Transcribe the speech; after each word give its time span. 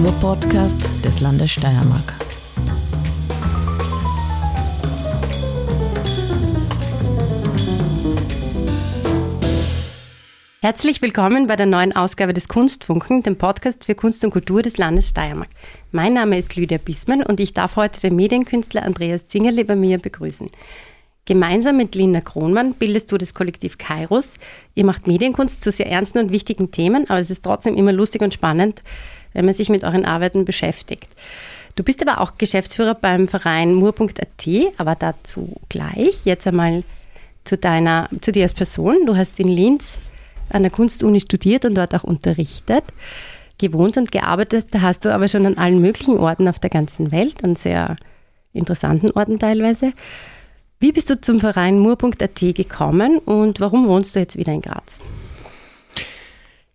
Kulturpodcast 0.00 1.04
des 1.04 1.20
Landes 1.20 1.50
Steiermark. 1.50 2.14
Herzlich 10.62 11.02
willkommen 11.02 11.46
bei 11.46 11.56
der 11.56 11.66
neuen 11.66 11.94
Ausgabe 11.94 12.32
des 12.32 12.48
Kunstfunken, 12.48 13.22
dem 13.22 13.36
Podcast 13.36 13.84
für 13.84 13.94
Kunst 13.94 14.24
und 14.24 14.30
Kultur 14.30 14.62
des 14.62 14.78
Landes 14.78 15.10
Steiermark. 15.10 15.50
Mein 15.92 16.14
Name 16.14 16.38
ist 16.38 16.56
Lydia 16.56 16.78
Bismann 16.78 17.22
und 17.22 17.38
ich 17.38 17.52
darf 17.52 17.76
heute 17.76 18.00
den 18.00 18.16
Medienkünstler 18.16 18.84
Andreas 18.84 19.26
Zingerle 19.26 19.66
bei 19.66 19.76
mir 19.76 19.98
begrüßen. 19.98 20.50
Gemeinsam 21.26 21.76
mit 21.76 21.94
Linda 21.94 22.22
Kronmann 22.22 22.74
bildest 22.74 23.12
du 23.12 23.18
das 23.18 23.34
Kollektiv 23.34 23.76
Kairos. 23.76 24.30
Ihr 24.74 24.86
macht 24.86 25.06
Medienkunst 25.06 25.62
zu 25.62 25.70
sehr 25.70 25.86
ernsten 25.86 26.18
und 26.18 26.32
wichtigen 26.32 26.70
Themen, 26.70 27.08
aber 27.10 27.20
es 27.20 27.30
ist 27.30 27.44
trotzdem 27.44 27.76
immer 27.76 27.92
lustig 27.92 28.22
und 28.22 28.32
spannend, 28.32 28.80
wenn 29.32 29.44
man 29.44 29.54
sich 29.54 29.68
mit 29.68 29.84
euren 29.84 30.04
Arbeiten 30.04 30.44
beschäftigt. 30.44 31.08
Du 31.76 31.82
bist 31.82 32.06
aber 32.06 32.20
auch 32.20 32.36
Geschäftsführer 32.36 32.94
beim 32.94 33.28
Verein 33.28 33.74
mur.at, 33.74 34.46
aber 34.76 34.96
dazu 34.96 35.56
gleich. 35.68 36.24
Jetzt 36.24 36.46
einmal 36.46 36.82
zu 37.44 37.56
deiner, 37.56 38.08
zu 38.20 38.32
dir 38.32 38.42
als 38.42 38.54
Person. 38.54 39.06
Du 39.06 39.16
hast 39.16 39.38
in 39.40 39.48
Linz 39.48 39.98
an 40.50 40.62
der 40.62 40.70
Kunstuni 40.72 41.20
studiert 41.20 41.64
und 41.64 41.74
dort 41.74 41.94
auch 41.94 42.04
unterrichtet. 42.04 42.84
Gewohnt 43.58 43.96
und 43.96 44.10
gearbeitet, 44.10 44.68
da 44.70 44.80
hast 44.80 45.04
du 45.04 45.14
aber 45.14 45.28
schon 45.28 45.46
an 45.46 45.58
allen 45.58 45.80
möglichen 45.80 46.18
Orten 46.18 46.48
auf 46.48 46.58
der 46.58 46.70
ganzen 46.70 47.12
Welt, 47.12 47.44
an 47.44 47.56
sehr 47.56 47.96
interessanten 48.52 49.10
Orten 49.12 49.38
teilweise. 49.38 49.92
Wie 50.80 50.92
bist 50.92 51.10
du 51.10 51.20
zum 51.20 51.40
Verein 51.40 51.78
mur.at 51.78 52.40
gekommen 52.40 53.18
und 53.18 53.60
warum 53.60 53.86
wohnst 53.86 54.16
du 54.16 54.20
jetzt 54.20 54.38
wieder 54.38 54.52
in 54.52 54.62
Graz? 54.62 55.00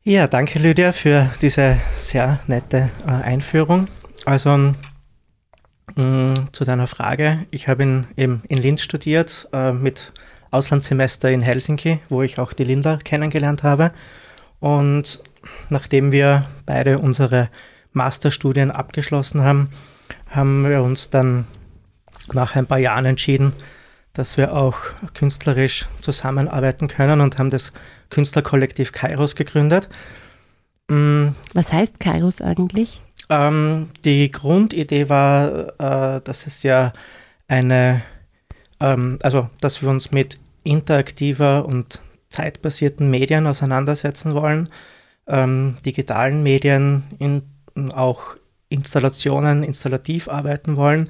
Ja, 0.08 0.28
danke 0.28 0.59
Lydia 0.59 0.92
für 0.92 1.31
diese 1.42 1.80
sehr 1.98 2.39
nette 2.45 2.92
äh, 3.08 3.09
Einführung. 3.09 3.88
Also 4.23 4.56
mh, 4.56 4.75
mm, 5.95 6.34
zu 6.52 6.64
deiner 6.64 6.86
Frage. 6.86 7.47
Ich 7.50 7.67
habe 7.67 7.81
in, 7.81 8.08
eben 8.16 8.44
in 8.47 8.59
Linz 8.59 8.84
studiert 8.84 9.50
äh, 9.52 9.72
mit 9.72 10.14
Auslandssemester 10.52 11.31
in 11.31 11.42
Helsinki, 11.42 12.02
wo 12.08 12.22
ich 12.22 12.38
auch 12.38 12.53
die 12.53 12.66
Linda 12.66 12.97
kennengelernt 12.97 13.64
habe. 13.64 13.94
Und 14.59 15.23
nachdem 15.70 16.12
wir 16.12 16.45
beide 16.67 17.00
unsere 17.00 17.50
Masterstudien 17.92 18.69
abgeschlossen 18.69 19.42
haben, 19.42 19.72
haben 20.30 20.69
wir 20.69 20.84
uns 20.84 21.09
dann 21.09 21.47
nach 22.31 22.56
ein 22.56 22.67
paar 22.67 22.78
Jahren 22.78 23.06
entschieden, 23.06 23.56
dass 24.16 24.38
wir 24.38 24.53
auch 24.55 24.77
künstlerisch 25.13 25.85
zusammenarbeiten 26.02 26.88
können 26.88 27.21
und 27.21 27.38
haben 27.38 27.49
das 27.49 27.71
Künstlerkollektiv 28.09 28.91
Kairos 28.91 29.35
gegründet. 29.35 29.89
Mm. 30.88 31.27
Was 31.53 31.72
heißt 31.72 31.99
Kairos 31.99 32.41
eigentlich? 32.41 33.02
Ähm, 33.30 33.89
die 34.03 34.31
Grundidee 34.31 35.09
war, 35.09 35.69
äh, 35.80 36.22
dass 36.22 36.47
es 36.47 36.63
ja 36.63 36.94
eine, 37.47 38.02
ähm, 38.80 39.19
also 39.22 39.49
dass 39.61 39.81
wir 39.81 39.89
uns 39.89 40.11
mit 40.11 40.39
interaktiver 40.63 41.66
und 41.66 42.02
zeitbasierten 42.29 43.09
Medien 43.09 43.47
auseinandersetzen 43.47 44.33
wollen, 44.33 44.69
ähm, 45.27 45.77
digitalen 45.85 46.44
Medien, 46.44 47.03
in, 47.19 47.44
auch 47.94 48.35
Installationen, 48.69 49.63
installativ 49.63 50.27
arbeiten 50.27 50.77
wollen 50.77 51.09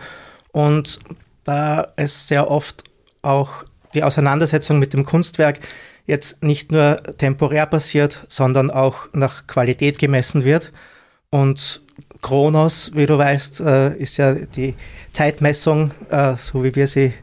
und 0.51 0.99
da 1.43 1.93
es 1.95 2.27
sehr 2.27 2.49
oft 2.49 2.83
auch 3.25 3.63
die 3.93 4.03
Auseinandersetzung 4.03 4.79
mit 4.79 4.93
dem 4.93 5.05
Kunstwerk 5.05 5.59
jetzt 6.05 6.43
nicht 6.43 6.71
nur 6.71 7.01
temporär 7.17 7.65
passiert, 7.65 8.25
sondern 8.27 8.69
auch 8.69 9.07
nach 9.13 9.47
Qualität 9.47 9.97
gemessen 9.97 10.43
wird. 10.43 10.71
Und 11.29 11.81
Kronos, 12.21 12.91
wie 12.93 13.05
du 13.05 13.17
weißt, 13.17 13.61
äh, 13.61 13.95
ist 13.95 14.17
ja 14.17 14.33
die 14.33 14.75
Zeitmessung, 15.11 15.91
äh, 16.09 16.35
so 16.37 16.63
wie 16.63 16.75
wir 16.75 16.87
sie 16.87 17.13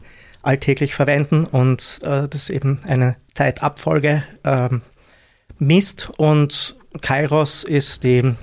alltäglich 0.41 0.95
verwenden 0.95 1.45
und 1.45 1.99
äh, 2.03 2.27
das 2.27 2.49
eben 2.49 2.79
eine 2.87 3.15
Zeitabfolge 3.33 4.23
ähm, 4.43 4.81
misst. 5.59 6.09
Und 6.17 6.75
Kairos 7.01 7.63
ist 7.63 8.03
die 8.03 8.35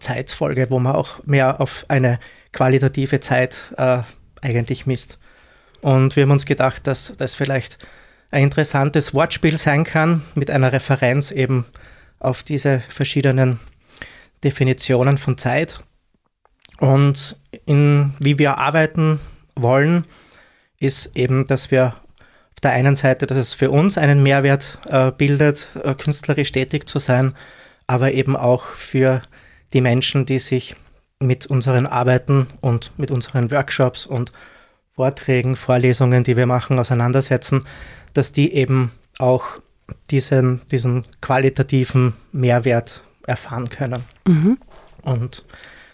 Zeitfolge, 0.00 0.70
wo 0.70 0.78
man 0.80 0.96
auch 0.96 1.24
mehr 1.24 1.60
auf 1.60 1.84
eine 1.88 2.18
qualitative 2.52 3.20
Zeit 3.20 3.72
eigentlich 4.42 4.84
misst. 4.84 5.18
Und 5.82 6.16
wir 6.16 6.22
haben 6.22 6.30
uns 6.30 6.46
gedacht, 6.46 6.86
dass 6.86 7.12
das 7.18 7.34
vielleicht 7.34 7.78
ein 8.30 8.44
interessantes 8.44 9.12
Wortspiel 9.12 9.58
sein 9.58 9.84
kann 9.84 10.22
mit 10.34 10.50
einer 10.50 10.72
Referenz 10.72 11.30
eben 11.30 11.66
auf 12.18 12.42
diese 12.42 12.80
verschiedenen 12.88 13.60
Definitionen 14.42 15.18
von 15.18 15.36
Zeit. 15.36 15.80
Und 16.78 17.36
in, 17.66 18.14
wie 18.20 18.38
wir 18.38 18.58
arbeiten 18.58 19.20
wollen, 19.54 20.04
ist 20.78 21.16
eben, 21.16 21.46
dass 21.46 21.70
wir 21.70 21.96
auf 22.52 22.60
der 22.62 22.72
einen 22.72 22.96
Seite, 22.96 23.26
dass 23.26 23.38
es 23.38 23.54
für 23.54 23.70
uns 23.70 23.98
einen 23.98 24.22
Mehrwert 24.22 24.78
äh, 24.88 25.10
bildet, 25.10 25.68
äh, 25.82 25.94
künstlerisch 25.94 26.52
tätig 26.52 26.88
zu 26.88 26.98
sein, 26.98 27.34
aber 27.86 28.12
eben 28.12 28.36
auch 28.36 28.64
für 28.64 29.20
die 29.72 29.80
Menschen, 29.80 30.26
die 30.26 30.38
sich 30.38 30.76
mit 31.18 31.46
unseren 31.46 31.86
Arbeiten 31.86 32.46
und 32.60 32.92
mit 32.98 33.10
unseren 33.10 33.50
Workshops 33.50 34.06
und 34.06 34.32
Vorträgen, 34.94 35.56
Vorlesungen, 35.56 36.22
die 36.22 36.36
wir 36.36 36.46
machen, 36.46 36.78
auseinandersetzen, 36.78 37.64
dass 38.12 38.32
die 38.32 38.52
eben 38.54 38.92
auch 39.18 39.58
diesen, 40.10 40.60
diesen 40.70 41.04
qualitativen 41.20 42.14
Mehrwert 42.32 43.02
erfahren 43.26 43.68
können. 43.70 44.04
Mhm. 44.26 44.58
Und 45.02 45.44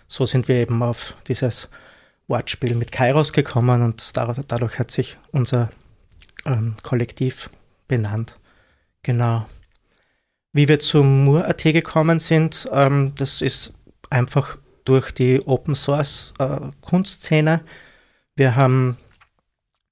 so 0.08 0.26
sind 0.26 0.48
wir 0.48 0.56
eben 0.56 0.82
auf 0.82 1.14
dieses 1.28 1.68
Wortspiel 2.26 2.74
mit 2.74 2.92
Kairos 2.92 3.32
gekommen 3.32 3.82
und 3.82 4.16
dadurch 4.16 4.78
hat 4.78 4.90
sich 4.90 5.16
unser 5.32 5.70
ähm, 6.44 6.74
Kollektiv 6.82 7.50
benannt. 7.86 8.36
Genau. 9.02 9.46
Wie 10.52 10.68
wir 10.68 10.80
zum 10.80 11.24
Mur.at 11.24 11.62
gekommen 11.62 12.20
sind, 12.20 12.68
ähm, 12.72 13.12
das 13.16 13.42
ist 13.42 13.74
einfach 14.10 14.58
durch 14.84 15.12
die 15.12 15.40
Open 15.46 15.74
Source 15.74 16.34
äh, 16.38 16.58
Kunstszene 16.80 17.60
wir 18.38 18.56
haben, 18.56 18.96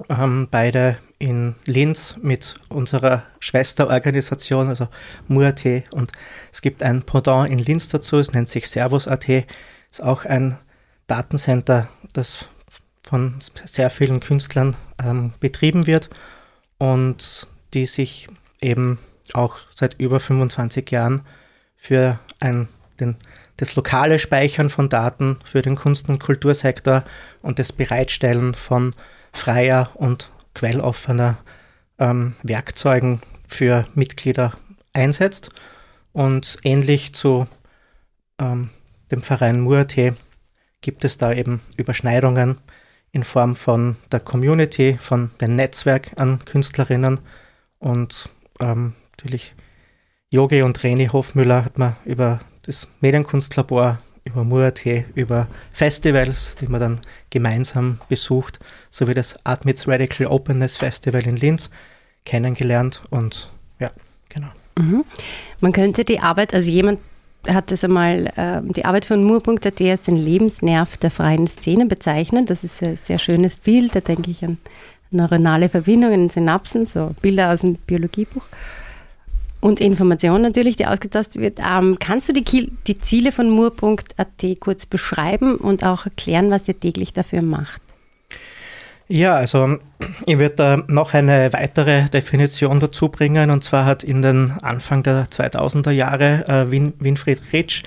haben 0.08 0.48
beide 0.50 0.98
in 1.18 1.54
Linz 1.64 2.16
mit 2.22 2.60
unserer 2.68 3.24
Schwesterorganisation, 3.40 4.68
also 4.68 4.88
MUAT, 5.28 5.64
und 5.92 6.12
es 6.52 6.62
gibt 6.62 6.82
ein 6.82 7.02
Pendant 7.02 7.50
in 7.50 7.58
Linz 7.58 7.88
dazu, 7.88 8.18
es 8.18 8.32
nennt 8.32 8.48
sich 8.48 8.68
Servus.at, 8.68 9.28
ist 9.28 10.02
auch 10.02 10.24
ein 10.24 10.58
Datencenter, 11.06 11.88
das 12.12 12.46
von 13.02 13.36
sehr 13.40 13.90
vielen 13.90 14.20
Künstlern 14.20 14.76
ähm, 15.02 15.32
betrieben 15.40 15.86
wird 15.86 16.10
und 16.78 17.46
die 17.72 17.86
sich 17.86 18.28
eben 18.60 18.98
auch 19.32 19.58
seit 19.72 19.98
über 20.00 20.20
25 20.20 20.90
Jahren 20.90 21.22
für 21.76 22.18
ein, 22.40 22.68
den 23.00 23.16
das 23.56 23.74
lokale 23.74 24.18
Speichern 24.18 24.70
von 24.70 24.88
Daten 24.88 25.38
für 25.44 25.62
den 25.62 25.76
Kunst- 25.76 26.08
und 26.08 26.18
Kultursektor 26.18 27.04
und 27.42 27.58
das 27.58 27.72
Bereitstellen 27.72 28.54
von 28.54 28.92
freier 29.32 29.90
und 29.94 30.30
quelloffener 30.54 31.38
ähm, 31.98 32.34
Werkzeugen 32.42 33.20
für 33.46 33.86
Mitglieder 33.94 34.52
einsetzt. 34.92 35.50
Und 36.12 36.58
ähnlich 36.62 37.14
zu 37.14 37.46
ähm, 38.38 38.70
dem 39.10 39.22
Verein 39.22 39.60
Muate 39.60 40.16
gibt 40.80 41.04
es 41.04 41.18
da 41.18 41.32
eben 41.32 41.60
Überschneidungen 41.76 42.58
in 43.12 43.24
Form 43.24 43.56
von 43.56 43.96
der 44.12 44.20
Community, 44.20 44.98
von 45.00 45.30
dem 45.40 45.56
Netzwerk 45.56 46.12
an 46.16 46.44
Künstlerinnen 46.44 47.20
und 47.78 48.28
ähm, 48.60 48.94
natürlich 49.12 49.54
Yogi 50.30 50.62
und 50.62 50.82
Reni 50.82 51.06
Hofmüller 51.06 51.64
hat 51.64 51.78
man 51.78 51.96
über 52.04 52.40
das 52.66 52.88
Medienkunstlabor, 53.00 53.98
über 54.24 54.44
Murat, 54.44 54.84
über 55.14 55.46
Festivals, 55.72 56.56
die 56.60 56.66
man 56.66 56.80
dann 56.80 57.00
gemeinsam 57.30 58.00
besucht, 58.08 58.58
sowie 58.90 59.14
das 59.14 59.38
Admits 59.44 59.86
Radical 59.86 60.26
Openness 60.26 60.76
Festival 60.76 61.24
in 61.26 61.36
Linz 61.36 61.70
kennengelernt 62.24 63.02
und 63.10 63.50
ja, 63.78 63.90
genau. 64.28 64.48
Mhm. 64.78 65.04
Man 65.60 65.72
könnte 65.72 66.04
die 66.04 66.20
Arbeit, 66.20 66.52
also 66.54 66.70
jemand 66.70 66.98
hat 67.46 67.70
das 67.70 67.84
einmal, 67.84 68.26
äh, 68.36 68.60
die 68.72 68.84
Arbeit 68.84 69.04
von 69.04 69.22
Mur.at 69.22 69.80
als 69.80 70.02
den 70.02 70.16
Lebensnerv 70.16 70.96
der 70.96 71.12
freien 71.12 71.46
Szene 71.46 71.86
bezeichnet. 71.86 72.50
Das 72.50 72.64
ist 72.64 72.82
ein 72.82 72.96
sehr 72.96 73.18
schönes 73.18 73.58
Bild, 73.58 73.94
da 73.94 74.00
denke 74.00 74.32
ich 74.32 74.44
an 74.44 74.58
neuronale 75.10 75.68
Verbindungen 75.68 76.22
in 76.22 76.28
Synapsen, 76.28 76.84
so 76.84 77.14
Bilder 77.22 77.52
aus 77.52 77.60
dem 77.60 77.76
Biologiebuch. 77.76 78.46
Und 79.66 79.80
Information 79.80 80.42
natürlich, 80.42 80.76
die 80.76 80.86
ausgetastet 80.86 81.42
wird. 81.42 81.58
Ähm, 81.58 81.96
kannst 81.98 82.28
du 82.28 82.32
die, 82.32 82.70
die 82.86 82.98
Ziele 83.00 83.32
von 83.32 83.50
mur.at 83.50 84.60
kurz 84.60 84.86
beschreiben 84.86 85.56
und 85.56 85.82
auch 85.82 86.04
erklären, 86.04 86.52
was 86.52 86.68
ihr 86.68 86.78
täglich 86.78 87.12
dafür 87.12 87.42
macht? 87.42 87.80
Ja, 89.08 89.34
also 89.34 89.78
ich 90.24 90.38
würde 90.38 90.54
da 90.54 90.76
noch 90.86 91.14
eine 91.14 91.52
weitere 91.52 92.04
Definition 92.10 92.78
dazu 92.78 93.08
bringen. 93.08 93.50
Und 93.50 93.64
zwar 93.64 93.86
hat 93.86 94.04
in 94.04 94.22
den 94.22 94.52
Anfang 94.62 95.02
der 95.02 95.26
2000er 95.26 95.90
Jahre 95.90 96.44
äh, 96.46 96.70
Win 96.70 96.92
Winfried 97.00 97.40
Ritsch 97.52 97.82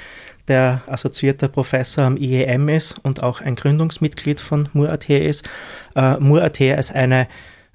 der 0.49 0.81
assoziierte 0.85 1.47
Professor 1.47 2.03
am 2.03 2.17
IEM 2.17 2.67
ist 2.67 2.99
und 3.03 3.23
auch 3.23 3.39
ein 3.39 3.55
Gründungsmitglied 3.55 4.41
von 4.41 4.67
Mur.at 4.73 5.09
ist. 5.09 5.47
Äh, 5.95 6.17
Mur.at 6.19 6.59
ist 6.59 6.93
eine 6.93 7.29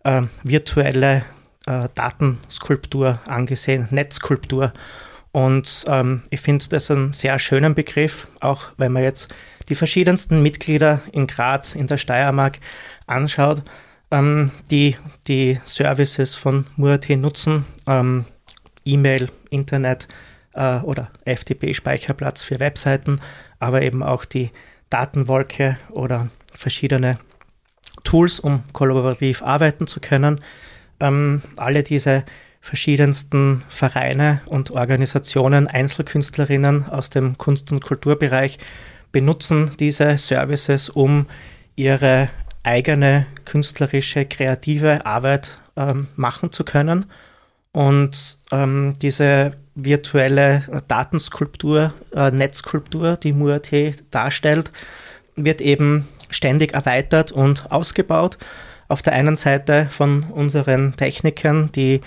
äh, 0.04 0.20
virtuelle 0.42 1.22
äh, 1.66 1.88
Datenskulptur 1.94 3.18
angesehen, 3.26 3.88
Netzskulptur. 3.90 4.72
Und 5.32 5.84
ähm, 5.88 6.22
ich 6.30 6.40
finde 6.40 6.64
das 6.68 6.90
einen 6.90 7.12
sehr 7.12 7.38
schönen 7.38 7.74
Begriff, 7.74 8.28
auch 8.40 8.62
wenn 8.76 8.92
man 8.92 9.02
jetzt 9.02 9.34
die 9.68 9.74
verschiedensten 9.74 10.42
Mitglieder 10.42 11.00
in 11.12 11.26
Graz, 11.26 11.74
in 11.74 11.86
der 11.86 11.96
Steiermark 11.96 12.60
anschaut, 13.06 13.64
ähm, 14.10 14.52
die 14.70 14.96
die 15.26 15.58
Services 15.64 16.36
von 16.36 16.66
Mur.at 16.76 17.08
nutzen, 17.10 17.64
ähm, 17.86 18.26
E-Mail, 18.84 19.28
Internet 19.50 20.06
äh, 20.52 20.78
oder 20.80 21.10
FTP-Speicherplatz 21.24 22.44
für 22.44 22.60
Webseiten, 22.60 23.20
aber 23.58 23.82
eben 23.82 24.02
auch 24.02 24.24
die 24.24 24.50
Datenwolke 24.90 25.78
oder 25.90 26.28
verschiedene 26.52 27.18
Tools, 28.04 28.38
um 28.38 28.62
kollaborativ 28.72 29.42
arbeiten 29.42 29.86
zu 29.86 29.98
können. 29.98 30.40
Ähm, 31.04 31.42
alle 31.56 31.82
diese 31.82 32.24
verschiedensten 32.62 33.62
Vereine 33.68 34.40
und 34.46 34.70
Organisationen, 34.70 35.68
Einzelkünstlerinnen 35.68 36.88
aus 36.88 37.10
dem 37.10 37.36
Kunst- 37.36 37.70
und 37.72 37.84
Kulturbereich 37.84 38.58
benutzen 39.12 39.72
diese 39.78 40.16
Services, 40.16 40.88
um 40.88 41.26
ihre 41.76 42.30
eigene 42.62 43.26
künstlerische, 43.44 44.24
kreative 44.24 45.04
Arbeit 45.04 45.58
ähm, 45.76 46.08
machen 46.16 46.52
zu 46.52 46.64
können. 46.64 47.04
Und 47.72 48.38
ähm, 48.50 48.94
diese 49.02 49.52
virtuelle 49.74 50.62
Datenskulptur, 50.88 51.92
äh, 52.14 52.30
Netzskulptur, 52.30 53.18
die 53.18 53.34
MUAT 53.34 53.72
darstellt, 54.10 54.72
wird 55.36 55.60
eben 55.60 56.08
ständig 56.30 56.72
erweitert 56.72 57.30
und 57.30 57.70
ausgebaut. 57.70 58.38
Auf 58.94 59.02
der 59.02 59.14
einen 59.14 59.34
Seite 59.34 59.88
von 59.90 60.22
unseren 60.22 60.94
Technikern, 60.94 61.72
die 61.72 62.00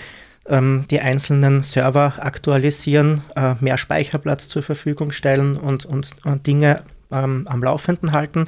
ähm, 0.48 0.86
die 0.90 1.02
einzelnen 1.02 1.62
Server 1.62 2.14
aktualisieren, 2.16 3.20
äh, 3.36 3.56
mehr 3.60 3.76
Speicherplatz 3.76 4.48
zur 4.48 4.62
Verfügung 4.62 5.10
stellen 5.10 5.56
und, 5.56 5.84
und, 5.84 6.12
und 6.24 6.46
Dinge 6.46 6.84
ähm, 7.12 7.46
am 7.46 7.62
Laufenden 7.62 8.12
halten, 8.12 8.46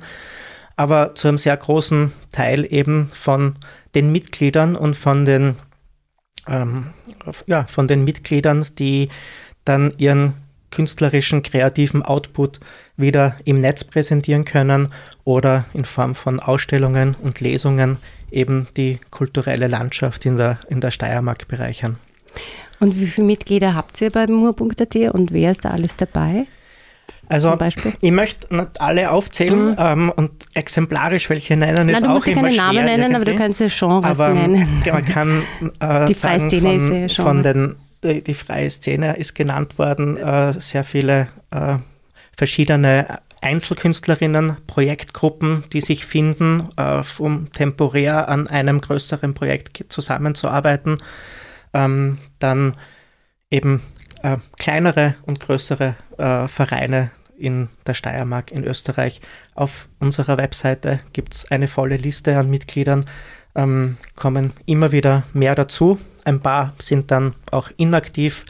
aber 0.75 1.15
zu 1.15 1.29
einem 1.29 1.37
sehr 1.37 1.55
großen 1.55 2.13
Teil 2.33 2.67
eben 2.73 3.11
von 3.13 3.57
den 3.95 4.11
Mitgliedern 4.11 4.75
und 4.75 4.97
von 4.97 5.27
den, 5.27 5.57
ähm, 6.49 6.95
ja, 7.45 7.65
von 7.65 7.89
den 7.89 8.05
Mitgliedern, 8.05 8.67
die 8.79 9.11
dann 9.67 9.93
ihren 9.99 10.33
künstlerischen, 10.71 11.43
kreativen 11.43 12.03
Output 12.03 12.59
wieder 13.01 13.37
im 13.45 13.61
Netz 13.61 13.85
präsentieren 13.85 14.45
können 14.45 14.89
oder 15.25 15.65
in 15.75 15.85
Form 15.85 16.15
von 16.15 16.41
Ausstellungen 16.41 17.15
und 17.23 17.41
Lesungen 17.41 17.99
eben 18.31 18.69
die 18.77 18.99
kulturelle 19.11 19.67
Landschaft 19.67 20.27
in 20.27 20.37
der, 20.37 20.59
in 20.69 20.81
der 20.81 20.91
Steiermark 20.91 21.49
bereichern. 21.49 21.97
Und 22.79 22.99
wie 22.99 23.07
viele 23.07 23.27
Mitglieder 23.27 23.75
habt 23.75 24.01
ihr 24.01 24.11
beim 24.11 24.33
Mur.at 24.33 24.97
und 25.13 25.33
wer 25.33 25.51
ist 25.53 25.65
da 25.65 25.71
alles 25.71 25.97
dabei? 25.97 26.47
Also 27.29 27.57
ich 28.01 28.11
möchte 28.11 28.53
nicht 28.55 28.81
alle 28.81 29.13
aufzählen 29.13 29.71
mhm. 29.71 29.77
ähm, 29.79 30.13
und 30.15 30.31
exemplarisch 30.55 31.31
welche 31.31 31.57
nennen 31.57 31.87
Nein, 31.87 31.95
ist 31.95 32.05
auch 32.05 32.27
immer 32.27 32.43
keine 32.43 32.57
Namen 32.57 32.85
nennen, 32.85 33.03
irgendwie. 33.03 33.15
aber 33.15 33.25
du 33.25 33.35
kannst 33.37 33.61
ja 33.61 33.69
Genres 33.69 34.05
aber, 34.05 34.31
nennen. 34.31 34.67
Man 34.93 35.05
kann 35.05 35.43
äh, 35.79 36.07
die 36.07 36.15
freie 36.15 36.49
Szene 36.49 36.81
von, 36.81 37.05
ist 37.05 37.17
ja 37.17 37.25
von 37.25 37.43
den 37.43 37.77
die, 38.03 38.23
die, 38.23 38.35
freie 38.35 38.69
Szene 38.71 39.17
ist 39.17 39.35
genannt 39.35 39.79
worden, 39.79 40.17
äh, 40.17 40.53
sehr 40.55 40.85
viele 40.85 41.29
äh, 41.51 41.77
verschiedene 42.41 43.19
Einzelkünstlerinnen, 43.43 44.57
Projektgruppen, 44.67 45.65
die 45.75 45.83
sich 45.83 46.07
finden, 46.07 46.71
äh, 46.79 47.03
um 47.19 47.53
temporär 47.53 48.31
an 48.31 48.47
einem 48.47 48.81
größeren 48.81 49.35
Projekt 49.35 49.85
zusammenzuarbeiten. 49.93 50.97
Ähm, 51.75 52.17
dann 52.39 52.77
eben 53.51 53.83
äh, 54.23 54.39
kleinere 54.59 55.17
und 55.27 55.39
größere 55.39 55.97
äh, 56.17 56.49
Vereine, 56.49 57.11
in 57.37 57.69
der 57.87 57.93
Steiermark 57.93 58.53
in 58.53 58.65
Österreich. 58.65 59.21
Auf 59.55 59.91
unserer 59.99 60.39
Webseite 60.39 61.01
gibt 61.13 61.35
es 61.35 61.51
eine 61.51 61.69
volle 61.69 61.97
Liste 61.97 62.39
an 62.39 62.49
Mitgliedern, 62.49 63.05
ähm, 63.55 63.99
kommen 64.17 64.55
immer 64.65 64.93
wieder 64.93 65.25
mehr 65.35 65.55
dazu. 65.55 65.99
Ein 66.25 66.41
paar 66.41 66.73
sind 66.79 67.11
dann 67.11 67.35
auch 67.51 67.69
inaktiv 67.77 68.47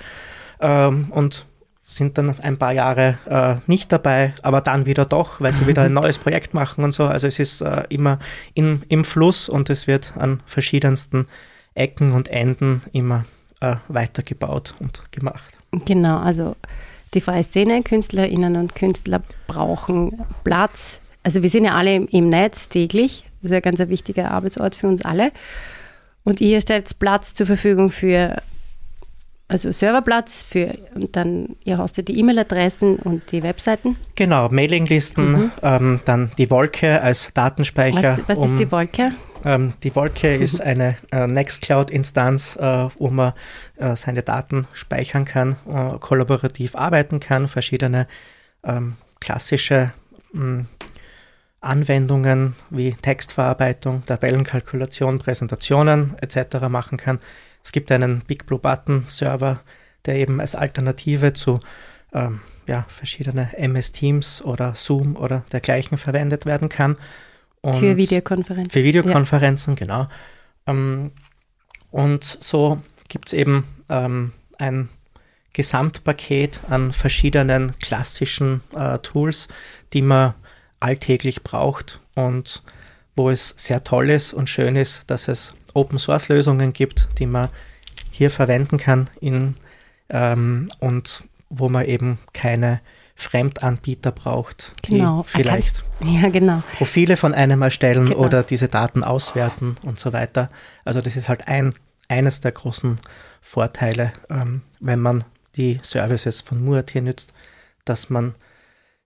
ähm, 0.60 1.08
und 1.10 1.44
sind 1.90 2.18
dann 2.18 2.38
ein 2.40 2.56
paar 2.56 2.72
Jahre 2.72 3.18
äh, 3.26 3.56
nicht 3.66 3.90
dabei, 3.92 4.32
aber 4.42 4.60
dann 4.60 4.86
wieder 4.86 5.04
doch, 5.04 5.40
weil 5.40 5.52
sie 5.52 5.66
wieder 5.66 5.82
ein 5.82 5.92
neues 6.00 6.18
Projekt 6.18 6.54
machen 6.54 6.84
und 6.84 6.92
so. 6.92 7.04
Also 7.04 7.26
es 7.26 7.38
ist 7.38 7.60
äh, 7.62 7.84
immer 7.88 8.18
in, 8.54 8.82
im 8.88 9.04
Fluss 9.04 9.48
und 9.48 9.70
es 9.70 9.86
wird 9.86 10.12
an 10.16 10.38
verschiedensten 10.46 11.26
Ecken 11.74 12.12
und 12.12 12.28
Enden 12.28 12.82
immer 12.92 13.24
äh, 13.60 13.76
weitergebaut 13.88 14.74
und 14.78 15.10
gemacht. 15.12 15.52
Genau, 15.84 16.18
also 16.18 16.56
die 17.14 17.20
freie 17.20 17.42
Szene, 17.42 17.82
Künstlerinnen 17.82 18.56
und 18.56 18.74
Künstler 18.74 19.22
brauchen 19.46 20.24
Platz. 20.44 21.00
Also 21.22 21.42
wir 21.42 21.50
sind 21.50 21.64
ja 21.64 21.72
alle 21.72 21.94
im, 21.96 22.28
Netz 22.28 22.68
täglich. 22.68 23.24
Das 23.42 23.50
ist 23.50 23.54
ja 23.54 23.60
ganz 23.60 23.80
ein 23.80 23.88
wichtiger 23.88 24.30
Arbeitsort 24.30 24.76
für 24.76 24.86
uns 24.86 25.04
alle. 25.04 25.32
Und 26.22 26.40
ihr 26.40 26.60
stellt 26.60 26.98
Platz 26.98 27.34
zur 27.34 27.46
Verfügung 27.46 27.90
für, 27.90 28.36
also 29.50 29.72
Serverplatz, 29.72 30.44
für, 30.44 30.78
und 30.94 31.16
dann 31.16 31.56
ihr 31.64 31.78
hostet 31.78 32.06
die 32.08 32.18
E-Mail-Adressen 32.18 32.96
und 32.96 33.32
die 33.32 33.42
Webseiten. 33.42 33.96
Genau, 34.14 34.48
Mailinglisten, 34.48 35.32
mhm. 35.32 35.52
ähm, 35.62 36.00
dann 36.04 36.30
die 36.38 36.50
Wolke 36.50 37.02
als 37.02 37.32
Datenspeicher. 37.34 38.18
Was, 38.18 38.28
was 38.28 38.38
um, 38.38 38.44
ist 38.44 38.58
die 38.60 38.70
Wolke? 38.70 39.10
Ähm, 39.44 39.72
die 39.82 39.94
Wolke 39.96 40.36
mhm. 40.36 40.42
ist 40.42 40.60
eine 40.60 40.96
äh, 41.10 41.26
Nextcloud-Instanz, 41.26 42.56
äh, 42.56 42.88
wo 42.96 43.10
man 43.10 43.32
äh, 43.76 43.96
seine 43.96 44.22
Daten 44.22 44.68
speichern 44.72 45.24
kann, 45.24 45.56
äh, 45.68 45.98
kollaborativ 45.98 46.76
arbeiten 46.76 47.18
kann, 47.18 47.48
verschiedene 47.48 48.06
ähm, 48.62 48.94
klassische 49.18 49.92
mh, 50.32 50.66
Anwendungen 51.60 52.54
wie 52.70 52.94
Textverarbeitung, 52.94 54.06
Tabellenkalkulation, 54.06 55.18
Präsentationen 55.18 56.14
etc. 56.20 56.68
machen 56.68 56.98
kann. 56.98 57.18
Es 57.62 57.72
gibt 57.72 57.92
einen 57.92 58.20
Big 58.20 58.46
Blue 58.46 58.58
Button 58.58 59.04
Server, 59.04 59.60
der 60.06 60.16
eben 60.16 60.40
als 60.40 60.54
Alternative 60.54 61.32
zu 61.32 61.60
ähm, 62.12 62.40
ja, 62.66 62.86
verschiedene 62.88 63.56
MS 63.56 63.92
Teams 63.92 64.42
oder 64.42 64.74
Zoom 64.74 65.16
oder 65.16 65.44
dergleichen 65.52 65.98
verwendet 65.98 66.46
werden 66.46 66.68
kann. 66.68 66.96
Und 67.60 67.76
für 67.76 67.96
Videokonferenzen. 67.96 68.70
Für 68.70 68.84
Videokonferenzen, 68.84 69.74
ja. 69.74 69.78
genau. 69.78 70.08
Ähm, 70.66 71.12
und 71.90 72.24
so 72.24 72.80
gibt 73.08 73.28
es 73.28 73.32
eben 73.32 73.64
ähm, 73.88 74.32
ein 74.58 74.88
Gesamtpaket 75.52 76.60
an 76.68 76.92
verschiedenen 76.92 77.76
klassischen 77.80 78.62
äh, 78.74 78.98
Tools, 78.98 79.48
die 79.92 80.02
man 80.02 80.34
alltäglich 80.78 81.42
braucht 81.42 82.00
und 82.14 82.62
wo 83.16 83.30
es 83.30 83.54
sehr 83.56 83.84
toll 83.84 84.10
ist 84.10 84.32
und 84.32 84.48
schön 84.48 84.76
ist, 84.76 85.10
dass 85.10 85.28
es 85.28 85.54
Open 85.74 85.98
Source 85.98 86.28
Lösungen 86.28 86.72
gibt, 86.72 87.08
die 87.18 87.26
man 87.26 87.48
hier 88.10 88.30
verwenden 88.30 88.78
kann 88.78 89.08
in, 89.20 89.56
ähm, 90.08 90.70
und 90.78 91.24
wo 91.48 91.68
man 91.68 91.84
eben 91.84 92.18
keine 92.32 92.80
Fremdanbieter 93.20 94.12
braucht, 94.12 94.72
die 94.86 94.92
genau. 94.92 95.24
vielleicht 95.24 95.84
ja, 96.02 96.30
genau. 96.30 96.62
Profile 96.78 97.18
von 97.18 97.34
einem 97.34 97.60
erstellen 97.60 98.06
genau. 98.06 98.20
oder 98.20 98.42
diese 98.42 98.68
Daten 98.68 99.04
auswerten 99.04 99.76
und 99.82 100.00
so 100.00 100.14
weiter. 100.14 100.48
Also 100.86 101.02
das 101.02 101.16
ist 101.16 101.28
halt 101.28 101.46
ein, 101.46 101.74
eines 102.08 102.40
der 102.40 102.52
großen 102.52 102.98
Vorteile, 103.42 104.12
ähm, 104.30 104.62
wenn 104.80 105.00
man 105.00 105.24
die 105.56 105.78
Services 105.82 106.40
von 106.40 106.64
Murat 106.64 106.90
hier 106.90 107.02
nützt, 107.02 107.34
dass 107.84 108.08
man 108.08 108.34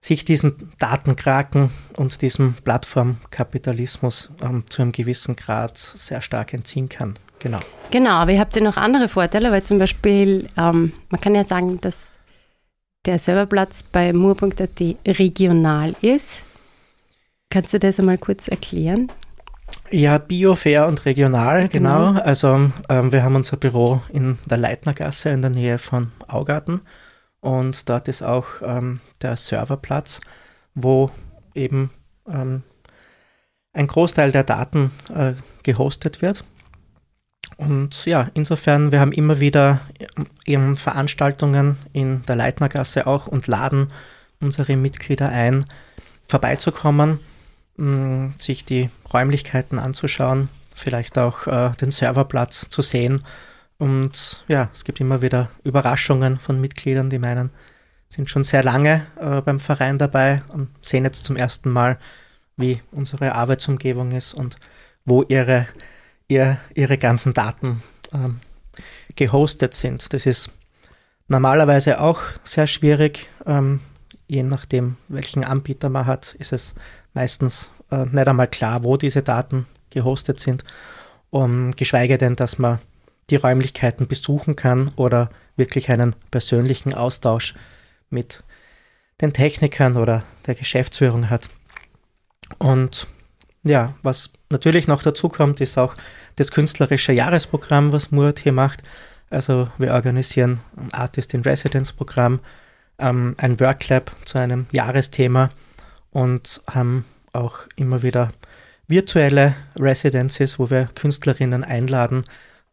sich 0.05 0.23
diesen 0.23 0.71
Datenkraken 0.77 1.71
und 1.97 2.21
diesem 2.21 2.53
Plattformkapitalismus 2.53 4.29
ähm, 4.39 4.63
zu 4.69 4.83
einem 4.83 4.91
gewissen 4.91 5.35
Grad 5.35 5.77
sehr 5.77 6.21
stark 6.21 6.53
entziehen 6.53 6.89
kann. 6.89 7.15
Genau. 7.39 7.59
Genau, 7.89 8.11
aber 8.11 8.31
ihr 8.31 8.39
habt 8.39 8.55
ja 8.55 8.61
noch 8.61 8.77
andere 8.77 9.07
Vorteile, 9.07 9.51
weil 9.51 9.63
zum 9.63 9.79
Beispiel, 9.79 10.47
ähm, 10.57 10.93
man 11.09 11.21
kann 11.21 11.33
ja 11.33 11.43
sagen, 11.43 11.81
dass 11.81 11.95
der 13.05 13.17
Serverplatz 13.17 13.83
bei 13.83 14.13
Mur.at 14.13 14.79
regional 15.07 15.95
ist. 16.01 16.43
Kannst 17.49 17.73
du 17.73 17.79
das 17.79 17.99
einmal 17.99 18.19
kurz 18.19 18.47
erklären? 18.47 19.11
Ja, 19.89 20.19
bio, 20.19 20.53
fair 20.53 20.87
und 20.87 21.05
regional, 21.05 21.67
genau. 21.67 22.09
genau. 22.09 22.21
Also 22.21 22.71
ähm, 22.89 23.11
wir 23.11 23.23
haben 23.23 23.35
unser 23.35 23.57
Büro 23.57 24.01
in 24.09 24.37
der 24.45 24.57
Leitnergasse 24.57 25.29
in 25.29 25.41
der 25.41 25.51
Nähe 25.51 25.79
von 25.79 26.11
Augarten 26.27 26.81
und 27.45 27.89
dort 27.89 28.07
ist 28.07 28.23
auch 28.23 28.47
ähm, 28.63 29.01
der 29.21 29.35
Serverplatz, 29.35 30.19
wo 30.73 31.11
eben 31.53 31.91
ähm, 32.27 32.63
ein 33.71 33.85
Großteil 33.85 34.31
der 34.31 34.43
Daten 34.43 34.89
äh, 35.13 35.33
gehostet 35.61 36.23
wird. 36.23 36.43
Und 37.57 38.05
ja, 38.07 38.31
insofern, 38.33 38.91
wir 38.91 38.99
haben 38.99 39.11
immer 39.11 39.39
wieder 39.39 39.79
eben 40.47 40.75
Veranstaltungen 40.75 41.77
in 41.93 42.25
der 42.25 42.35
Leitnergasse 42.35 43.05
auch 43.05 43.27
und 43.27 43.45
laden 43.45 43.93
unsere 44.41 44.75
Mitglieder 44.75 45.29
ein, 45.29 45.67
vorbeizukommen, 46.27 47.19
mh, 47.77 48.33
sich 48.37 48.65
die 48.65 48.89
Räumlichkeiten 49.13 49.77
anzuschauen, 49.77 50.49
vielleicht 50.73 51.19
auch 51.19 51.45
äh, 51.45 51.71
den 51.79 51.91
Serverplatz 51.91 52.69
zu 52.69 52.81
sehen. 52.81 53.23
Und 53.77 54.43
ja, 54.47 54.69
es 54.73 54.83
gibt 54.83 55.01
immer 55.01 55.21
wieder 55.21 55.49
Überraschungen 55.63 56.39
von 56.39 56.61
Mitgliedern, 56.61 57.09
die 57.09 57.19
meinen, 57.19 57.51
sind 58.07 58.29
schon 58.29 58.43
sehr 58.43 58.63
lange 58.63 59.05
äh, 59.19 59.41
beim 59.41 59.59
Verein 59.59 59.97
dabei 59.97 60.41
und 60.53 60.69
sehen 60.81 61.03
jetzt 61.03 61.25
zum 61.25 61.35
ersten 61.35 61.69
Mal, 61.69 61.97
wie 62.57 62.81
unsere 62.91 63.35
Arbeitsumgebung 63.35 64.11
ist 64.11 64.33
und 64.33 64.57
wo 65.03 65.23
ihre, 65.23 65.67
ihr, 66.27 66.57
ihre 66.73 66.97
ganzen 66.97 67.33
Daten 67.33 67.83
ähm, 68.15 68.39
gehostet 69.15 69.73
sind. 69.73 70.13
Das 70.13 70.25
ist 70.25 70.51
normalerweise 71.27 71.99
auch 71.99 72.21
sehr 72.43 72.67
schwierig. 72.67 73.27
Ähm, 73.45 73.81
je 74.27 74.43
nachdem, 74.43 74.97
welchen 75.09 75.43
Anbieter 75.43 75.89
man 75.89 76.05
hat, 76.05 76.35
ist 76.39 76.53
es 76.53 76.75
meistens 77.13 77.71
äh, 77.91 78.05
nicht 78.05 78.27
einmal 78.27 78.47
klar, 78.47 78.83
wo 78.83 78.95
diese 78.97 79.21
Daten 79.21 79.67
gehostet 79.89 80.39
sind. 80.39 80.63
Um, 81.31 81.71
geschweige 81.75 82.17
denn, 82.17 82.37
dass 82.37 82.59
man 82.59 82.79
die 83.29 83.35
Räumlichkeiten 83.35 84.07
besuchen 84.07 84.55
kann 84.55 84.91
oder 84.95 85.29
wirklich 85.55 85.89
einen 85.89 86.15
persönlichen 86.31 86.93
Austausch 86.93 87.55
mit 88.09 88.43
den 89.21 89.33
Technikern 89.33 89.97
oder 89.97 90.23
der 90.45 90.55
Geschäftsführung 90.55 91.29
hat. 91.29 91.49
Und 92.59 93.07
ja, 93.63 93.95
was 94.03 94.31
natürlich 94.49 94.87
noch 94.87 95.01
dazu 95.01 95.29
kommt, 95.29 95.61
ist 95.61 95.77
auch 95.77 95.95
das 96.35 96.51
künstlerische 96.51 97.13
Jahresprogramm, 97.13 97.91
was 97.91 98.11
Murat 98.11 98.39
hier 98.39 98.51
macht. 98.51 98.83
Also 99.29 99.69
wir 99.77 99.93
organisieren 99.93 100.59
ein 100.77 100.93
Artist 100.93 101.33
in 101.33 101.41
Residence 101.41 101.93
Programm, 101.93 102.39
ähm, 102.99 103.35
ein 103.37 103.59
Worklab 103.59 104.11
zu 104.25 104.37
einem 104.37 104.67
Jahresthema 104.71 105.49
und 106.11 106.61
haben 106.69 107.05
auch 107.33 107.59
immer 107.75 108.03
wieder 108.03 108.31
virtuelle 108.87 109.55
Residences, 109.75 110.59
wo 110.59 110.69
wir 110.69 110.89
Künstlerinnen 110.93 111.63
einladen, 111.63 112.23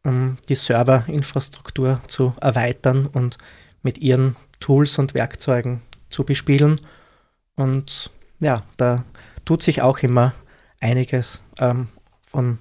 um 0.05 0.39
die 0.49 0.55
Serverinfrastruktur 0.55 2.01
zu 2.07 2.35
erweitern 2.41 3.07
und 3.07 3.39
mit 3.83 3.99
ihren 3.99 4.37
Tools 4.61 4.99
und 4.99 5.15
Werkzeugen 5.15 5.81
zu 6.11 6.25
bespielen. 6.25 6.81
Und 7.57 8.11
ja, 8.41 8.63
da 8.77 9.05
tut 9.45 9.63
sich 9.63 9.83
auch 9.83 9.99
immer 9.99 10.33
einiges 10.81 11.43
ähm, 11.59 11.89
von 12.23 12.59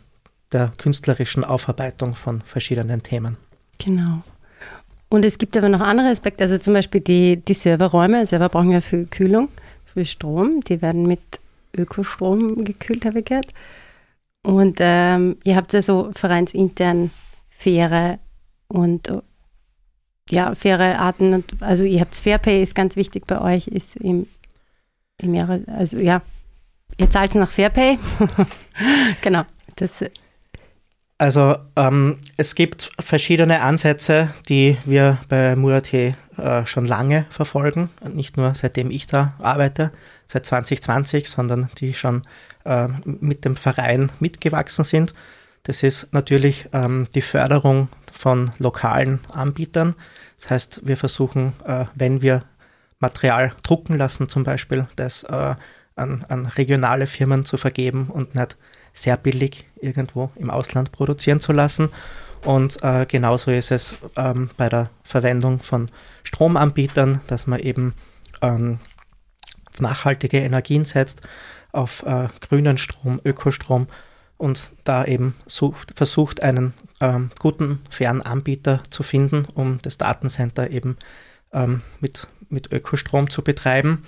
der 0.51 0.71
künstlerischen 0.77 1.43
Aufarbeitung 1.43 2.15
von 2.15 2.41
verschiedenen 2.41 3.03
Themen. 3.03 3.37
Genau. 3.83 4.21
Und 5.09 5.25
es 5.25 5.37
gibt 5.37 5.57
aber 5.57 5.69
noch 5.69 5.81
andere 5.81 6.07
Aspekte, 6.07 6.43
also 6.43 6.57
zum 6.57 6.73
Beispiel 6.73 7.01
die, 7.01 7.37
die 7.37 7.53
Serverräume. 7.53 8.25
Server 8.25 8.49
brauchen 8.49 8.71
ja 8.71 8.81
viel 8.81 9.05
Kühlung, 9.05 9.49
viel 9.85 10.05
Strom. 10.05 10.61
Die 10.61 10.81
werden 10.81 11.07
mit 11.07 11.19
Ökostrom 11.75 12.63
gekühlt, 12.63 13.05
habe 13.05 13.19
ich 13.19 13.25
gehört. 13.25 13.53
Und 14.43 14.77
ähm, 14.79 15.37
ihr 15.43 15.55
habt 15.55 15.73
ja 15.73 15.81
so 15.81 16.11
vereinsintern 16.13 17.11
faire 17.61 18.19
und 18.67 19.11
ja, 20.29 20.55
faire 20.55 20.99
Arten. 20.99 21.43
Also 21.59 21.83
ihr 21.83 22.01
habt 22.01 22.15
Fairpay 22.15 22.63
ist 22.63 22.75
ganz 22.75 22.95
wichtig 22.95 23.27
bei 23.27 23.41
euch, 23.41 23.67
ist 23.67 23.95
im, 23.97 24.27
im 25.21 25.33
Jahre, 25.33 25.63
also 25.67 25.97
ja, 25.97 26.21
ihr 26.97 27.09
zahlt 27.09 27.35
nach 27.35 27.51
Fairpay. 27.51 27.97
genau. 29.21 29.43
Das 29.75 30.03
also 31.17 31.55
ähm, 31.75 32.17
es 32.37 32.55
gibt 32.55 32.89
verschiedene 32.99 33.61
Ansätze, 33.61 34.29
die 34.49 34.75
wir 34.85 35.19
bei 35.29 35.55
Murat 35.55 35.93
äh, 35.93 36.11
schon 36.65 36.85
lange 36.85 37.27
verfolgen. 37.29 37.91
Nicht 38.11 38.37
nur 38.37 38.55
seitdem 38.55 38.89
ich 38.89 39.05
da 39.05 39.35
arbeite, 39.39 39.91
seit 40.25 40.47
2020, 40.47 41.29
sondern 41.29 41.69
die 41.77 41.93
schon 41.93 42.23
äh, 42.65 42.87
mit 43.03 43.45
dem 43.45 43.55
Verein 43.55 44.11
mitgewachsen 44.19 44.83
sind. 44.83 45.13
Das 45.63 45.83
ist 45.83 46.11
natürlich 46.13 46.69
ähm, 46.73 47.07
die 47.13 47.21
Förderung 47.21 47.89
von 48.11 48.51
lokalen 48.57 49.19
Anbietern. 49.31 49.95
Das 50.37 50.49
heißt, 50.49 50.81
wir 50.85 50.97
versuchen, 50.97 51.53
äh, 51.65 51.85
wenn 51.95 52.21
wir 52.21 52.43
Material 52.99 53.51
drucken 53.63 53.97
lassen, 53.97 54.29
zum 54.29 54.43
Beispiel, 54.43 54.87
das 54.95 55.23
äh, 55.23 55.55
an, 55.95 56.25
an 56.29 56.45
regionale 56.45 57.07
Firmen 57.07 57.45
zu 57.45 57.57
vergeben 57.57 58.09
und 58.09 58.35
nicht 58.35 58.57
sehr 58.93 59.17
billig 59.17 59.65
irgendwo 59.79 60.31
im 60.35 60.49
Ausland 60.49 60.91
produzieren 60.91 61.39
zu 61.39 61.51
lassen. 61.53 61.89
Und 62.43 62.81
äh, 62.83 63.05
genauso 63.05 63.51
ist 63.51 63.71
es 63.71 63.95
ähm, 64.15 64.49
bei 64.57 64.67
der 64.67 64.89
Verwendung 65.03 65.59
von 65.59 65.89
Stromanbietern, 66.23 67.21
dass 67.27 67.47
man 67.47 67.59
eben 67.59 67.93
ähm, 68.41 68.79
nachhaltige 69.79 70.39
Energien 70.39 70.85
setzt, 70.85 71.21
auf 71.71 72.03
äh, 72.03 72.27
grünen 72.41 72.77
Strom, 72.77 73.21
Ökostrom 73.23 73.87
und 74.41 74.73
da 74.83 75.05
eben 75.05 75.35
sucht, 75.45 75.93
versucht, 75.95 76.41
einen 76.41 76.73
ähm, 76.99 77.29
guten, 77.37 77.79
fairen 77.91 78.23
Anbieter 78.23 78.81
zu 78.89 79.03
finden, 79.03 79.45
um 79.53 79.79
das 79.83 79.99
Datencenter 79.99 80.71
eben 80.71 80.97
ähm, 81.53 81.81
mit, 81.99 82.27
mit 82.49 82.71
Ökostrom 82.71 83.29
zu 83.29 83.43
betreiben. 83.43 84.03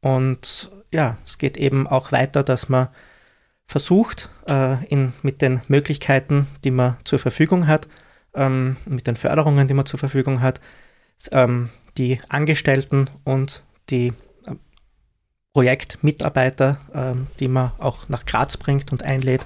Und 0.00 0.70
ja, 0.90 1.18
es 1.26 1.36
geht 1.36 1.58
eben 1.58 1.86
auch 1.86 2.12
weiter, 2.12 2.42
dass 2.42 2.70
man 2.70 2.88
versucht, 3.66 4.30
äh, 4.48 4.82
in, 4.86 5.12
mit 5.22 5.42
den 5.42 5.60
Möglichkeiten, 5.68 6.46
die 6.64 6.70
man 6.70 6.96
zur 7.04 7.18
Verfügung 7.18 7.66
hat, 7.66 7.88
ähm, 8.34 8.78
mit 8.86 9.06
den 9.06 9.16
Förderungen, 9.16 9.68
die 9.68 9.74
man 9.74 9.84
zur 9.84 9.98
Verfügung 9.98 10.40
hat, 10.40 10.62
ähm, 11.30 11.68
die 11.98 12.20
Angestellten 12.30 13.10
und 13.24 13.62
die 13.90 14.14
Projektmitarbeiter, 15.52 16.78
ähm, 16.94 17.26
die 17.40 17.48
man 17.48 17.72
auch 17.78 18.08
nach 18.08 18.24
Graz 18.24 18.56
bringt 18.56 18.92
und 18.92 19.02
einlädt, 19.02 19.44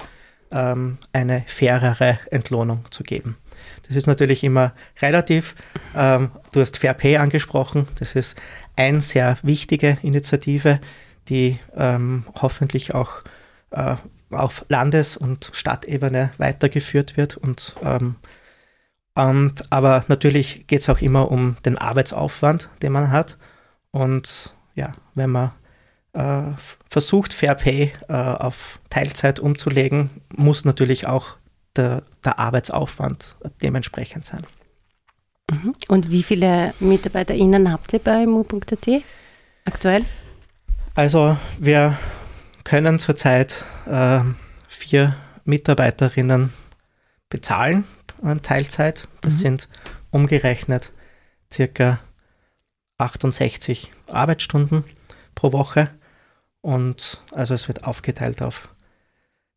ähm, 0.50 0.98
eine 1.12 1.42
fairere 1.46 2.18
Entlohnung 2.30 2.84
zu 2.90 3.02
geben. 3.02 3.36
Das 3.86 3.96
ist 3.96 4.06
natürlich 4.06 4.44
immer 4.44 4.72
relativ. 5.00 5.54
Ähm, 5.94 6.30
du 6.52 6.60
hast 6.60 6.78
Fair 6.78 6.94
Pay 6.94 7.16
angesprochen. 7.16 7.88
Das 7.98 8.14
ist 8.14 8.40
eine 8.76 9.00
sehr 9.00 9.38
wichtige 9.42 9.98
Initiative, 10.02 10.80
die 11.28 11.58
ähm, 11.76 12.24
hoffentlich 12.40 12.94
auch 12.94 13.22
äh, 13.70 13.96
auf 14.30 14.64
Landes- 14.68 15.16
und 15.16 15.50
Stadtebene 15.52 16.30
weitergeführt 16.38 17.16
wird. 17.16 17.36
Und, 17.36 17.74
ähm, 17.84 18.16
und 19.14 19.70
aber 19.70 20.04
natürlich 20.08 20.66
geht 20.66 20.80
es 20.80 20.88
auch 20.88 21.00
immer 21.00 21.30
um 21.30 21.56
den 21.64 21.78
Arbeitsaufwand, 21.78 22.68
den 22.82 22.92
man 22.92 23.10
hat. 23.10 23.36
Und 23.90 24.54
ja, 24.74 24.94
wenn 25.14 25.30
man 25.30 25.52
versucht, 26.88 27.32
Fair 27.32 27.54
Pay 27.54 27.92
äh, 28.08 28.12
auf 28.12 28.78
Teilzeit 28.90 29.38
umzulegen, 29.40 30.10
muss 30.36 30.64
natürlich 30.64 31.06
auch 31.06 31.36
der, 31.76 32.02
der 32.24 32.38
Arbeitsaufwand 32.38 33.36
dementsprechend 33.62 34.26
sein. 34.26 34.42
Mhm. 35.50 35.74
Und 35.88 36.10
wie 36.10 36.22
viele 36.22 36.74
MitarbeiterInnen 36.80 37.72
habt 37.72 37.92
ihr 37.92 37.98
bei 37.98 38.26
mu.at 38.26 39.02
aktuell? 39.64 40.04
Also 40.94 41.36
wir 41.58 41.96
können 42.64 42.98
zurzeit 42.98 43.64
äh, 43.86 44.20
vier 44.68 45.16
Mitarbeiterinnen 45.44 46.52
bezahlen 47.28 47.84
an 48.22 48.42
Teilzeit. 48.42 49.08
Das 49.22 49.34
mhm. 49.34 49.38
sind 49.38 49.68
umgerechnet 50.10 50.92
circa 51.50 51.98
68 52.98 53.90
Arbeitsstunden 54.08 54.84
pro 55.34 55.52
Woche. 55.52 55.90
Und 56.62 57.20
also 57.32 57.54
es 57.54 57.68
wird 57.68 57.84
aufgeteilt 57.84 58.40
auf 58.40 58.68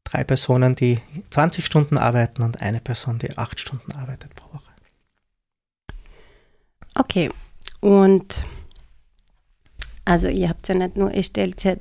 drei 0.04 0.24
Personen, 0.24 0.76
die 0.76 1.00
20 1.30 1.66
Stunden 1.66 1.98
arbeiten 1.98 2.42
und 2.42 2.62
eine 2.62 2.82
Person, 2.82 3.20
die 3.20 3.38
8 3.38 3.60
Stunden 3.60 3.94
arbeitet 3.94 4.36
pro 4.36 4.54
Woche. 4.54 4.72
Okay. 6.96 7.30
Und 7.80 8.46
also 10.06 10.28
ihr 10.28 10.50
habt 10.50 10.68
ja 10.68 10.76
nicht 10.76 10.98
nur, 10.98 11.14
ihr 11.14 11.24
stellt 11.24 11.64
ja 11.64 11.76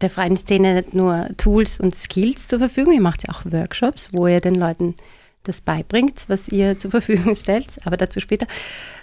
der 0.00 0.10
freien 0.10 0.36
Szene 0.36 0.74
nicht 0.74 0.94
nur 0.94 1.28
Tools 1.36 1.78
und 1.78 1.94
Skills 1.94 2.48
zur 2.48 2.58
Verfügung, 2.58 2.94
ihr 2.94 3.00
macht 3.02 3.26
ja 3.26 3.34
auch 3.34 3.44
Workshops, 3.44 4.08
wo 4.12 4.26
ihr 4.26 4.40
den 4.40 4.54
Leuten 4.54 4.94
das 5.42 5.60
beibringt, 5.60 6.28
was 6.28 6.48
ihr 6.48 6.78
zur 6.78 6.90
Verfügung 6.90 7.34
stellt, 7.36 7.80
aber 7.84 7.96
dazu 7.96 8.20
später. 8.20 8.46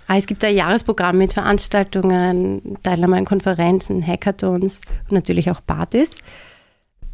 Ah, 0.08 0.18
es 0.18 0.26
gibt 0.26 0.42
ein 0.46 0.56
Jahresprogramm 0.56 1.18
mit 1.18 1.34
Veranstaltungen, 1.34 2.78
Teilnahme 2.82 3.18
an 3.18 3.26
Konferenzen, 3.26 4.06
Hackathons 4.06 4.80
und 5.04 5.12
natürlich 5.12 5.52
auch 5.52 5.60
Partys, 5.66 6.12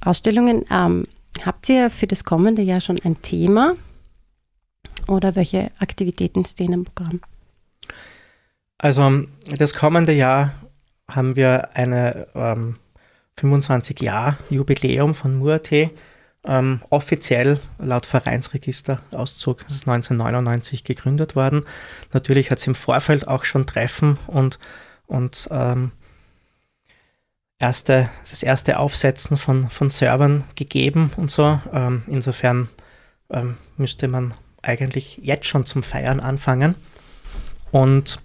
Ausstellungen. 0.05 0.63
Ähm, 0.69 1.07
habt 1.43 1.67
ihr 1.69 1.89
für 1.89 2.05
das 2.05 2.23
kommende 2.23 2.61
Jahr 2.61 2.81
schon 2.81 2.99
ein 3.03 3.19
Thema 3.21 3.75
oder 5.07 5.35
welche 5.35 5.71
Aktivitäten 5.79 6.45
stehen 6.45 6.71
im 6.71 6.83
Programm? 6.83 7.19
Also 8.77 9.23
das 9.57 9.73
kommende 9.73 10.13
Jahr 10.13 10.53
haben 11.09 11.35
wir 11.35 11.75
eine 11.75 12.27
ähm, 12.35 12.75
25 13.39 14.01
Jahr 14.01 14.37
Jubiläum 14.51 15.15
von 15.15 15.35
Muate. 15.37 15.89
Ähm, 16.45 16.81
offiziell 16.89 17.59
laut 17.79 18.05
Vereinsregisterauszug 18.05 19.61
ist 19.61 19.75
es 19.75 19.87
1999 19.87 20.83
gegründet 20.83 21.35
worden. 21.35 21.63
Natürlich 22.11 22.51
hat 22.51 22.59
es 22.59 22.67
im 22.67 22.75
Vorfeld 22.75 23.27
auch 23.27 23.45
schon 23.45 23.65
Treffen 23.65 24.17
und, 24.27 24.59
und 25.07 25.47
ähm, 25.51 25.91
erste, 27.59 28.09
das 28.29 28.43
erste 28.43 28.77
Aufsetzen 28.77 29.37
von, 29.37 29.69
von 29.69 29.89
Servern 29.89 30.43
gegeben 30.55 31.11
und 31.15 31.31
so. 31.31 31.61
Ähm, 31.71 32.03
insofern 32.07 32.67
ähm, 33.29 33.55
müsste 33.77 34.09
man 34.09 34.33
eigentlich 34.61 35.19
jetzt 35.23 35.45
schon 35.45 35.65
zum 35.65 35.81
Feiern 35.81 36.19
anfangen 36.19 36.75
und 37.71 38.19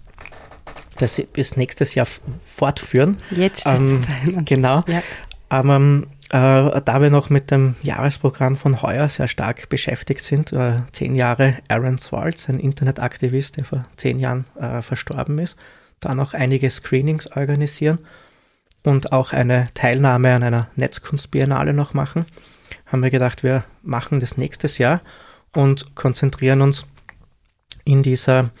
das 0.97 1.21
bis 1.33 1.55
nächstes 1.55 1.95
Jahr 1.95 2.07
fortführen. 2.45 3.17
Jetzt 3.31 3.61
steht 3.61 3.79
ähm, 3.79 4.03
feiern. 4.03 4.45
Genau. 4.45 4.83
Ja. 4.87 5.01
Aber 5.47 5.75
ähm, 5.77 6.07
äh, 6.29 6.81
da 6.81 7.01
wir 7.01 7.09
noch 7.09 7.29
mit 7.29 7.51
dem 7.51 7.75
Jahresprogramm 7.81 8.55
von 8.55 8.81
heuer 8.81 9.07
sehr 9.07 9.27
stark 9.27 9.69
beschäftigt 9.69 10.23
sind, 10.23 10.53
äh, 10.53 10.81
zehn 10.91 11.15
Jahre 11.15 11.57
Aaron 11.67 11.97
Swartz, 11.97 12.49
ein 12.49 12.59
Internetaktivist, 12.59 13.57
der 13.57 13.65
vor 13.65 13.85
zehn 13.95 14.19
Jahren 14.19 14.45
äh, 14.59 14.81
verstorben 14.81 15.39
ist, 15.39 15.57
da 15.99 16.13
noch 16.13 16.33
einige 16.33 16.69
Screenings 16.69 17.31
organisieren 17.35 17.99
und 18.83 19.11
auch 19.11 19.33
eine 19.33 19.67
Teilnahme 19.73 20.33
an 20.33 20.43
einer 20.43 20.67
Netzkunstbiennale 20.75 21.73
noch 21.73 21.93
machen, 21.93 22.25
haben 22.85 23.01
wir 23.03 23.09
gedacht, 23.09 23.43
wir 23.43 23.63
machen 23.81 24.19
das 24.19 24.37
nächstes 24.37 24.77
Jahr 24.77 25.01
und 25.53 25.95
konzentrieren 25.95 26.61
uns 26.61 26.85
in 27.85 28.03
dieser 28.03 28.51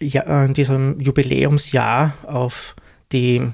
ja, 0.00 0.44
in 0.44 0.54
diesem 0.54 1.00
Jubiläumsjahr 1.00 2.12
auf 2.24 2.74
die 3.12 3.50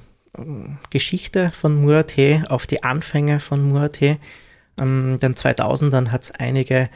Geschichte 0.91 1.51
von 1.53 1.81
Murat, 1.81 2.17
auf 2.49 2.67
die 2.67 2.83
Anfänge 2.83 3.41
von. 3.41 3.75
In 4.01 4.19
ähm, 4.81 5.19
den 5.21 5.35
2000ern 5.35 6.11
hat 6.11 6.23
es 6.23 6.31
einige 6.31 6.89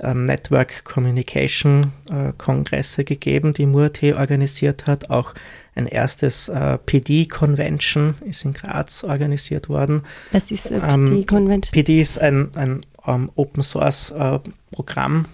ähm, 0.00 0.24
Network 0.24 0.84
Communication 0.84 1.92
äh, 2.10 2.32
Kongresse 2.36 3.04
gegeben, 3.04 3.52
die 3.52 3.66
Murat 3.66 4.02
organisiert 4.02 4.86
hat. 4.86 5.10
Auch 5.10 5.34
ein 5.74 5.86
erstes 5.86 6.48
äh, 6.48 6.78
PD-Convention 6.78 8.14
ist 8.24 8.44
in 8.44 8.54
Graz 8.54 9.04
organisiert 9.04 9.68
worden. 9.68 10.02
Was 10.32 10.50
ist 10.50 10.70
äh, 10.70 10.80
PD-Convention? 10.80 11.72
PD 11.72 12.00
ist 12.00 12.18
ein, 12.18 12.50
ein 12.56 12.80
um, 12.96 13.30
Open-Source-Programm, 13.36 15.26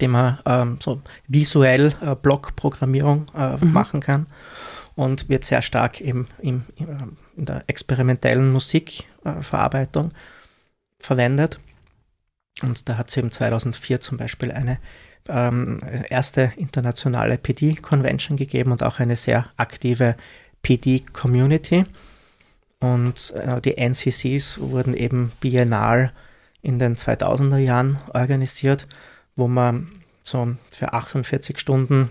dem 0.00 0.10
man 0.10 0.38
ähm, 0.46 0.78
so 0.80 1.02
visuell 1.28 1.92
äh, 2.00 2.14
Blockprogrammierung 2.14 3.26
äh, 3.36 3.56
mhm. 3.56 3.72
machen 3.72 4.00
kann 4.00 4.26
und 4.94 5.28
wird 5.28 5.44
sehr 5.44 5.62
stark 5.62 6.00
im, 6.00 6.26
im, 6.40 6.64
in 7.36 7.44
der 7.44 7.64
experimentellen 7.66 8.52
Musikverarbeitung 8.52 10.10
äh, 10.10 10.14
verwendet. 11.00 11.60
Und 12.62 12.88
da 12.88 12.96
hat 12.96 13.08
es 13.08 13.16
eben 13.16 13.30
2004 13.30 14.00
zum 14.00 14.18
Beispiel 14.18 14.52
eine 14.52 14.78
ähm, 15.28 15.80
erste 16.08 16.52
internationale 16.56 17.38
PD-Convention 17.38 18.36
gegeben 18.36 18.70
und 18.70 18.82
auch 18.82 19.00
eine 19.00 19.16
sehr 19.16 19.50
aktive 19.56 20.16
PD-Community. 20.62 21.84
Und 22.80 23.32
äh, 23.32 23.60
die 23.60 23.76
NCCs 23.76 24.60
wurden 24.60 24.94
eben 24.94 25.32
biennal 25.40 26.12
in 26.62 26.78
den 26.78 26.96
2000er 26.96 27.58
Jahren 27.58 27.98
organisiert 28.12 28.86
wo 29.36 29.48
man 29.48 29.90
so 30.22 30.54
für 30.70 30.92
48 30.92 31.58
Stunden 31.58 32.10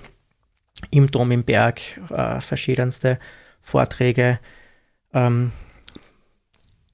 im 0.92 1.12
Dom 1.12 1.32
im 1.32 1.44
Berg 1.44 1.82
äh, 2.10 2.42
verschiedenste 2.42 3.20
Vorträge, 3.62 4.40
ähm, 5.14 5.52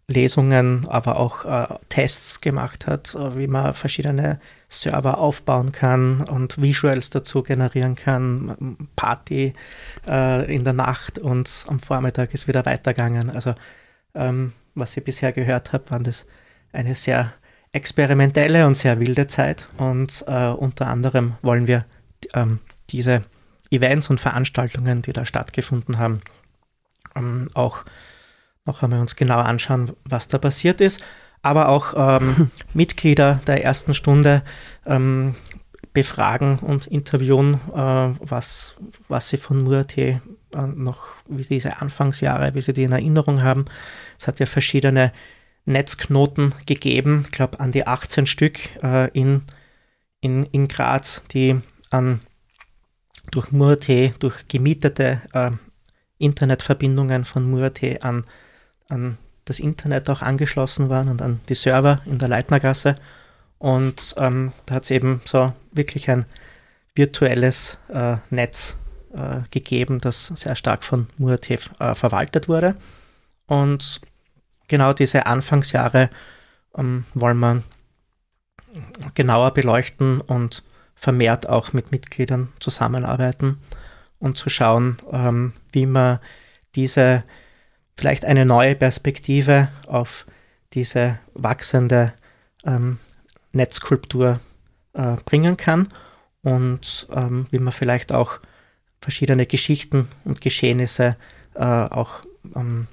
Lesungen, 0.09 0.87
aber 0.89 1.17
auch 1.17 1.45
äh, 1.45 1.75
Tests 1.89 2.41
gemacht 2.41 2.87
hat, 2.87 3.15
äh, 3.15 3.37
wie 3.37 3.47
man 3.47 3.73
verschiedene 3.73 4.39
Server 4.67 5.19
aufbauen 5.19 5.71
kann 5.71 6.21
und 6.21 6.61
Visuals 6.61 7.09
dazu 7.11 7.43
generieren 7.43 7.95
kann. 7.95 8.77
Party 8.95 9.53
äh, 10.07 10.53
in 10.53 10.63
der 10.63 10.73
Nacht 10.73 11.19
und 11.19 11.65
am 11.67 11.79
Vormittag 11.79 12.33
ist 12.33 12.47
wieder 12.47 12.65
weitergegangen. 12.65 13.29
Also 13.29 13.53
ähm, 14.15 14.53
was 14.75 14.97
ich 14.97 15.03
bisher 15.03 15.31
gehört 15.31 15.73
habe, 15.73 15.89
waren 15.91 16.03
das 16.03 16.25
eine 16.71 16.95
sehr 16.95 17.33
experimentelle 17.71 18.65
und 18.65 18.75
sehr 18.75 18.99
wilde 18.99 19.27
Zeit 19.27 19.67
und 19.77 20.25
äh, 20.27 20.47
unter 20.47 20.87
anderem 20.87 21.35
wollen 21.43 21.67
wir 21.67 21.85
ähm, 22.33 22.59
diese 22.89 23.23
Events 23.71 24.09
und 24.09 24.19
Veranstaltungen, 24.19 25.01
die 25.01 25.13
da 25.13 25.25
stattgefunden 25.25 25.97
haben, 25.97 26.21
ähm, 27.15 27.49
auch 27.53 27.83
noch 28.65 28.83
einmal 28.83 28.99
uns 28.99 29.15
genauer 29.15 29.45
anschauen, 29.45 29.93
was 30.03 30.27
da 30.27 30.37
passiert 30.37 30.81
ist, 30.81 31.01
aber 31.41 31.69
auch 31.69 31.93
ähm, 31.95 32.51
Mitglieder 32.73 33.41
der 33.47 33.63
ersten 33.63 33.93
Stunde 33.93 34.43
ähm, 34.85 35.35
befragen 35.93 36.59
und 36.59 36.87
interviewen, 36.87 37.55
äh, 37.73 38.13
was, 38.19 38.75
was 39.07 39.29
sie 39.29 39.37
von 39.37 39.63
Murat 39.63 39.97
äh, 39.97 40.19
noch, 40.75 41.07
wie 41.27 41.43
diese 41.43 41.81
Anfangsjahre, 41.81 42.53
wie 42.55 42.61
sie 42.61 42.73
die 42.73 42.83
in 42.83 42.91
Erinnerung 42.91 43.43
haben. 43.43 43.65
Es 44.17 44.27
hat 44.27 44.39
ja 44.39 44.45
verschiedene 44.45 45.11
Netzknoten 45.65 46.53
gegeben, 46.65 47.23
ich 47.25 47.31
glaube 47.31 47.59
an 47.59 47.71
die 47.71 47.85
18 47.85 48.25
Stück 48.25 48.59
äh, 48.83 49.09
in, 49.11 49.43
in, 50.21 50.45
in 50.45 50.67
Graz, 50.67 51.23
die 51.31 51.59
an, 51.91 52.21
durch 53.31 53.51
Murte, 53.51 54.13
durch 54.19 54.47
gemietete 54.47 55.21
äh, 55.33 55.51
Internetverbindungen 56.17 57.25
von 57.25 57.49
Murte 57.49 58.03
an, 58.03 58.25
an 58.87 59.17
das 59.45 59.59
Internet 59.59 60.09
auch 60.09 60.21
angeschlossen 60.21 60.89
waren 60.89 61.09
und 61.09 61.21
an 61.21 61.39
die 61.49 61.55
Server 61.55 62.01
in 62.05 62.19
der 62.19 62.27
Leitnergasse. 62.27 62.95
Und 63.57 64.15
ähm, 64.17 64.53
da 64.65 64.75
hat 64.75 64.83
es 64.83 64.91
eben 64.91 65.21
so 65.25 65.53
wirklich 65.71 66.09
ein 66.09 66.25
virtuelles 66.95 67.77
äh, 67.89 68.17
Netz 68.29 68.77
äh, 69.13 69.41
gegeben, 69.51 69.99
das 69.99 70.27
sehr 70.27 70.55
stark 70.55 70.83
von 70.83 71.07
Murte 71.17 71.59
äh, 71.79 71.95
verwaltet 71.95 72.47
wurde. 72.47 72.75
Und 73.47 74.01
genau 74.67 74.93
diese 74.93 75.25
Anfangsjahre 75.25 76.09
ähm, 76.77 77.05
wollen 77.13 77.39
wir 77.39 77.63
genauer 79.15 79.51
beleuchten 79.51 80.21
und 80.21 80.63
vermehrt 80.99 81.47
auch 81.47 81.71
mit 81.71 81.93
Mitgliedern 81.93 82.51
zusammenarbeiten 82.59 83.57
und 84.19 84.37
zu 84.37 84.49
schauen, 84.49 84.97
ähm, 85.11 85.53
wie 85.71 85.85
man 85.85 86.19
diese 86.75 87.23
vielleicht 87.97 88.25
eine 88.25 88.45
neue 88.45 88.75
Perspektive 88.75 89.69
auf 89.87 90.25
diese 90.73 91.17
wachsende 91.33 92.11
ähm, 92.65 92.99
Netzkultur 93.53 94.41
äh, 94.93 95.15
bringen 95.23 95.55
kann 95.55 95.87
und 96.43 97.07
ähm, 97.13 97.47
wie 97.49 97.59
man 97.59 97.71
vielleicht 97.71 98.11
auch 98.11 98.39
verschiedene 98.99 99.45
Geschichten 99.45 100.09
und 100.25 100.41
Geschehnisse 100.41 101.15
äh, 101.55 101.63
auch 101.63 102.23
ähm, 102.55 102.87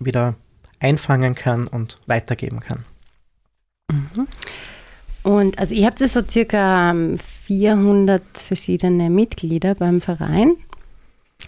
wieder 0.00 0.34
einfangen 0.80 1.36
kann 1.36 1.68
und 1.68 1.98
weitergeben 2.06 2.58
kann. 2.58 2.84
Mhm. 3.88 4.26
Und 5.22 5.58
also 5.58 5.74
ihr 5.74 5.86
habt 5.86 6.00
so 6.00 6.22
circa 6.28 6.94
400 7.52 8.20
ähm, 8.20 8.26
verschiedene 8.34 9.10
Mitglieder 9.10 9.74
beim 9.74 10.00
Verein 10.00 10.56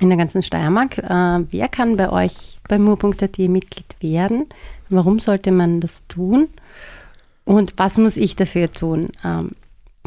in 0.01 0.09
der 0.09 0.19
ganzen 0.19 0.43
Steiermark. 0.43 0.99
Äh, 0.99 1.45
wer 1.51 1.69
kann 1.69 1.97
bei 1.97 2.11
euch 2.11 2.59
bei 2.69 2.79
mur.at 2.79 3.39
Mitglied 3.39 3.97
werden? 4.01 4.47
Warum 4.89 5.19
sollte 5.19 5.51
man 5.51 5.81
das 5.81 6.07
tun? 6.09 6.49
Und 7.45 7.75
was 7.77 7.99
muss 7.99 8.17
ich 8.17 8.37
dafür 8.37 8.71
tun? 8.71 9.11
Ähm, 9.25 9.53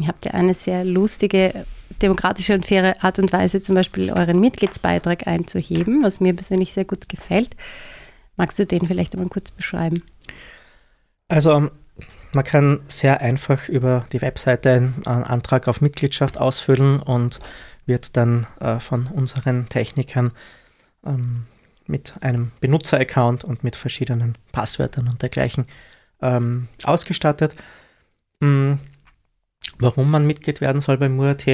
ihr 0.00 0.08
habt 0.08 0.24
ja 0.24 0.32
eine 0.32 0.54
sehr 0.54 0.84
lustige, 0.84 1.66
demokratische 2.00 2.54
und 2.54 2.64
faire 2.64 3.02
Art 3.02 3.18
und 3.18 3.32
Weise, 3.32 3.62
zum 3.62 3.74
Beispiel 3.74 4.12
euren 4.12 4.40
Mitgliedsbeitrag 4.40 5.26
einzuheben, 5.26 6.02
was 6.02 6.20
mir 6.20 6.34
persönlich 6.34 6.72
sehr 6.72 6.84
gut 6.84 7.08
gefällt. 7.08 7.56
Magst 8.36 8.58
du 8.58 8.66
den 8.66 8.86
vielleicht 8.86 9.14
einmal 9.14 9.30
kurz 9.30 9.50
beschreiben? 9.50 10.02
Also 11.28 11.70
man 12.32 12.44
kann 12.44 12.80
sehr 12.88 13.20
einfach 13.20 13.68
über 13.68 14.04
die 14.12 14.20
Webseite 14.20 14.92
einen 15.04 15.24
Antrag 15.24 15.68
auf 15.68 15.80
Mitgliedschaft 15.80 16.38
ausfüllen 16.38 17.00
und 17.00 17.38
wird 17.86 18.16
dann 18.16 18.46
äh, 18.60 18.80
von 18.80 19.06
unseren 19.06 19.68
Technikern 19.68 20.32
ähm, 21.06 21.46
mit 21.86 22.14
einem 22.20 22.52
Benutzeraccount 22.60 23.44
und 23.44 23.64
mit 23.64 23.76
verschiedenen 23.76 24.36
Passwörtern 24.52 25.08
und 25.08 25.22
dergleichen 25.22 25.66
ähm, 26.20 26.68
ausgestattet. 26.84 27.54
Mhm. 28.40 28.78
Warum 29.78 30.10
man 30.10 30.26
Mitglied 30.26 30.60
werden 30.60 30.80
soll 30.80 30.98
bei 30.98 31.08
Murat, 31.08 31.44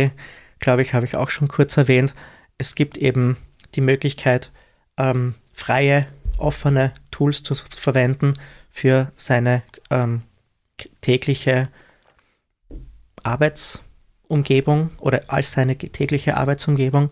glaube 0.58 0.82
ich, 0.82 0.94
habe 0.94 1.04
ich 1.04 1.16
auch 1.16 1.30
schon 1.30 1.48
kurz 1.48 1.76
erwähnt. 1.76 2.14
Es 2.58 2.74
gibt 2.74 2.96
eben 2.96 3.36
die 3.74 3.80
Möglichkeit, 3.80 4.50
ähm, 4.96 5.34
freie 5.52 6.06
offene 6.38 6.92
Tools 7.10 7.42
zu 7.42 7.54
verwenden 7.54 8.34
für 8.70 9.12
seine 9.16 9.62
ähm, 9.90 10.22
tägliche 11.00 11.68
Arbeitsumgebung 13.22 14.90
oder 14.98 15.22
als 15.28 15.52
seine 15.52 15.76
tägliche 15.76 16.36
Arbeitsumgebung. 16.36 17.10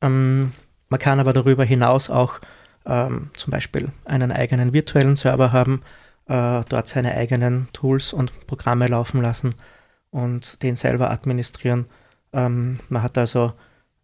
Ähm, 0.00 0.52
man 0.88 1.00
kann 1.00 1.20
aber 1.20 1.32
darüber 1.32 1.64
hinaus 1.64 2.10
auch 2.10 2.40
ähm, 2.86 3.30
zum 3.34 3.50
Beispiel 3.50 3.88
einen 4.04 4.32
eigenen 4.32 4.72
virtuellen 4.72 5.16
Server 5.16 5.52
haben, 5.52 5.82
äh, 6.26 6.62
dort 6.68 6.88
seine 6.88 7.14
eigenen 7.14 7.68
Tools 7.72 8.12
und 8.12 8.46
Programme 8.46 8.86
laufen 8.86 9.22
lassen 9.22 9.54
und 10.10 10.62
den 10.62 10.76
selber 10.76 11.10
administrieren. 11.10 11.86
Ähm, 12.32 12.80
man 12.88 13.02
hat 13.02 13.16
also 13.18 13.52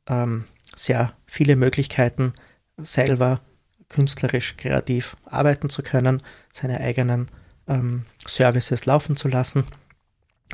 ähm, 0.06 0.44
sehr 0.74 1.12
viele 1.26 1.56
Möglichkeiten, 1.56 2.32
selber 2.76 3.40
künstlerisch, 3.88 4.56
kreativ 4.56 5.16
arbeiten 5.24 5.68
zu 5.68 5.82
können, 5.82 6.22
seine 6.52 6.80
eigenen 6.80 7.26
ähm, 7.70 8.04
Services 8.26 8.84
laufen 8.84 9.16
zu 9.16 9.28
lassen 9.28 9.64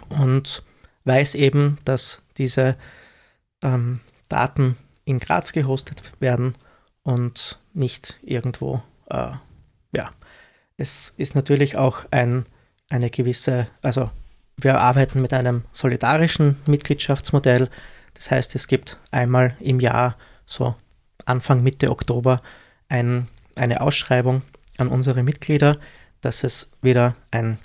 und 0.09 0.63
weiß 1.05 1.35
eben, 1.35 1.79
dass 1.85 2.23
diese 2.37 2.77
ähm, 3.63 4.01
Daten 4.29 4.77
in 5.05 5.19
Graz 5.19 5.53
gehostet 5.53 6.03
werden 6.21 6.55
und 7.03 7.59
nicht 7.73 8.19
irgendwo. 8.23 8.83
Äh, 9.09 9.33
ja, 9.93 10.11
es 10.77 11.15
ist 11.17 11.35
natürlich 11.35 11.77
auch 11.77 12.05
ein, 12.11 12.45
eine 12.91 13.09
gewisse, 13.11 13.69
also 13.83 14.11
wir 14.57 14.79
arbeiten 14.81 15.23
mit 15.23 15.33
einem 15.33 15.65
solidarischen 15.73 16.57
Mitgliedschaftsmodell. 16.67 17.69
Das 18.15 18.31
heißt, 18.31 18.55
es 18.55 18.69
gibt 18.69 18.99
einmal 19.11 19.57
im 19.61 19.81
Jahr, 19.81 20.17
so 20.45 20.75
Anfang, 21.25 21.63
Mitte 21.63 21.91
Oktober, 21.91 22.43
ein, 22.89 23.29
eine 23.55 23.81
Ausschreibung 23.81 24.43
an 24.79 24.89
unsere 24.89 25.23
Mitglieder, 25.23 25.79
dass 26.21 26.45
es 26.45 26.71
wieder 26.83 27.15
ein, 27.31 27.59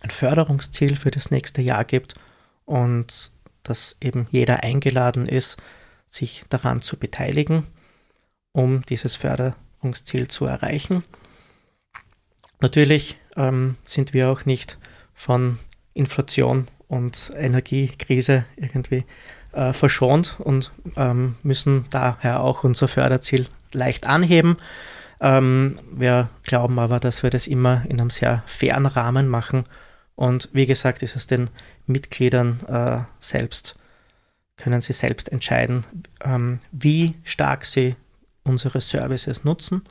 ein 0.00 0.10
Förderungsziel 0.10 0.96
für 0.96 1.10
das 1.10 1.30
nächste 1.30 1.62
Jahr 1.62 1.84
gibt 1.84 2.14
und 2.64 3.32
dass 3.62 3.96
eben 4.00 4.26
jeder 4.30 4.62
eingeladen 4.62 5.26
ist, 5.26 5.58
sich 6.06 6.44
daran 6.48 6.80
zu 6.80 6.96
beteiligen, 6.96 7.66
um 8.52 8.82
dieses 8.82 9.16
Förderungsziel 9.16 10.28
zu 10.28 10.46
erreichen. 10.46 11.02
Natürlich 12.60 13.18
ähm, 13.36 13.76
sind 13.84 14.14
wir 14.14 14.30
auch 14.30 14.44
nicht 14.44 14.78
von 15.12 15.58
Inflation 15.92 16.68
und 16.88 17.32
Energiekrise 17.36 18.44
irgendwie 18.56 19.04
äh, 19.52 19.72
verschont 19.72 20.38
und 20.40 20.72
ähm, 20.96 21.36
müssen 21.42 21.86
daher 21.90 22.40
auch 22.40 22.64
unser 22.64 22.88
Förderziel 22.88 23.48
leicht 23.72 24.06
anheben. 24.06 24.56
Ähm, 25.24 25.76
wir 25.90 26.28
glauben 26.42 26.78
aber, 26.78 27.00
dass 27.00 27.22
wir 27.22 27.30
das 27.30 27.46
immer 27.46 27.82
in 27.88 27.98
einem 27.98 28.10
sehr 28.10 28.42
fairen 28.46 28.84
Rahmen 28.84 29.26
machen. 29.26 29.64
Und 30.14 30.50
wie 30.52 30.66
gesagt, 30.66 31.02
ist 31.02 31.16
es 31.16 31.26
den 31.26 31.48
Mitgliedern 31.86 32.60
äh, 32.68 32.98
selbst, 33.20 33.74
können 34.58 34.82
sie 34.82 34.92
selbst 34.92 35.32
entscheiden, 35.32 35.86
ähm, 36.22 36.58
wie 36.72 37.14
stark 37.24 37.64
sie 37.64 37.96
unsere 38.42 38.82
Services 38.82 39.44
nutzen 39.44 39.82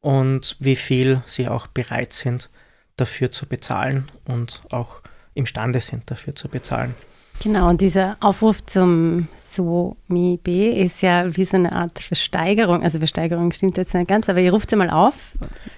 und 0.00 0.56
wie 0.60 0.76
viel 0.76 1.22
sie 1.26 1.48
auch 1.48 1.66
bereit 1.66 2.12
sind, 2.12 2.48
dafür 2.94 3.32
zu 3.32 3.46
bezahlen 3.46 4.08
und 4.26 4.62
auch 4.70 5.02
imstande 5.34 5.80
sind, 5.80 6.08
dafür 6.08 6.36
zu 6.36 6.48
bezahlen. 6.48 6.94
Genau, 7.40 7.68
und 7.68 7.80
dieser 7.80 8.16
Aufruf 8.20 8.66
zum 8.66 9.28
SOMI 9.36 10.40
B 10.42 10.72
ist 10.72 11.02
ja 11.02 11.36
wie 11.36 11.44
so 11.44 11.56
eine 11.56 11.72
Art 11.72 11.98
Versteigerung. 11.98 12.82
Also 12.82 12.98
Versteigerung 12.98 13.52
stimmt 13.52 13.76
jetzt 13.76 13.94
nicht 13.94 14.08
ganz, 14.08 14.28
aber 14.28 14.40
ihr 14.40 14.52
ruft 14.52 14.70
sie 14.70 14.76
mal 14.76 14.90
auf. 14.90 15.32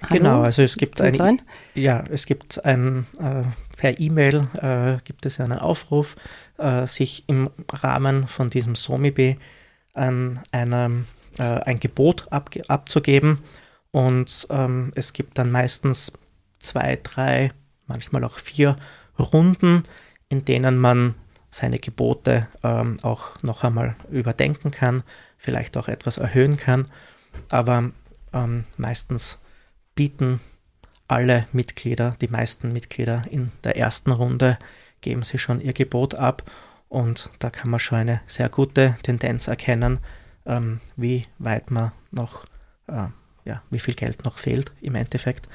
Hallo, 0.09 0.17
genau, 0.17 0.41
also 0.41 0.63
es 0.63 0.75
gibt 0.75 0.99
ein, 1.01 1.41
ja, 1.75 2.03
es 2.09 2.25
gibt 2.25 2.65
ein, 2.65 3.05
äh, 3.19 3.43
per 3.77 3.99
E-Mail 3.99 4.47
äh, 4.59 4.97
gibt 5.03 5.25
es 5.27 5.39
einen 5.39 5.59
Aufruf, 5.59 6.15
äh, 6.57 6.87
sich 6.87 7.25
im 7.27 7.49
Rahmen 7.71 8.27
von 8.27 8.49
diesem 8.49 8.75
SOMI 8.75 9.11
B 9.11 9.35
an 9.93 10.39
einem, 10.51 11.05
äh, 11.37 11.43
ein 11.43 11.79
Gebot 11.79 12.27
ab, 12.31 12.49
abzugeben. 12.69 13.39
Und 13.91 14.47
ähm, 14.49 14.91
es 14.95 15.13
gibt 15.13 15.37
dann 15.37 15.51
meistens 15.51 16.13
zwei, 16.59 16.97
drei, 17.01 17.51
manchmal 17.85 18.23
auch 18.23 18.39
vier 18.39 18.77
Runden, 19.19 19.83
in 20.29 20.45
denen 20.45 20.77
man 20.77 21.15
seine 21.51 21.77
Gebote 21.77 22.47
ähm, 22.63 22.97
auch 23.03 23.41
noch 23.43 23.63
einmal 23.63 23.95
überdenken 24.09 24.71
kann, 24.71 25.03
vielleicht 25.37 25.77
auch 25.77 25.87
etwas 25.87 26.17
erhöhen 26.17 26.57
kann. 26.57 26.87
Aber 27.49 27.91
ähm, 28.33 28.63
meistens 28.77 29.39
bieten 29.93 30.39
alle 31.07 31.45
Mitglieder, 31.51 32.15
die 32.21 32.29
meisten 32.29 32.71
Mitglieder 32.71 33.25
in 33.29 33.51
der 33.63 33.75
ersten 33.75 34.11
Runde, 34.11 34.57
geben 35.01 35.23
sie 35.23 35.37
schon 35.37 35.59
ihr 35.59 35.73
Gebot 35.73 36.15
ab 36.15 36.49
und 36.87 37.29
da 37.39 37.49
kann 37.49 37.69
man 37.69 37.79
schon 37.79 37.99
eine 37.99 38.21
sehr 38.27 38.49
gute 38.49 38.95
Tendenz 39.03 39.47
erkennen, 39.47 39.99
ähm, 40.45 40.79
wie 40.95 41.25
weit 41.37 41.69
man 41.71 41.91
noch, 42.11 42.45
äh, 42.87 43.07
ja, 43.45 43.61
wie 43.69 43.79
viel 43.79 43.93
Geld 43.93 44.23
noch 44.23 44.37
fehlt 44.37 44.71
im 44.81 44.95
Endeffekt. 44.95 45.49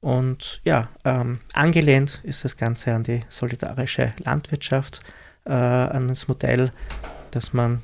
Und 0.00 0.60
ja, 0.64 0.88
ähm, 1.04 1.38
angelehnt 1.52 2.20
ist 2.24 2.44
das 2.44 2.56
Ganze 2.56 2.94
an 2.94 3.04
die 3.04 3.20
solidarische 3.28 4.12
Landwirtschaft, 4.18 5.00
äh, 5.44 5.52
an 5.52 6.08
das 6.08 6.28
Modell, 6.28 6.72
dass 7.30 7.52
man 7.52 7.82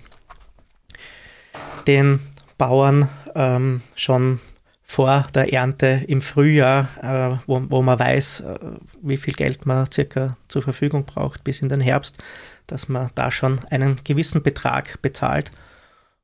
den 1.86 2.20
Bauern 2.58 3.08
ähm, 3.34 3.82
schon 3.94 4.40
vor 4.82 5.26
der 5.34 5.52
Ernte 5.52 6.04
im 6.08 6.22
Frühjahr, 6.22 6.88
äh, 7.02 7.38
wo, 7.46 7.62
wo 7.68 7.82
man 7.82 7.98
weiß, 7.98 8.40
äh, 8.40 8.58
wie 9.02 9.18
viel 9.18 9.34
Geld 9.34 9.66
man 9.66 9.90
circa 9.92 10.36
zur 10.48 10.62
Verfügung 10.62 11.04
braucht 11.04 11.44
bis 11.44 11.60
in 11.60 11.68
den 11.68 11.80
Herbst, 11.80 12.22
dass 12.66 12.88
man 12.88 13.10
da 13.14 13.30
schon 13.30 13.60
einen 13.70 13.96
gewissen 14.02 14.42
Betrag 14.42 15.00
bezahlt, 15.02 15.50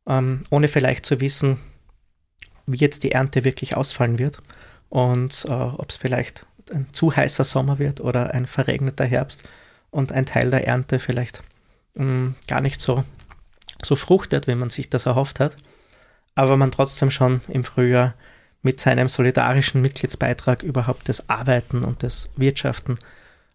ähm, 0.06 0.44
ohne 0.50 0.68
vielleicht 0.68 1.04
zu 1.04 1.20
wissen, 1.20 1.58
wie 2.66 2.78
jetzt 2.78 3.04
die 3.04 3.12
Ernte 3.12 3.44
wirklich 3.44 3.76
ausfallen 3.76 4.18
wird 4.18 4.42
und 4.88 5.44
äh, 5.46 5.52
ob 5.52 5.90
es 5.90 5.96
vielleicht 5.96 6.46
ein 6.72 6.86
zu 6.92 7.14
heißer 7.14 7.44
Sommer 7.44 7.78
wird 7.78 8.00
oder 8.00 8.32
ein 8.32 8.46
verregneter 8.46 9.04
Herbst 9.04 9.42
und 9.94 10.12
ein 10.12 10.26
Teil 10.26 10.50
der 10.50 10.66
Ernte 10.66 10.98
vielleicht 10.98 11.42
mh, 11.94 12.04
mm, 12.04 12.34
gar 12.48 12.60
nicht 12.60 12.80
so, 12.80 13.04
so 13.82 13.96
fruchtet, 13.96 14.46
wie 14.46 14.54
man 14.54 14.70
sich 14.70 14.90
das 14.90 15.06
erhofft 15.06 15.40
hat, 15.40 15.56
aber 16.34 16.56
man 16.56 16.70
trotzdem 16.70 17.10
schon 17.10 17.40
im 17.48 17.64
Frühjahr 17.64 18.14
mit 18.62 18.80
seinem 18.80 19.08
solidarischen 19.08 19.82
Mitgliedsbeitrag 19.82 20.62
überhaupt 20.62 21.08
das 21.08 21.28
Arbeiten 21.28 21.84
und 21.84 22.02
das 22.02 22.30
Wirtschaften 22.36 22.98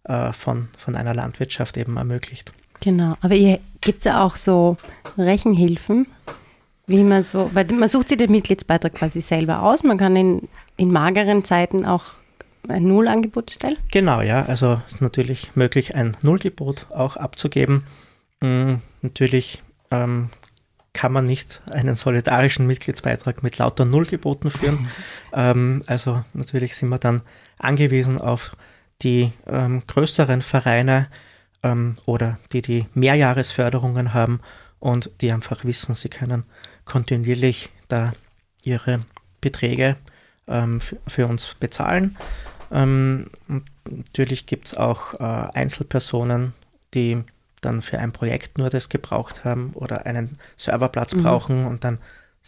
äh, 0.04 0.32
von, 0.32 0.68
von 0.78 0.96
einer 0.96 1.14
Landwirtschaft 1.14 1.76
eben 1.76 1.96
ermöglicht. 1.96 2.52
Genau, 2.80 3.16
aber 3.20 3.36
gibt 3.80 3.98
es 3.98 4.04
ja 4.04 4.24
auch 4.24 4.36
so 4.36 4.78
Rechenhilfen, 5.18 6.06
wie 6.86 7.04
man 7.04 7.22
so, 7.22 7.50
weil 7.52 7.66
man 7.66 7.88
sucht 7.88 8.08
sich 8.08 8.16
den 8.16 8.30
Mitgliedsbeitrag 8.30 8.94
quasi 8.94 9.20
selber 9.20 9.62
aus, 9.62 9.82
man 9.82 9.98
kann 9.98 10.16
in 10.16 10.48
in 10.80 10.90
mageren 10.90 11.44
Zeiten 11.44 11.84
auch 11.84 12.14
ein 12.70 12.84
Nullangebot 12.84 13.50
stellen? 13.50 13.76
Genau, 13.90 14.20
ja. 14.20 14.44
Also 14.46 14.80
es 14.86 14.94
ist 14.94 15.00
natürlich 15.00 15.54
möglich, 15.54 15.94
ein 15.94 16.16
Nullgebot 16.22 16.86
auch 16.90 17.16
abzugeben. 17.16 17.84
Mhm, 18.40 18.80
natürlich 19.02 19.62
ähm, 19.90 20.30
kann 20.92 21.12
man 21.12 21.24
nicht 21.24 21.62
einen 21.70 21.94
solidarischen 21.94 22.66
Mitgliedsbeitrag 22.66 23.42
mit 23.42 23.58
lauter 23.58 23.84
Nullgeboten 23.84 24.50
führen. 24.50 24.88
ähm, 25.32 25.82
also 25.86 26.24
natürlich 26.34 26.76
sind 26.76 26.88
wir 26.88 26.98
dann 26.98 27.22
angewiesen 27.58 28.20
auf 28.20 28.56
die 29.02 29.32
ähm, 29.46 29.82
größeren 29.86 30.42
Vereine 30.42 31.08
ähm, 31.62 31.94
oder 32.06 32.38
die 32.52 32.62
die 32.62 32.86
Mehrjahresförderungen 32.94 34.14
haben 34.14 34.40
und 34.78 35.10
die 35.20 35.32
einfach 35.32 35.64
wissen, 35.64 35.94
sie 35.94 36.08
können 36.08 36.44
kontinuierlich 36.84 37.70
da 37.88 38.12
ihre 38.62 39.00
Beträge 39.40 39.96
ähm, 40.48 40.80
für, 40.80 41.26
uns 41.26 41.54
bezahlen. 41.54 42.16
Ähm, 42.70 43.26
natürlich 43.88 44.46
gibt 44.46 44.66
es 44.66 44.76
auch 44.76 45.14
äh, 45.14 45.50
Einzelpersonen, 45.54 46.54
die 46.94 47.22
dann 47.60 47.82
für 47.82 47.98
ein 47.98 48.12
Projekt 48.12 48.58
nur 48.58 48.70
das 48.70 48.88
gebraucht 48.88 49.44
haben 49.44 49.72
oder 49.74 50.06
einen 50.06 50.36
Serverplatz 50.56 51.14
mhm. 51.14 51.22
brauchen 51.22 51.66
und 51.66 51.84
dann 51.84 51.98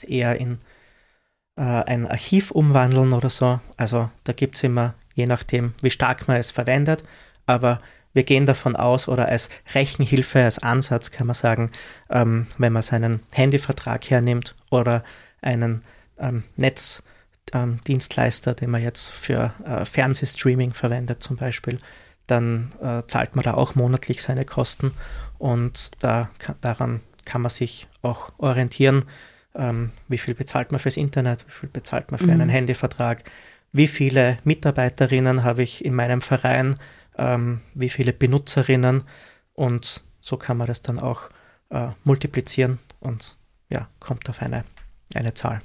eher 0.06 0.40
in 0.40 0.58
äh, 1.56 1.62
ein 1.62 2.06
Archiv 2.06 2.50
umwandeln 2.50 3.12
oder 3.12 3.30
so. 3.30 3.60
Also 3.76 4.10
da 4.24 4.32
gibt 4.32 4.56
es 4.56 4.62
immer, 4.62 4.94
je 5.14 5.26
nachdem, 5.26 5.74
wie 5.82 5.90
stark 5.90 6.28
man 6.28 6.38
es 6.38 6.50
verwendet, 6.50 7.04
aber 7.46 7.80
wir 8.14 8.24
gehen 8.24 8.46
davon 8.46 8.76
aus 8.76 9.08
oder 9.08 9.28
als 9.28 9.50
Rechenhilfe, 9.74 10.42
als 10.42 10.58
Ansatz 10.58 11.10
kann 11.10 11.26
man 11.26 11.34
sagen, 11.34 11.70
ähm, 12.10 12.46
wenn 12.58 12.72
man 12.72 12.82
seinen 12.82 13.22
Handyvertrag 13.32 14.08
hernimmt 14.10 14.54
oder 14.70 15.02
einen 15.40 15.82
ähm, 16.18 16.44
Netz, 16.56 17.02
ähm, 17.52 17.80
Dienstleister, 17.86 18.54
den 18.54 18.70
man 18.70 18.82
jetzt 18.82 19.10
für 19.10 19.52
äh, 19.64 19.84
Fernsehstreaming 19.84 20.72
verwendet 20.72 21.22
zum 21.22 21.36
Beispiel, 21.36 21.78
dann 22.26 22.72
äh, 22.80 23.02
zahlt 23.06 23.36
man 23.36 23.44
da 23.44 23.54
auch 23.54 23.74
monatlich 23.74 24.22
seine 24.22 24.44
Kosten 24.44 24.92
und 25.38 25.90
da 26.02 26.30
kann, 26.38 26.56
daran 26.60 27.00
kann 27.24 27.42
man 27.42 27.50
sich 27.50 27.88
auch 28.02 28.32
orientieren, 28.38 29.04
ähm, 29.54 29.90
wie 30.08 30.18
viel 30.18 30.34
bezahlt 30.34 30.72
man 30.72 30.78
fürs 30.78 30.96
Internet, 30.96 31.44
wie 31.46 31.52
viel 31.52 31.68
bezahlt 31.68 32.10
man 32.10 32.18
für 32.18 32.26
mhm. 32.26 32.32
einen 32.32 32.48
Handyvertrag, 32.48 33.24
wie 33.72 33.86
viele 33.86 34.38
Mitarbeiterinnen 34.44 35.44
habe 35.44 35.62
ich 35.62 35.84
in 35.84 35.94
meinem 35.94 36.20
Verein, 36.20 36.76
ähm, 37.18 37.60
wie 37.74 37.88
viele 37.88 38.12
Benutzerinnen 38.12 39.04
und 39.54 40.04
so 40.20 40.36
kann 40.36 40.56
man 40.56 40.68
das 40.68 40.82
dann 40.82 40.98
auch 40.98 41.28
äh, 41.70 41.88
multiplizieren 42.04 42.78
und 43.00 43.36
ja, 43.68 43.88
kommt 44.00 44.28
auf 44.28 44.42
eine, 44.42 44.64
eine 45.14 45.34
Zahl. 45.34 45.60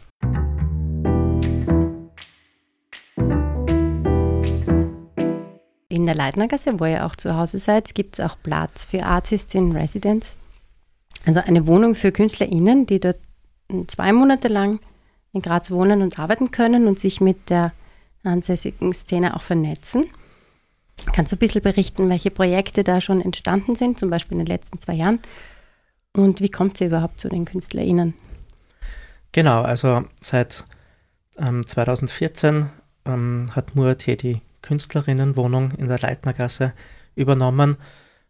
In 5.97 6.05
der 6.05 6.13
Leitnergasse, 6.13 6.79
wo 6.79 6.85
ihr 6.85 7.07
auch 7.07 7.15
zu 7.15 7.35
Hause 7.35 7.57
seid, 7.57 7.95
gibt 7.95 8.19
es 8.19 8.23
auch 8.23 8.37
Platz 8.43 8.85
für 8.85 9.03
Artists 9.03 9.55
in 9.55 9.71
Residence. 9.71 10.37
Also 11.25 11.39
eine 11.39 11.65
Wohnung 11.65 11.95
für 11.95 12.11
KünstlerInnen, 12.11 12.85
die 12.85 12.99
dort 12.99 13.17
zwei 13.87 14.13
Monate 14.13 14.47
lang 14.47 14.79
in 15.33 15.41
Graz 15.41 15.71
wohnen 15.71 16.03
und 16.03 16.19
arbeiten 16.19 16.51
können 16.51 16.87
und 16.87 16.99
sich 16.99 17.19
mit 17.19 17.49
der 17.49 17.73
ansässigen 18.23 18.93
Szene 18.93 19.35
auch 19.35 19.41
vernetzen. 19.41 20.05
Kannst 21.13 21.31
du 21.31 21.35
ein 21.35 21.39
bisschen 21.39 21.63
berichten, 21.63 22.09
welche 22.09 22.29
Projekte 22.29 22.83
da 22.83 23.01
schon 23.01 23.19
entstanden 23.19 23.75
sind, 23.75 23.97
zum 23.97 24.11
Beispiel 24.11 24.37
in 24.37 24.45
den 24.45 24.53
letzten 24.53 24.79
zwei 24.79 24.93
Jahren? 24.93 25.17
Und 26.15 26.41
wie 26.41 26.49
kommt 26.49 26.79
ihr 26.79 26.87
überhaupt 26.87 27.19
zu 27.19 27.27
den 27.27 27.45
KünstlerInnen? 27.45 28.13
Genau, 29.31 29.63
also 29.63 30.05
seit 30.21 30.63
ähm, 31.39 31.65
2014 31.65 32.69
ähm, 33.05 33.49
hat 33.55 33.75
Murat 33.75 34.03
hier 34.03 34.15
die 34.15 34.41
Künstlerinnenwohnung 34.67 35.71
in 35.71 35.87
der 35.87 35.99
Leitnergasse 35.99 36.73
übernommen, 37.15 37.77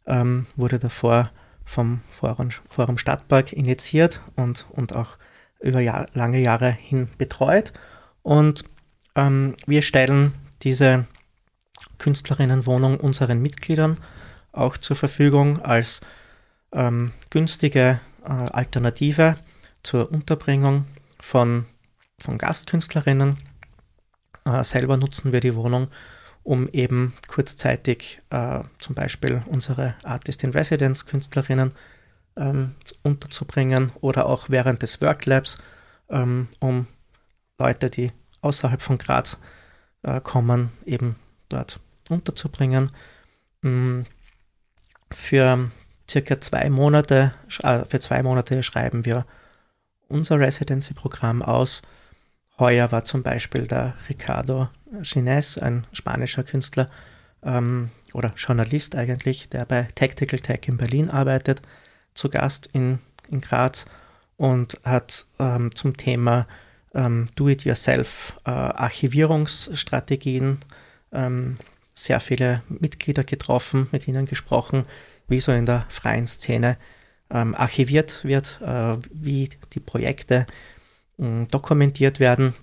ähm, 0.06 0.46
wurde 0.56 0.78
davor 0.78 1.32
vom 1.66 2.02
Forum, 2.08 2.50
Forum 2.70 3.00
Stadtpark 3.00 3.54
initiiert 3.54 4.22
und, 4.36 4.68
und 4.70 4.96
auch 4.96 5.18
über 5.60 5.80
Jahr, 5.80 6.06
lange 6.14 6.40
Jahre 6.40 6.72
hin 6.72 7.10
betreut. 7.18 7.74
Und 8.22 8.66
ähm, 9.16 9.56
wir 9.66 9.82
stellen 9.82 10.34
diese 10.62 11.06
Künstlerinnenwohnung 11.98 13.00
unseren 13.00 13.42
Mitgliedern 13.42 13.98
auch 14.52 14.78
zur 14.78 14.96
Verfügung 14.96 15.60
als 15.64 16.02
ähm, 16.72 17.14
günstige 17.32 18.00
äh, 18.24 18.30
Alternative 18.30 19.38
zur 19.82 20.12
Unterbringung 20.12 20.86
von, 21.20 21.66
von 22.20 22.38
Gastkünstlerinnen. 22.38 23.38
Äh, 24.46 24.64
selber 24.64 24.98
nutzen 24.98 25.32
wir 25.32 25.40
die 25.40 25.56
Wohnung, 25.56 25.88
um 26.48 26.70
eben 26.70 27.14
kurzzeitig 27.28 28.20
äh, 28.30 28.62
zum 28.80 28.96
Beispiel 28.96 29.44
unsere 29.48 29.96
Artist 30.04 30.46
in 30.46 30.52
Residence 30.52 31.06
Künstlerinnen 31.06 31.74
ähm, 32.38 32.74
unterzubringen 33.04 33.92
oder 34.00 34.28
auch 34.28 34.50
während 34.50 34.82
des 34.82 35.02
Worklabs, 35.02 35.58
ähm, 36.10 36.48
um 36.62 36.88
Leute, 37.60 37.90
die 37.90 38.14
außerhalb 38.40 38.82
von 38.82 38.98
Graz 38.98 39.40
äh, 40.04 40.22
kommen, 40.22 40.72
eben 40.86 41.18
dort 41.50 41.82
unterzubringen. 42.10 42.94
Mm, 43.62 44.04
für 45.12 45.70
circa 46.10 46.40
zwei 46.40 46.70
Monate, 46.70 47.34
äh, 47.62 47.84
für 47.84 48.00
zwei 48.00 48.24
Monate 48.24 48.64
schreiben 48.64 49.04
wir 49.04 49.26
unser 50.08 50.40
Residency-Programm 50.40 51.42
aus. 51.42 51.82
Heuer 52.58 52.90
war 52.94 53.04
zum 53.04 53.22
Beispiel 53.22 53.68
der 53.68 53.96
Ricardo 54.08 54.70
Gines, 55.02 55.58
ein 55.58 55.86
spanischer 55.92 56.44
Künstler 56.44 56.90
ähm, 57.44 57.90
oder 58.14 58.34
Journalist 58.36 58.96
eigentlich, 58.96 59.50
der 59.50 59.66
bei 59.66 59.88
Tactical 59.96 60.40
Tech 60.40 60.62
in 60.68 60.78
Berlin 60.78 61.10
arbeitet, 61.10 61.62
zu 62.14 62.30
Gast 62.30 62.70
in, 62.74 63.00
in 63.30 63.42
Graz 63.42 63.86
und 64.38 64.80
hat 64.84 65.26
ähm, 65.40 65.74
zum 65.76 65.98
Thema 65.98 66.48
ähm, 66.94 67.28
Do-it-yourself 67.36 68.40
äh, 68.46 68.74
ähm, 71.14 71.58
sehr 71.94 72.20
viele 72.20 72.64
Mitglieder 72.70 73.24
getroffen, 73.24 73.88
mit 73.92 74.08
ihnen 74.08 74.26
gesprochen, 74.26 74.86
wie 75.28 75.40
so 75.40 75.52
in 75.52 75.66
der 75.66 75.86
freien 75.90 76.28
Szene 76.28 76.78
ähm, 77.30 77.56
archiviert 77.56 78.24
wird, 78.24 78.62
äh, 78.62 78.98
wie 79.12 79.50
die 79.74 79.80
Projekte 79.80 80.48
äh, 81.18 81.46
dokumentiert 81.46 82.20
werden, 82.20 82.54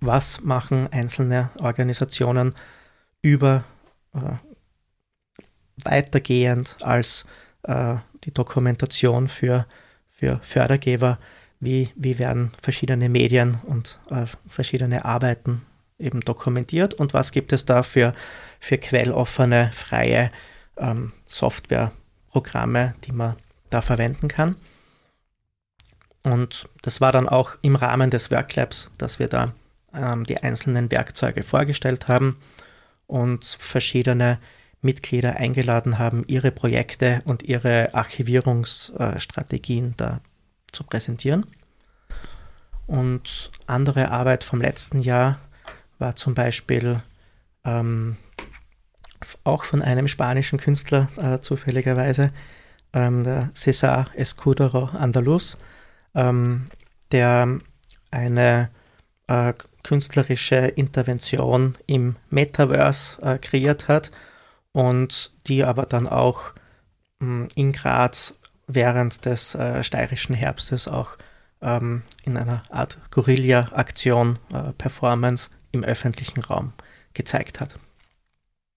was 0.00 0.40
machen 0.42 0.88
einzelne 0.92 1.50
Organisationen 1.58 2.54
über 3.22 3.64
äh, 4.14 4.18
weitergehend 5.84 6.76
als 6.82 7.26
äh, 7.62 7.96
die 8.24 8.32
Dokumentation 8.32 9.28
für, 9.28 9.66
für 10.10 10.38
Fördergeber, 10.42 11.18
wie, 11.60 11.90
wie 11.96 12.18
werden 12.18 12.52
verschiedene 12.60 13.08
Medien 13.08 13.58
und 13.64 13.98
äh, 14.10 14.26
verschiedene 14.46 15.04
Arbeiten 15.04 15.62
eben 15.98 16.20
dokumentiert 16.20 16.94
und 16.94 17.14
was 17.14 17.32
gibt 17.32 17.52
es 17.52 17.64
da 17.64 17.82
für, 17.82 18.14
für 18.60 18.78
quelloffene, 18.78 19.70
freie 19.72 20.30
ähm, 20.76 21.12
Softwareprogramme, 21.26 22.94
die 23.04 23.12
man 23.12 23.34
da 23.70 23.82
verwenden 23.82 24.28
kann. 24.28 24.56
Und 26.22 26.68
das 26.82 27.00
war 27.00 27.12
dann 27.12 27.28
auch 27.28 27.56
im 27.62 27.76
Rahmen 27.76 28.10
des 28.10 28.30
Worklabs, 28.30 28.90
dass 28.98 29.18
wir 29.18 29.28
da 29.28 29.52
ähm, 29.94 30.24
die 30.24 30.42
einzelnen 30.42 30.90
Werkzeuge 30.90 31.42
vorgestellt 31.42 32.08
haben 32.08 32.38
und 33.06 33.44
verschiedene 33.44 34.38
Mitglieder 34.80 35.36
eingeladen 35.36 35.98
haben, 35.98 36.24
ihre 36.28 36.52
Projekte 36.52 37.22
und 37.24 37.42
ihre 37.42 37.94
Archivierungsstrategien 37.94 39.94
da 39.96 40.20
zu 40.70 40.84
präsentieren. 40.84 41.46
Und 42.86 43.50
andere 43.66 44.10
Arbeit 44.10 44.44
vom 44.44 44.60
letzten 44.60 45.00
Jahr 45.00 45.40
war 45.98 46.14
zum 46.16 46.34
Beispiel 46.34 47.02
ähm, 47.64 48.18
auch 49.44 49.64
von 49.64 49.82
einem 49.82 50.08
spanischen 50.08 50.58
Künstler 50.58 51.08
äh, 51.16 51.38
zufälligerweise, 51.40 52.32
ähm, 52.92 53.24
der 53.24 53.50
César 53.54 54.14
Escudero 54.14 54.84
Andaluz, 54.84 55.56
ähm, 56.14 56.66
der 57.12 57.58
eine 58.10 58.70
äh, 59.28 59.54
künstlerische 59.82 60.56
Intervention 60.56 61.76
im 61.86 62.16
Metaverse 62.30 63.22
äh, 63.22 63.38
kreiert 63.38 63.88
hat 63.88 64.10
und 64.72 65.30
die 65.46 65.64
aber 65.64 65.86
dann 65.86 66.08
auch 66.08 66.52
mh, 67.20 67.26
hm, 67.26 67.48
in 67.54 67.72
Graz 67.72 68.34
während 68.66 69.24
des 69.24 69.54
äh, 69.54 69.82
steirischen 69.82 70.34
Herbstes 70.34 70.88
auch 70.88 71.16
ähm, 71.62 72.02
in 72.24 72.36
einer 72.36 72.62
Art 72.70 72.98
Guerilla-Aktion, 73.10 74.38
äh, 74.52 74.72
Performance 74.76 75.50
im 75.72 75.84
öffentlichen 75.84 76.40
Raum 76.40 76.72
gezeigt 77.14 77.60
hat. 77.60 77.74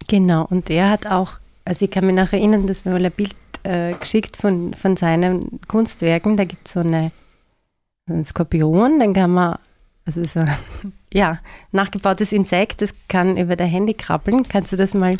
Genau, 0.07 0.45
und 0.45 0.69
er 0.69 0.89
hat 0.89 1.05
auch, 1.05 1.39
also 1.65 1.85
ich 1.85 1.91
kann 1.91 2.05
mich 2.05 2.15
noch 2.15 2.33
erinnern, 2.33 2.67
dass 2.67 2.85
wir 2.85 2.91
mal 2.91 3.05
ein 3.05 3.11
Bild 3.11 3.35
äh, 3.63 3.93
geschickt 3.93 4.37
von, 4.37 4.73
von 4.73 4.97
seinen 4.97 5.59
Kunstwerken. 5.67 6.37
Da 6.37 6.45
gibt 6.45 6.67
es 6.67 6.73
so 6.73 6.79
eine, 6.79 7.11
einen 8.07 8.25
Skorpion, 8.25 8.99
dann 8.99 9.13
kann 9.13 9.31
man, 9.31 9.57
also 10.05 10.23
so, 10.25 10.45
ja, 11.13 11.39
nachgebautes 11.71 12.31
Insekt, 12.31 12.81
das 12.81 12.93
kann 13.07 13.37
über 13.37 13.55
der 13.55 13.67
Handy 13.67 13.93
krabbeln. 13.93 14.47
Kannst 14.47 14.71
du 14.71 14.77
das 14.77 14.93
mal 14.93 15.17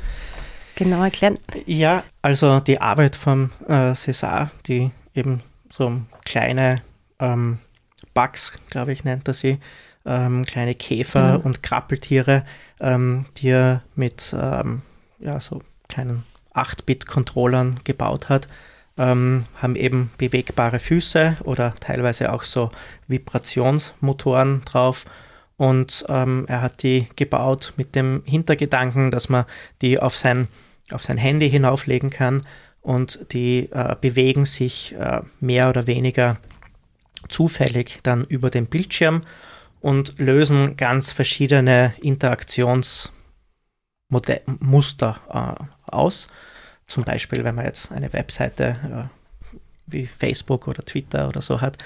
genau 0.75 1.03
erklären? 1.03 1.37
Ja, 1.65 2.03
also 2.21 2.59
die 2.59 2.81
Arbeit 2.81 3.15
von 3.15 3.51
äh, 3.67 3.93
César, 3.93 4.49
die 4.67 4.91
eben 5.13 5.41
so 5.69 6.01
kleine 6.25 6.81
ähm, 7.19 7.59
Bugs, 8.13 8.53
glaube 8.69 8.91
ich, 8.93 9.03
nennt 9.03 9.27
er 9.27 9.33
sie, 9.33 9.59
ähm, 10.05 10.45
kleine 10.45 10.75
Käfer 10.75 11.33
genau. 11.33 11.45
und 11.45 11.63
Krabbeltiere, 11.63 12.43
ähm, 12.79 13.25
die 13.37 13.49
er 13.49 13.83
mit 13.95 14.35
ähm, 14.37 14.81
ja, 15.19 15.39
so 15.39 15.61
kleinen 15.87 16.23
8-Bit-Controllern 16.53 17.79
gebaut 17.83 18.29
hat, 18.29 18.47
ähm, 19.01 19.45
haben 19.55 19.75
eben 19.75 20.11
bewegbare 20.17 20.77
Füße 20.79 21.37
oder 21.43 21.73
teilweise 21.79 22.31
auch 22.31 22.43
so 22.43 22.69
Vibrationsmotoren 23.07 24.61
drauf. 24.63 25.05
Und 25.57 26.05
ähm, 26.07 26.45
er 26.47 26.61
hat 26.61 26.83
die 26.83 27.07
gebaut 27.15 27.73
mit 27.77 27.95
dem 27.95 28.21
Hintergedanken, 28.25 29.09
dass 29.11 29.27
man 29.29 29.45
die 29.81 29.99
auf 29.99 30.15
sein, 30.17 30.47
auf 30.91 31.03
sein 31.03 31.17
Handy 31.17 31.49
hinauflegen 31.49 32.11
kann 32.11 32.43
und 32.81 33.33
die 33.33 33.69
äh, 33.71 33.95
bewegen 33.99 34.45
sich 34.45 34.93
äh, 34.95 35.21
mehr 35.39 35.69
oder 35.69 35.87
weniger 35.87 36.37
zufällig 37.29 37.99
dann 38.03 38.23
über 38.25 38.49
den 38.49 38.67
Bildschirm 38.67 39.21
und 39.79 40.19
lösen 40.19 40.77
ganz 40.77 41.11
verschiedene 41.11 41.93
Interaktionsmuster 42.01 43.11
äh, 45.29 45.55
aus. 45.91 46.27
Zum 46.91 47.05
Beispiel, 47.05 47.45
wenn 47.45 47.55
man 47.55 47.63
jetzt 47.63 47.93
eine 47.93 48.11
Webseite 48.11 49.09
äh, 49.13 49.55
wie 49.85 50.05
Facebook 50.05 50.67
oder 50.67 50.83
Twitter 50.83 51.29
oder 51.29 51.41
so 51.41 51.61
hat. 51.61 51.77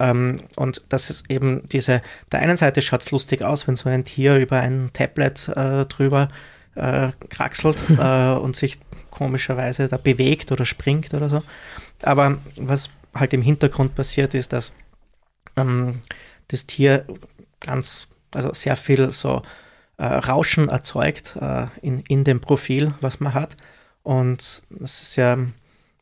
Ähm, 0.00 0.40
und 0.56 0.82
das 0.88 1.10
ist 1.10 1.30
eben 1.30 1.64
diese, 1.68 2.02
der 2.32 2.40
einen 2.40 2.56
Seite 2.56 2.82
schaut 2.82 3.02
es 3.02 3.12
lustig 3.12 3.42
aus, 3.42 3.68
wenn 3.68 3.76
so 3.76 3.88
ein 3.88 4.04
Tier 4.04 4.36
über 4.36 4.58
ein 4.58 4.90
Tablet 4.92 5.46
äh, 5.54 5.84
drüber 5.86 6.28
äh, 6.74 7.10
kraxelt 7.28 7.78
äh, 7.98 8.32
und 8.32 8.56
sich 8.56 8.80
komischerweise 9.12 9.86
da 9.86 9.96
bewegt 9.96 10.50
oder 10.50 10.64
springt 10.64 11.14
oder 11.14 11.28
so. 11.28 11.44
Aber 12.02 12.38
was 12.56 12.90
halt 13.14 13.32
im 13.34 13.42
Hintergrund 13.42 13.94
passiert 13.94 14.34
ist, 14.34 14.52
dass 14.52 14.72
ähm, 15.56 16.00
das 16.48 16.66
Tier 16.66 17.04
ganz, 17.60 18.08
also 18.34 18.52
sehr 18.52 18.74
viel 18.74 19.12
so 19.12 19.42
äh, 19.98 20.04
Rauschen 20.04 20.68
erzeugt 20.68 21.36
äh, 21.40 21.66
in, 21.80 22.00
in 22.08 22.24
dem 22.24 22.40
Profil, 22.40 22.92
was 23.00 23.20
man 23.20 23.34
hat. 23.34 23.56
Und 24.08 24.62
es 24.82 25.02
ist 25.02 25.16
ja 25.16 25.36
mh, 25.36 25.48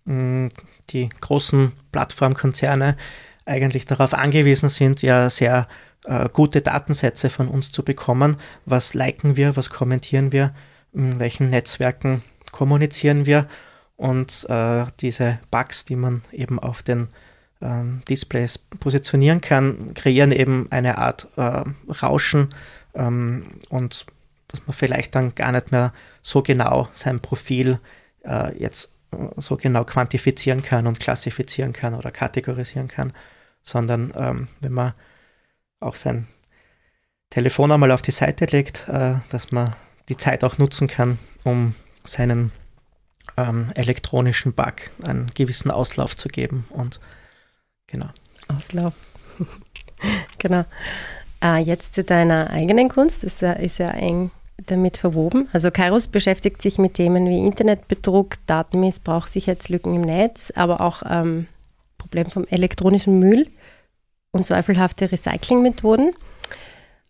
mm, 0.04 0.48
die 0.90 1.08
großen 1.20 1.72
Plattformkonzerne 1.90 2.96
eigentlich 3.44 3.84
darauf 3.84 4.14
angewiesen 4.14 4.68
sind, 4.68 5.02
ja 5.02 5.28
sehr 5.28 5.66
äh, 6.04 6.28
gute 6.32 6.60
Datensätze 6.60 7.30
von 7.30 7.48
uns 7.48 7.72
zu 7.72 7.82
bekommen. 7.82 8.36
Was 8.64 8.94
liken 8.94 9.34
wir, 9.34 9.56
was 9.56 9.70
kommentieren 9.70 10.30
wir, 10.30 10.54
in 10.92 11.18
welchen 11.18 11.48
Netzwerken 11.48 12.22
kommunizieren 12.52 13.26
wir 13.26 13.48
und 13.96 14.46
äh, 14.48 14.84
diese 15.00 15.40
Bugs, 15.50 15.84
die 15.84 15.96
man 15.96 16.22
eben 16.30 16.60
auf 16.60 16.84
den 16.84 17.08
ähm, 17.60 18.02
Displays 18.08 18.58
positionieren 18.58 19.40
kann, 19.40 19.94
kreieren 19.94 20.30
eben 20.30 20.68
eine 20.70 20.98
Art 20.98 21.26
äh, 21.36 21.64
Rauschen 21.90 22.54
ähm, 22.94 23.42
und 23.68 24.06
dass 24.46 24.64
man 24.64 24.74
vielleicht 24.74 25.16
dann 25.16 25.34
gar 25.34 25.50
nicht 25.50 25.72
mehr 25.72 25.92
so 26.22 26.42
genau 26.42 26.88
sein 26.92 27.18
Profil 27.18 27.80
äh, 28.26 28.56
jetzt 28.58 28.92
so 29.36 29.56
genau 29.56 29.84
quantifizieren 29.84 30.62
kann 30.62 30.86
und 30.86 31.00
klassifizieren 31.00 31.72
kann 31.72 31.94
oder 31.94 32.10
kategorisieren 32.10 32.88
kann, 32.88 33.12
sondern 33.62 34.12
ähm, 34.16 34.48
wenn 34.60 34.72
man 34.72 34.92
auch 35.80 35.96
sein 35.96 36.26
Telefon 37.30 37.72
einmal 37.72 37.92
auf 37.92 38.02
die 38.02 38.12
Seite 38.12 38.46
legt, 38.46 38.88
äh, 38.88 39.14
dass 39.30 39.52
man 39.52 39.74
die 40.08 40.16
Zeit 40.16 40.44
auch 40.44 40.58
nutzen 40.58 40.88
kann, 40.88 41.18
um 41.44 41.74
seinen 42.04 42.52
ähm, 43.36 43.72
elektronischen 43.74 44.52
Bug 44.52 44.74
einen 45.04 45.26
gewissen 45.34 45.70
Auslauf 45.70 46.16
zu 46.16 46.28
geben 46.28 46.66
und 46.70 47.00
genau. 47.86 48.08
Auslauf. 48.48 48.94
genau. 50.38 50.64
Äh, 51.42 51.58
jetzt 51.58 51.94
zu 51.94 52.04
deiner 52.04 52.50
eigenen 52.50 52.88
Kunst. 52.88 53.24
Das 53.24 53.42
ist 53.42 53.78
ja 53.78 53.90
eng 53.90 54.30
damit 54.64 54.96
verwoben. 54.96 55.48
Also 55.52 55.70
Kairos 55.70 56.08
beschäftigt 56.08 56.62
sich 56.62 56.78
mit 56.78 56.94
Themen 56.94 57.28
wie 57.28 57.38
Internetbetrug, 57.38 58.36
Datenmissbrauch, 58.46 59.26
Sicherheitslücken 59.26 59.94
im 59.94 60.00
Netz, 60.02 60.52
aber 60.54 60.80
auch 60.80 61.02
ähm, 61.08 61.46
Problem 61.98 62.26
vom 62.30 62.46
elektronischen 62.48 63.18
Müll 63.18 63.46
und 64.30 64.46
zweifelhafte 64.46 65.10
Recyclingmethoden. 65.10 66.14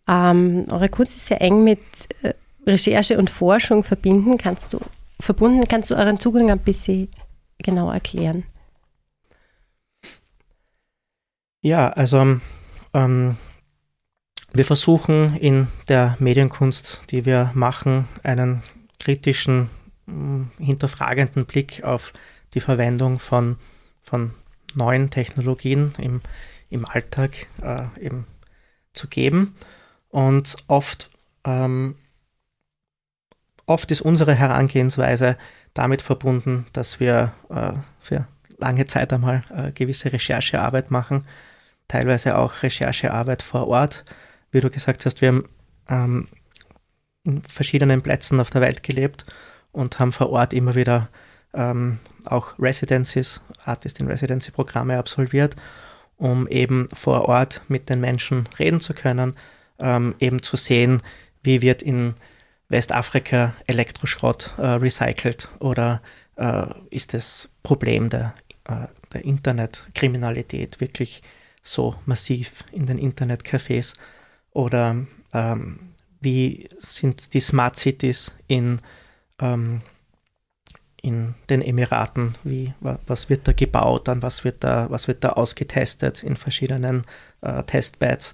Ähm, 0.07 0.65
eure 0.69 0.89
Kunst 0.89 1.17
ist 1.17 1.27
sehr 1.27 1.41
eng 1.41 1.63
mit 1.63 1.79
äh, 2.21 2.33
Recherche 2.65 3.17
und 3.17 3.29
Forschung 3.29 3.83
verbinden. 3.83 4.37
Kannst 4.37 4.73
du 4.73 4.79
verbunden, 5.19 5.63
kannst 5.67 5.91
du 5.91 5.95
euren 5.95 6.19
Zugang 6.19 6.51
ein 6.51 6.59
bisschen 6.59 7.09
genau 7.59 7.91
erklären? 7.91 8.43
Ja, 11.61 11.89
also 11.89 12.39
ähm, 12.93 13.37
wir 14.53 14.65
versuchen 14.65 15.35
in 15.37 15.67
der 15.87 16.15
Medienkunst, 16.19 17.03
die 17.11 17.25
wir 17.25 17.51
machen, 17.53 18.07
einen 18.23 18.63
kritischen, 18.99 19.69
hm, 20.07 20.51
hinterfragenden 20.57 21.45
Blick 21.45 21.83
auf 21.83 22.13
die 22.53 22.59
Verwendung 22.59 23.19
von, 23.19 23.57
von 24.03 24.31
neuen 24.73 25.09
Technologien 25.09 25.93
im, 25.97 26.21
im 26.69 26.85
Alltag 26.85 27.47
äh, 27.61 27.83
eben 28.03 28.25
zu 28.93 29.07
geben. 29.07 29.55
Und 30.09 30.57
oft, 30.67 31.09
ähm, 31.43 31.95
oft 33.65 33.91
ist 33.91 34.01
unsere 34.01 34.33
Herangehensweise 34.33 35.37
damit 35.73 36.01
verbunden, 36.01 36.65
dass 36.73 36.99
wir 36.99 37.33
äh, 37.49 37.73
für 37.99 38.27
lange 38.57 38.87
Zeit 38.87 39.13
einmal 39.13 39.43
äh, 39.53 39.71
gewisse 39.71 40.11
Recherchearbeit 40.11 40.89
machen, 40.89 41.25
teilweise 41.87 42.37
auch 42.37 42.63
Recherchearbeit 42.63 43.43
vor 43.43 43.67
Ort 43.67 44.03
wie 44.51 44.61
du 44.61 44.69
gesagt 44.69 45.05
hast, 45.05 45.21
wir 45.21 45.29
haben 45.29 45.45
ähm, 45.89 46.27
in 47.23 47.41
verschiedenen 47.41 48.01
Plätzen 48.01 48.39
auf 48.39 48.49
der 48.49 48.61
Welt 48.61 48.83
gelebt 48.83 49.25
und 49.71 49.99
haben 49.99 50.11
vor 50.11 50.29
Ort 50.29 50.53
immer 50.53 50.75
wieder 50.75 51.09
ähm, 51.53 51.99
auch 52.25 52.57
Residencies, 52.59 53.41
Artist 53.63 53.99
in 53.99 54.07
Residency 54.07 54.51
Programme 54.51 54.97
absolviert, 54.97 55.55
um 56.17 56.47
eben 56.47 56.87
vor 56.93 57.27
Ort 57.27 57.61
mit 57.67 57.89
den 57.89 57.99
Menschen 57.99 58.47
reden 58.57 58.79
zu 58.79 58.93
können, 58.93 59.35
ähm, 59.79 60.15
eben 60.19 60.41
zu 60.41 60.57
sehen, 60.57 61.01
wie 61.43 61.61
wird 61.61 61.81
in 61.81 62.15
Westafrika 62.69 63.53
Elektroschrott 63.65 64.53
äh, 64.57 64.65
recycelt 64.65 65.49
oder 65.59 66.01
äh, 66.35 66.67
ist 66.89 67.13
das 67.13 67.49
Problem 67.63 68.09
der, 68.09 68.33
äh, 68.65 68.87
der 69.13 69.23
Internetkriminalität 69.23 70.81
wirklich 70.81 71.23
so 71.61 71.95
massiv 72.05 72.63
in 72.71 72.85
den 72.85 72.97
Internetcafés 72.97 73.95
oder 74.51 75.05
ähm, 75.33 75.79
wie 76.19 76.67
sind 76.77 77.33
die 77.33 77.39
Smart 77.39 77.77
Cities 77.77 78.35
in, 78.47 78.79
ähm, 79.39 79.81
in 81.01 81.35
den 81.49 81.61
Emiraten? 81.61 82.35
Wie, 82.43 82.73
was 82.79 83.29
wird 83.29 83.47
da 83.47 83.53
gebaut? 83.53 84.09
An 84.09 84.21
was 84.21 84.43
wird 84.43 84.63
da, 84.63 84.89
was 84.89 85.07
wird 85.07 85.23
da 85.23 85.29
ausgetestet 85.29 86.23
in 86.23 86.35
verschiedenen 86.35 87.03
äh, 87.41 87.63
Testbeds? 87.63 88.33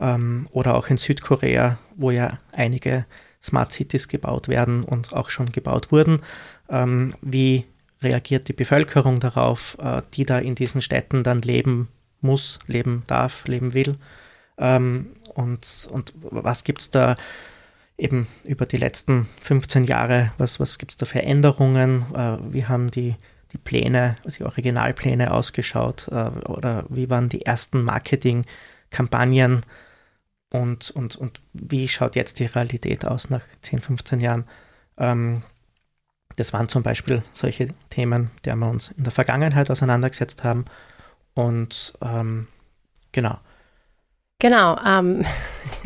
Ähm, 0.00 0.46
oder 0.52 0.74
auch 0.74 0.88
in 0.88 0.96
Südkorea, 0.96 1.78
wo 1.96 2.10
ja 2.10 2.38
einige 2.52 3.04
Smart 3.42 3.72
Cities 3.72 4.08
gebaut 4.08 4.48
werden 4.48 4.84
und 4.84 5.12
auch 5.12 5.30
schon 5.30 5.52
gebaut 5.52 5.92
wurden. 5.92 6.22
Ähm, 6.68 7.14
wie 7.20 7.64
reagiert 8.02 8.48
die 8.48 8.52
Bevölkerung 8.52 9.20
darauf, 9.20 9.76
äh, 9.80 10.02
die 10.14 10.24
da 10.24 10.38
in 10.38 10.54
diesen 10.54 10.82
Städten 10.82 11.22
dann 11.22 11.42
leben 11.42 11.88
muss, 12.20 12.58
leben 12.66 13.02
darf, 13.06 13.46
leben 13.46 13.74
will? 13.74 13.96
Ähm, 14.56 15.12
und, 15.38 15.88
und 15.92 16.12
was 16.16 16.64
gibt 16.64 16.80
es 16.80 16.90
da 16.90 17.14
eben 17.96 18.26
über 18.42 18.66
die 18.66 18.76
letzten 18.76 19.28
15 19.40 19.84
Jahre, 19.84 20.32
was, 20.36 20.58
was 20.58 20.78
gibt 20.78 20.90
es 20.90 20.96
da 20.96 21.06
für 21.06 21.22
Änderungen? 21.22 22.06
Äh, 22.12 22.38
wie 22.52 22.66
haben 22.66 22.90
die, 22.90 23.14
die 23.52 23.58
Pläne, 23.58 24.16
die 24.36 24.42
Originalpläne 24.42 25.32
ausgeschaut? 25.32 26.08
Äh, 26.08 26.30
oder 26.48 26.86
wie 26.88 27.08
waren 27.08 27.28
die 27.28 27.46
ersten 27.46 27.84
Marketingkampagnen? 27.84 29.60
Und, 30.50 30.90
und, 30.90 31.14
und 31.14 31.40
wie 31.52 31.86
schaut 31.86 32.16
jetzt 32.16 32.40
die 32.40 32.46
Realität 32.46 33.04
aus 33.04 33.30
nach 33.30 33.42
10, 33.62 33.80
15 33.80 34.20
Jahren? 34.20 34.44
Ähm, 34.96 35.42
das 36.34 36.52
waren 36.52 36.68
zum 36.68 36.82
Beispiel 36.82 37.22
solche 37.32 37.68
Themen, 37.90 38.32
die 38.44 38.52
wir 38.52 38.68
uns 38.68 38.88
in 38.96 39.04
der 39.04 39.12
Vergangenheit 39.12 39.70
auseinandergesetzt 39.70 40.42
haben. 40.42 40.64
Und 41.34 41.94
ähm, 42.02 42.48
genau. 43.12 43.38
Genau. 44.40 44.78
Ähm, 44.86 45.24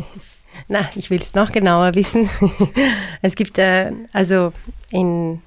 na, 0.69 0.87
ich 0.95 1.09
will 1.09 1.21
es 1.21 1.33
noch 1.33 1.53
genauer 1.53 1.95
wissen. 1.95 2.29
es 3.23 3.35
gibt 3.35 3.57
äh, 3.57 3.93
also 4.12 4.53
in, 4.91 5.41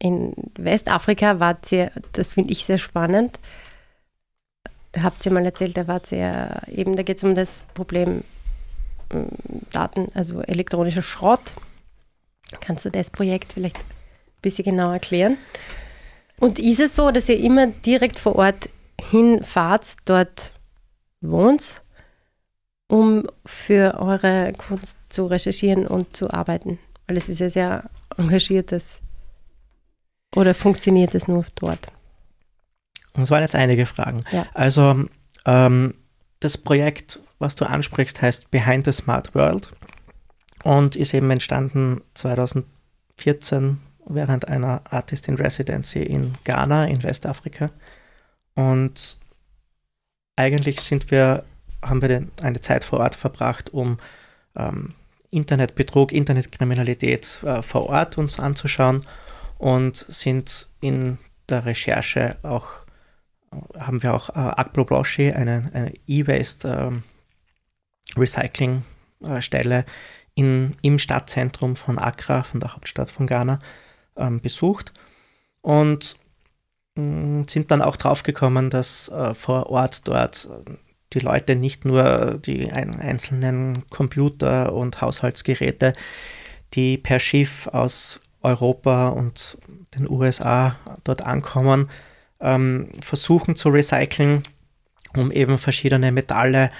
in 0.00 0.32
Westafrika 0.58 1.38
wart 1.38 1.70
ihr, 1.70 1.92
das 2.12 2.32
finde 2.32 2.52
ich 2.52 2.64
sehr 2.64 2.78
spannend. 2.78 3.38
Habt 5.00 5.24
ihr 5.24 5.32
mal 5.32 5.44
erzählt, 5.44 5.76
da 5.76 5.86
wart 5.86 6.10
ihr 6.10 6.62
eben, 6.66 6.96
da 6.96 7.04
geht 7.04 7.18
es 7.18 7.24
um 7.24 7.36
das 7.36 7.62
Problem 7.74 8.24
ähm, 9.12 9.28
Daten, 9.70 10.08
also 10.14 10.40
elektronischer 10.40 11.02
Schrott. 11.02 11.54
Kannst 12.60 12.84
du 12.84 12.90
das 12.90 13.10
Projekt 13.10 13.52
vielleicht 13.52 13.78
ein 13.78 13.84
bisschen 14.42 14.64
genauer 14.64 14.94
erklären? 14.94 15.38
Und 16.40 16.58
ist 16.58 16.80
es 16.80 16.96
so, 16.96 17.12
dass 17.12 17.28
ihr 17.28 17.38
immer 17.38 17.68
direkt 17.68 18.18
vor 18.18 18.34
Ort 18.34 18.68
hinfahrt, 19.00 19.94
dort 20.04 20.50
wohnt 21.20 21.83
um 22.88 23.26
für 23.44 23.98
eure 23.98 24.52
Kunst 24.56 24.96
zu 25.08 25.26
recherchieren 25.26 25.86
und 25.86 26.16
zu 26.16 26.30
arbeiten? 26.30 26.78
Weil 27.06 27.16
es 27.16 27.28
ist 27.28 27.40
ja 27.40 27.50
sehr 27.50 27.90
engagiertes. 28.16 29.00
Oder 30.34 30.54
funktioniert 30.54 31.14
es 31.14 31.28
nur 31.28 31.44
dort? 31.54 31.86
Das 33.14 33.30
waren 33.30 33.42
jetzt 33.42 33.54
einige 33.54 33.86
Fragen. 33.86 34.24
Ja. 34.32 34.46
Also 34.54 35.04
ähm, 35.46 35.94
das 36.40 36.58
Projekt, 36.58 37.20
was 37.38 37.54
du 37.54 37.64
ansprichst, 37.64 38.20
heißt 38.20 38.50
Behind 38.50 38.84
the 38.84 38.92
Smart 38.92 39.34
World 39.34 39.70
und 40.64 40.96
ist 40.96 41.14
eben 41.14 41.30
entstanden 41.30 42.02
2014 42.14 43.78
während 44.06 44.48
einer 44.48 44.82
Artist 44.90 45.28
in 45.28 45.36
Residency 45.36 46.02
in 46.02 46.32
Ghana 46.44 46.84
in 46.86 47.02
Westafrika. 47.02 47.70
Und 48.54 49.16
eigentlich 50.36 50.80
sind 50.80 51.10
wir 51.10 51.44
haben 51.84 52.02
wir 52.02 52.26
eine 52.42 52.60
Zeit 52.60 52.84
vor 52.84 53.00
Ort 53.00 53.14
verbracht, 53.14 53.72
um 53.72 53.98
ähm, 54.56 54.94
Internetbetrug, 55.30 56.12
Internetkriminalität 56.12 57.40
äh, 57.44 57.62
vor 57.62 57.88
Ort 57.88 58.18
uns 58.18 58.38
anzuschauen 58.38 59.04
und 59.58 59.96
sind 59.96 60.68
in 60.80 61.18
der 61.48 61.66
Recherche 61.66 62.36
auch, 62.42 62.68
haben 63.78 64.02
wir 64.02 64.14
auch 64.14 64.30
äh, 64.30 64.38
Akblo 64.38 64.84
Bloschi, 64.84 65.32
eine, 65.32 65.70
eine 65.72 65.92
E-Waste 66.06 66.68
ähm, 66.68 67.02
Recycling-Stelle 68.16 69.84
in, 70.34 70.76
im 70.82 70.98
Stadtzentrum 70.98 71.76
von 71.76 71.98
Accra, 71.98 72.42
von 72.42 72.60
der 72.60 72.74
Hauptstadt 72.74 73.10
von 73.10 73.26
Ghana, 73.26 73.58
ähm, 74.16 74.40
besucht 74.40 74.92
und 75.62 76.16
mm, 76.94 77.42
sind 77.48 77.70
dann 77.70 77.82
auch 77.82 77.96
draufgekommen, 77.96 78.70
dass 78.70 79.08
äh, 79.08 79.34
vor 79.34 79.70
Ort 79.70 80.06
dort 80.06 80.48
die 81.14 81.20
Leute 81.20 81.56
nicht 81.56 81.84
nur 81.84 82.38
die 82.44 82.70
einzelnen 82.70 83.88
Computer 83.90 84.72
und 84.72 85.00
Haushaltsgeräte, 85.00 85.94
die 86.74 86.98
per 86.98 87.18
Schiff 87.18 87.68
aus 87.68 88.20
Europa 88.42 89.08
und 89.08 89.58
den 89.96 90.08
USA 90.08 90.76
dort 91.04 91.22
ankommen, 91.22 91.88
ähm, 92.40 92.88
versuchen 93.00 93.56
zu 93.56 93.70
recyceln, 93.70 94.44
um 95.16 95.30
eben 95.30 95.58
verschiedene 95.58 96.12
Metalle 96.12 96.70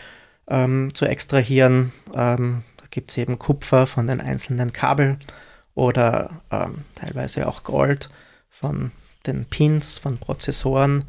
ähm, 0.49 0.93
zu 0.93 1.07
extrahieren. 1.07 1.93
Ähm, 2.15 2.63
da 2.77 2.85
gibt 2.91 3.11
es 3.11 3.17
eben 3.17 3.39
Kupfer 3.39 3.87
von 3.87 4.07
den 4.07 4.21
einzelnen 4.21 4.73
Kabel 4.73 5.19
oder 5.75 6.43
ähm, 6.51 6.85
teilweise 6.95 7.49
auch 7.49 7.63
Gold 7.65 8.11
von 8.51 8.91
den 9.27 9.47
Pins, 9.47 9.99
von 9.99 10.19
Prozessoren 10.19 11.05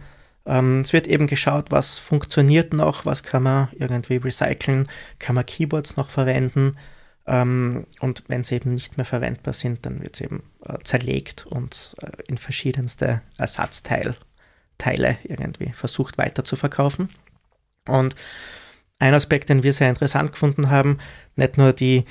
Ähm, 0.46 0.82
es 0.82 0.94
wird 0.94 1.08
eben 1.08 1.28
geschaut, 1.28 1.72
was 1.72 1.98
funktioniert 1.98 2.74
noch, 2.74 3.06
was 3.06 3.24
kann 3.24 3.44
man 3.44 3.70
irgendwie 3.74 4.18
recyceln, 4.18 4.88
kann 5.20 5.36
man 5.36 5.46
Keyboards 5.46 5.98
noch 5.98 6.10
verwenden. 6.10 6.76
Ähm, 7.28 7.88
und 8.00 8.24
wenn 8.28 8.44
sie 8.44 8.56
eben 8.56 8.74
nicht 8.74 8.98
mehr 8.98 9.06
verwendbar 9.06 9.54
sind, 9.54 9.86
dann 9.86 10.02
wird 10.02 10.16
es 10.16 10.22
eben 10.22 10.44
äh, 10.64 10.78
zerlegt 10.84 11.46
und 11.48 11.96
äh, 12.02 12.12
in 12.28 12.38
verschiedenste 12.38 13.22
Ersatzteile 13.38 14.16
irgendwie 15.24 15.72
versucht 15.74 16.18
weiter 16.18 16.44
zu 16.44 16.56
verkaufen. 16.56 17.10
Und 17.88 18.16
ein 19.00 19.14
Aspekt, 19.14 19.50
den 19.50 19.64
wir 19.64 19.74
sehr 19.74 19.90
interessant 19.90 20.32
gefunden 20.32 20.70
haben, 20.70 21.00
nicht 21.36 21.58
nur 21.58 21.74
die 21.74 22.06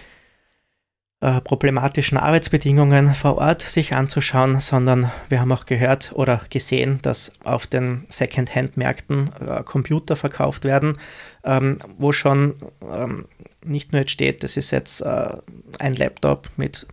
äh, 1.25 1.41
problematischen 1.41 2.18
Arbeitsbedingungen 2.18 3.14
vor 3.14 3.39
Ort 3.39 3.62
sich 3.62 3.95
anzuschauen, 3.95 4.61
sondern 4.61 5.11
wir 5.31 5.41
haben 5.41 5.53
auch 5.53 5.64
gehört 5.64 6.12
oder 6.14 6.43
gesehen, 6.51 6.99
dass 7.01 7.33
auf 7.45 7.66
den 7.66 8.05
Second-Hand-Märkten 8.11 9.31
äh, 9.41 9.62
Computer 9.62 10.16
verkauft 10.16 10.64
werden, 10.64 10.99
ähm, 11.43 11.79
wo 11.97 12.12
schon 12.12 12.57
ähm, 12.93 13.25
nicht 13.64 13.93
nur 13.93 14.03
jetzt 14.03 14.11
steht, 14.11 14.43
das 14.43 14.59
ist 14.59 14.70
jetzt 14.70 15.01
äh, 15.01 15.37
ein 15.79 15.95
Laptop 15.95 16.51
mit 16.59 16.87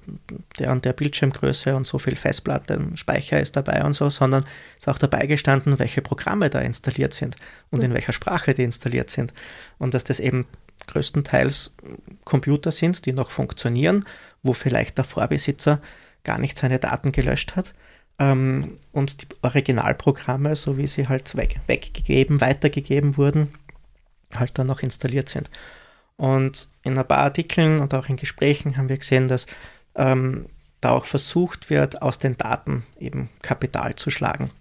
der 0.60 0.72
und 0.72 0.86
der 0.86 0.94
Bildschirmgröße 0.94 1.76
und 1.76 1.86
so 1.86 2.00
viel 2.00 2.16
Festplatte, 2.16 2.80
Speicher 2.96 3.42
ist 3.42 3.58
dabei 3.58 3.84
und 3.84 3.94
so, 3.94 4.10
sondern 4.10 4.46
ist 4.78 4.88
auch 4.88 4.98
dabei 4.98 5.26
gestanden, 5.26 5.78
welche 5.78 6.02
Programme 6.02 6.50
da 6.50 6.60
installiert 6.60 7.14
sind 7.14 7.36
und 7.70 7.84
in 7.84 7.94
welcher 7.94 8.14
Sprache 8.14 8.54
die 8.54 8.64
installiert 8.64 9.10
sind. 9.10 9.34
Und 9.78 9.94
dass 9.94 10.06
das 10.06 10.22
eben 10.22 10.46
größtenteils 10.88 11.76
Computer 12.26 12.72
sind, 12.72 13.06
die 13.06 13.14
noch 13.14 13.32
funktionieren, 13.32 14.06
wo 14.44 14.54
vielleicht 14.54 14.98
der 14.98 15.06
Vorbesitzer 15.06 15.82
gar 16.24 16.38
nicht 16.38 16.58
seine 16.58 16.80
Daten 16.80 17.12
gelöscht 17.12 17.56
hat 17.56 17.74
ähm, 18.20 18.78
und 18.92 19.22
die 19.22 19.28
Originalprogramme, 19.42 20.56
so 20.56 20.78
wie 20.78 20.88
sie 20.88 21.08
halt 21.08 21.36
weg, 21.36 21.60
weggegeben, 21.68 22.40
weitergegeben 22.40 23.18
wurden, 23.18 23.50
halt 24.36 24.58
dann 24.60 24.68
noch 24.68 24.82
installiert 24.82 25.30
sind. 25.30 25.50
Und 26.18 26.70
in 26.84 26.98
ein 26.98 27.08
paar 27.08 27.18
Artikeln 27.20 27.80
und 27.80 27.96
auch 27.96 28.10
in 28.10 28.16
Gesprächen 28.16 28.78
haben 28.78 28.90
wir 28.90 28.98
gesehen, 28.98 29.28
dass 29.28 29.48
ähm, 29.96 30.46
da 30.82 30.92
auch 30.92 31.06
versucht 31.06 31.70
wird, 31.72 32.02
aus 32.02 32.20
den 32.20 32.38
Daten 32.38 32.84
eben 33.00 33.30
Kapital 33.42 33.96
zu 33.96 34.12
schlagen. 34.12 34.52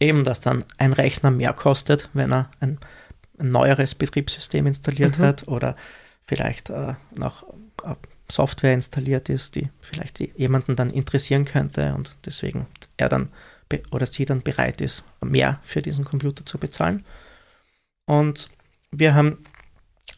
Eben, 0.00 0.24
dass 0.24 0.40
dann 0.40 0.64
ein 0.78 0.92
Rechner 0.92 1.30
mehr 1.30 1.52
kostet, 1.52 2.10
wenn 2.14 2.32
er 2.32 2.50
ein, 2.58 2.78
ein 3.42 3.50
neueres 3.50 3.94
Betriebssystem 3.94 4.66
installiert 4.66 5.18
mhm. 5.18 5.22
hat 5.22 5.48
oder 5.48 5.76
vielleicht 6.24 6.70
äh, 6.70 6.94
noch 7.14 7.44
äh, 7.84 7.94
Software 8.30 8.74
installiert 8.74 9.28
ist, 9.28 9.56
die 9.56 9.68
vielleicht 9.80 10.20
jemanden 10.20 10.76
dann 10.76 10.90
interessieren 10.90 11.44
könnte 11.44 11.94
und 11.94 12.16
deswegen 12.24 12.66
er 12.96 13.08
dann 13.08 13.28
oder 13.90 14.04
sie 14.04 14.26
dann 14.26 14.42
bereit 14.42 14.82
ist, 14.82 15.02
mehr 15.22 15.58
für 15.62 15.80
diesen 15.80 16.04
Computer 16.04 16.44
zu 16.44 16.58
bezahlen. 16.58 17.04
Und 18.04 18.50
wir 18.90 19.14
haben 19.14 19.38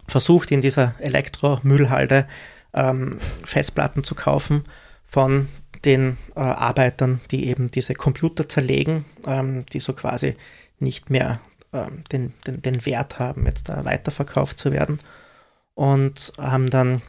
versucht, 0.09 0.51
in 0.51 0.61
dieser 0.61 0.95
Elektromüllhalde 0.99 2.27
ähm, 2.73 3.19
Festplatten 3.45 4.03
zu 4.03 4.17
kaufen 4.17 4.65
von 5.07 5.49
den 5.85 6.17
äh, 6.35 6.41
Arbeitern, 6.41 7.21
die 7.31 7.47
eben 7.47 7.71
diese 7.71 7.95
Computer 7.95 8.49
zerlegen, 8.49 9.05
ähm, 9.27 9.65
die 9.73 9.81
so 9.81 9.93
quasi 9.93 10.35
nicht 10.81 11.11
mehr 11.11 11.41
ähm, 11.75 12.05
den, 12.11 12.33
den, 12.47 12.63
den 12.63 12.87
Wert 12.87 13.19
haben, 13.19 13.47
jetzt 13.47 13.69
da 13.69 13.85
weiterverkauft 13.85 14.59
zu 14.59 14.73
werden. 14.73 14.99
Und 15.75 16.33
haben 16.39 16.71
dann 16.71 17.03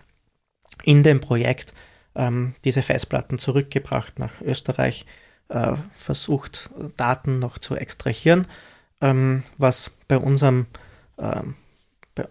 in 0.83 1.03
dem 1.03 1.21
Projekt 1.21 1.73
ähm, 2.15 2.55
diese 2.63 2.81
Festplatten 2.81 3.37
zurückgebracht 3.37 4.19
nach 4.19 4.41
Österreich, 4.41 5.05
äh, 5.49 5.73
versucht, 5.95 6.71
Daten 6.97 7.39
noch 7.39 7.59
zu 7.59 7.75
extrahieren, 7.75 8.47
ähm, 9.01 9.43
was 9.57 9.91
bei 10.07 10.17
unserem 10.17 10.65
ähm, 11.19 11.55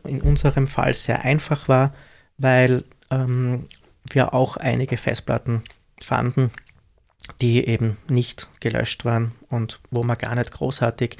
in 0.05 0.22
unserem 0.22 0.66
Fall 0.66 0.95
sehr 0.95 1.22
einfach 1.22 1.68
war, 1.68 1.95
weil 2.39 2.85
ähm, 3.11 3.64
wir 4.11 4.35
auch 4.35 4.57
einige 4.57 4.97
Festplatten 4.97 5.62
fanden, 6.01 6.51
die 7.41 7.66
eben 7.66 7.97
nicht 8.09 8.49
gelöscht 8.61 9.05
waren 9.05 9.32
und 9.49 9.80
wo 9.91 10.03
man 10.03 10.18
gar 10.18 10.35
nicht 10.35 10.53
großartig 10.53 11.16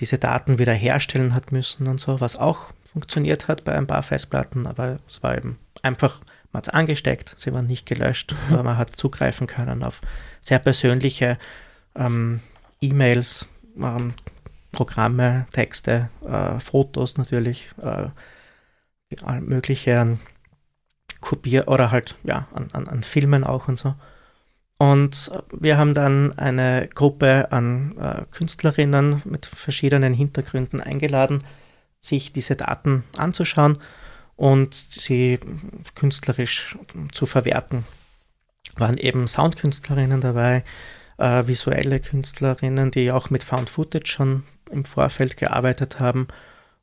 diese 0.00 0.18
Daten 0.18 0.58
wieder 0.58 0.72
herstellen 0.72 1.34
hat 1.34 1.52
müssen 1.52 1.88
und 1.88 2.00
so, 2.00 2.20
was 2.20 2.36
auch 2.36 2.72
funktioniert 2.84 3.48
hat 3.48 3.64
bei 3.64 3.72
ein 3.72 3.86
paar 3.86 4.02
Festplatten, 4.02 4.66
aber 4.66 4.98
es 5.06 5.22
war 5.22 5.36
eben 5.36 5.58
einfach, 5.82 6.20
man 6.52 6.58
hat 6.58 6.68
es 6.68 6.74
angesteckt, 6.74 7.34
sie 7.38 7.52
waren 7.52 7.66
nicht 7.66 7.86
gelöscht, 7.86 8.34
mhm. 8.48 8.54
aber 8.54 8.62
man 8.64 8.78
hat 8.78 8.96
zugreifen 8.96 9.46
können 9.46 9.82
auf 9.82 10.00
sehr 10.40 10.58
persönliche 10.58 11.38
ähm, 11.94 12.40
E-Mails, 12.80 13.46
ähm, 13.78 14.14
Programme, 14.72 15.46
Texte, 15.52 16.08
äh, 16.24 16.58
Fotos 16.58 17.18
natürlich, 17.18 17.70
äh, 17.82 18.08
mögliche 19.40 20.00
an 20.00 20.20
Kopier 21.20 21.68
oder 21.68 21.90
halt 21.90 22.16
ja 22.24 22.48
an, 22.54 22.68
an, 22.72 22.88
an, 22.88 23.02
Filmen 23.02 23.44
auch 23.44 23.68
und 23.68 23.78
so. 23.78 23.94
Und 24.82 25.30
wir 25.52 25.78
haben 25.78 25.94
dann 25.94 26.36
eine 26.36 26.88
Gruppe 26.92 27.52
an 27.52 27.96
äh, 27.98 28.22
Künstlerinnen 28.32 29.22
mit 29.24 29.46
verschiedenen 29.46 30.12
Hintergründen 30.12 30.80
eingeladen, 30.80 31.44
sich 32.00 32.32
diese 32.32 32.56
Daten 32.56 33.04
anzuschauen 33.16 33.78
und 34.34 34.74
sie 34.74 35.38
künstlerisch 35.94 36.76
zu 37.12 37.26
verwerten. 37.26 37.84
Waren 38.74 38.96
eben 38.96 39.28
Soundkünstlerinnen 39.28 40.20
dabei, 40.20 40.64
äh, 41.16 41.46
visuelle 41.46 42.00
Künstlerinnen, 42.00 42.90
die 42.90 43.12
auch 43.12 43.30
mit 43.30 43.44
Found 43.44 43.70
Footage 43.70 44.10
schon 44.10 44.42
im 44.68 44.84
Vorfeld 44.84 45.36
gearbeitet 45.36 46.00
haben 46.00 46.26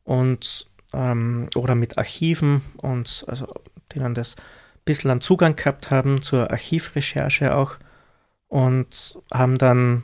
und 0.06 0.68
ähm, 0.94 1.50
oder 1.54 1.76
mit 1.76 1.98
Archiven 1.98 2.62
und 2.78 3.26
also 3.28 3.46
denen 3.94 4.14
das 4.14 4.38
ein 4.38 4.86
bisschen 4.86 5.12
an 5.12 5.20
Zugang 5.20 5.58
gehabt 5.58 5.92
haben 5.92 6.22
zur 6.22 6.50
Archivrecherche 6.50 7.54
auch 7.54 7.76
und 8.50 9.18
haben 9.34 9.58
dann 9.58 10.04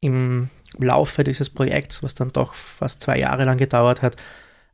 im 0.00 0.50
Laufe 0.78 1.24
dieses 1.24 1.50
Projekts, 1.50 2.02
was 2.02 2.14
dann 2.14 2.28
doch 2.28 2.54
fast 2.54 3.02
zwei 3.02 3.18
Jahre 3.18 3.44
lang 3.44 3.56
gedauert 3.56 4.02
hat, 4.02 4.16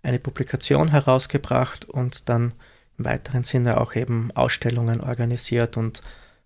eine 0.02 0.18
Publikation 0.18 0.88
herausgebracht 0.88 1.84
und 1.84 2.28
dann 2.28 2.52
im 2.98 3.04
weiteren 3.04 3.44
Sinne 3.44 3.80
auch 3.80 3.94
eben 3.94 4.30
Ausstellungen 4.34 5.00
organisiert 5.00 5.76
und 5.76 6.02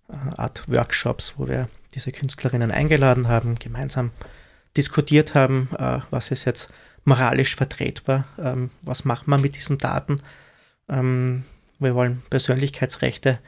äh, 0.09 0.15
Art 0.37 0.69
Workshops, 0.69 1.35
wo 1.37 1.49
wir 1.49 1.69
diese 1.95 2.13
Künstlerinnen 2.13 2.71
eingeladen 2.71 3.29
haben, 3.29 3.57
gemeinsam 3.57 4.11
diskutiert 4.77 5.35
haben, 5.35 5.69
äh, 5.79 6.01
was 6.11 6.31
ist 6.31 6.45
jetzt 6.45 6.71
moralisch 7.05 7.57
vertretbar, 7.57 8.25
ähm, 8.39 8.71
was 8.83 9.05
macht 9.05 9.29
man 9.29 9.41
mit 9.41 9.57
diesen 9.57 9.79
Daten. 9.79 10.19
Ähm, 10.89 11.45
wir 11.79 11.95
wollen 11.95 12.23
Persönlichkeitsrechte 12.31 13.39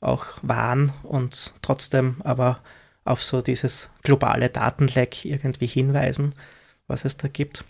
auch 0.00 0.26
wahren 0.42 0.92
und 1.02 1.54
trotzdem 1.62 2.16
aber 2.24 2.60
auf 3.04 3.22
so 3.22 3.40
dieses 3.40 3.88
globale 4.02 4.48
Datenleck 4.48 5.24
irgendwie 5.24 5.66
hinweisen, 5.66 6.34
was 6.86 7.04
es 7.04 7.16
da 7.16 7.28
gibt. 7.28 7.64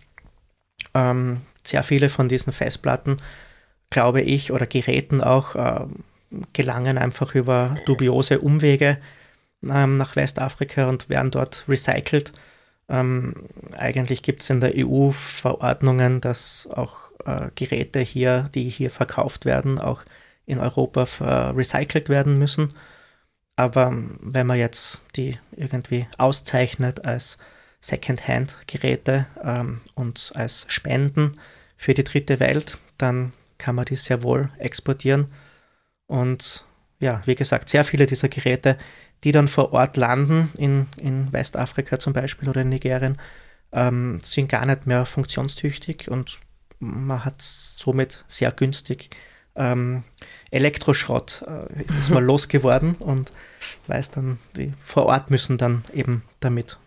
Ähm, 0.94 1.42
sehr 1.62 1.82
viele 1.82 2.08
von 2.08 2.28
diesen 2.28 2.52
Festplatten, 2.52 3.18
glaube 3.90 4.20
ich, 4.20 4.52
oder 4.52 4.66
Geräten 4.66 5.22
auch, 5.22 5.54
äh, 5.54 5.86
gelangen 6.52 6.98
einfach 6.98 7.34
über 7.34 7.76
dubiose 7.86 8.40
Umwege 8.40 8.98
ähm, 9.62 9.96
nach 9.96 10.16
Westafrika 10.16 10.86
und 10.86 11.08
werden 11.08 11.30
dort 11.30 11.64
recycelt 11.68 12.32
ähm, 12.88 13.34
eigentlich 13.76 14.22
gibt 14.22 14.42
es 14.42 14.50
in 14.50 14.60
der 14.60 14.72
EU 14.76 15.10
Verordnungen, 15.10 16.20
dass 16.20 16.68
auch 16.72 17.10
äh, 17.24 17.50
Geräte 17.54 18.00
hier, 18.00 18.48
die 18.54 18.68
hier 18.68 18.90
verkauft 18.90 19.44
werden, 19.44 19.78
auch 19.78 20.02
in 20.48 20.58
Europa 20.58 21.50
recycelt 21.50 22.08
werden 22.08 22.38
müssen. 22.38 22.74
Aber 23.56 23.92
wenn 24.20 24.46
man 24.46 24.58
jetzt 24.58 25.00
die 25.16 25.38
irgendwie 25.56 26.06
auszeichnet 26.16 27.04
als 27.04 27.38
Second-Hand-Geräte 27.80 29.26
ähm, 29.42 29.80
und 29.94 30.32
als 30.34 30.64
Spenden 30.68 31.38
für 31.76 31.94
die 31.94 32.04
dritte 32.04 32.40
Welt, 32.40 32.78
dann 32.98 33.32
kann 33.58 33.74
man 33.74 33.84
die 33.84 33.96
sehr 33.96 34.22
wohl 34.22 34.50
exportieren. 34.58 35.28
Und 36.06 36.64
ja, 37.00 37.22
wie 37.26 37.34
gesagt, 37.34 37.68
sehr 37.68 37.84
viele 37.84 38.06
dieser 38.06 38.28
Geräte 38.28 38.78
die 39.24 39.32
dann 39.32 39.48
vor 39.48 39.72
Ort 39.72 39.96
landen, 39.96 40.50
in, 40.56 40.86
in 40.96 41.32
Westafrika 41.32 41.98
zum 41.98 42.12
Beispiel 42.12 42.48
oder 42.48 42.62
in 42.62 42.68
Nigerien, 42.68 43.18
ähm, 43.72 44.20
sind 44.22 44.48
gar 44.48 44.64
nicht 44.64 44.86
mehr 44.86 45.06
funktionstüchtig 45.06 46.10
und 46.10 46.38
man 46.78 47.24
hat 47.24 47.42
somit 47.42 48.24
sehr 48.28 48.52
günstig 48.52 49.10
ähm, 49.56 50.04
Elektroschrott 50.50 51.44
äh, 51.46 51.98
ist 51.98 52.10
mal 52.10 52.24
losgeworden 52.24 52.94
und 52.96 53.32
weiß 53.86 54.10
dann, 54.10 54.38
die 54.56 54.72
vor 54.82 55.06
Ort 55.06 55.30
müssen 55.30 55.58
dann 55.58 55.84
eben 55.92 56.22
damit 56.40 56.78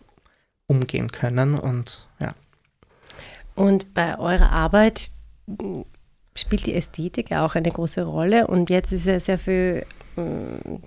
umgehen 0.68 1.12
können 1.12 1.56
und 1.56 2.08
ja. 2.20 2.34
Und 3.56 3.94
bei 3.94 4.18
eurer 4.18 4.52
Arbeit 4.52 5.12
spielt 6.36 6.66
die 6.66 6.74
Ästhetik 6.74 7.32
auch 7.34 7.56
eine 7.56 7.70
große 7.70 8.04
Rolle 8.04 8.48
und 8.48 8.70
jetzt 8.70 8.92
ist 8.92 9.06
ja 9.06 9.20
sehr 9.20 9.38
viel 9.38 9.86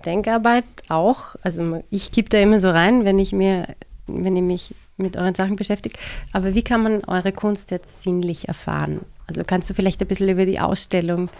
Denkarbeit 0.05 0.65
auch. 0.89 1.37
Also 1.43 1.83
ich 1.91 2.13
gebe 2.13 2.29
da 2.29 2.39
immer 2.39 2.61
so 2.61 2.71
rein, 2.71 3.05
wenn 3.05 3.19
ich 3.19 3.33
mir, 3.33 3.75
wenn 4.07 4.37
ich 4.37 4.43
mich 4.43 4.75
mit 4.97 5.17
euren 5.17 5.35
Sachen 5.35 5.57
beschäftigt. 5.57 5.99
Aber 6.33 6.55
wie 6.55 6.63
kann 6.63 6.83
man 6.83 7.05
eure 7.05 7.33
Kunst 7.33 7.71
jetzt 7.71 8.03
sinnlich 8.03 8.49
erfahren? 8.49 9.01
Also 9.27 9.43
kannst 9.45 9.71
du 9.71 9.75
vielleicht 9.75 10.01
ein 10.03 10.09
bisschen 10.09 10.29
über 10.29 10.45
die 10.45 10.61
Ausstellung 10.61 11.31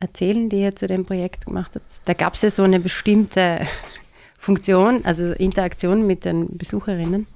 erzählen, 0.00 0.48
die 0.48 0.60
ihr 0.60 0.76
zu 0.76 0.86
dem 0.86 1.04
Projekt 1.04 1.46
gemacht 1.46 1.72
habt? 1.74 2.02
Da 2.04 2.14
gab 2.14 2.34
es 2.34 2.42
ja 2.42 2.50
so 2.50 2.62
eine 2.62 2.80
bestimmte 2.80 3.60
Funktion, 4.38 5.04
also 5.04 5.32
Interaktion 5.32 6.06
mit 6.06 6.24
den 6.24 6.56
Besucherinnen. 6.56 7.26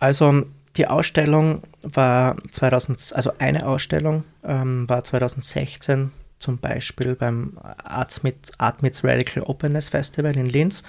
Also 0.00 0.44
die 0.76 0.86
Ausstellung 0.86 1.62
war 1.82 2.36
2000, 2.50 3.12
also 3.14 3.32
eine 3.38 3.66
Ausstellung 3.66 4.24
ähm, 4.44 4.88
war 4.88 5.02
2016 5.02 6.12
zum 6.38 6.58
Beispiel 6.58 7.16
beim 7.16 7.58
Artmits 7.82 8.52
Art 8.58 8.78
Radical 8.82 9.42
Openness 9.42 9.88
Festival 9.88 10.36
in 10.36 10.46
Linz. 10.46 10.84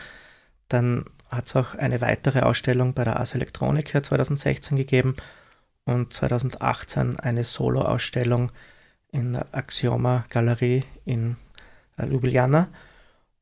Dann 0.67 1.05
hat 1.29 1.47
es 1.47 1.55
auch 1.55 1.75
eine 1.75 2.01
weitere 2.01 2.41
Ausstellung 2.41 2.93
bei 2.93 3.03
der 3.03 3.17
Ars 3.17 3.35
Electronica 3.35 4.03
2016 4.03 4.77
gegeben 4.77 5.15
und 5.85 6.13
2018 6.13 7.19
eine 7.19 7.43
Solo-Ausstellung 7.43 8.51
in 9.11 9.33
der 9.33 9.47
Axioma 9.51 10.25
Galerie 10.29 10.83
in 11.05 11.35
äh, 11.97 12.05
Ljubljana. 12.05 12.67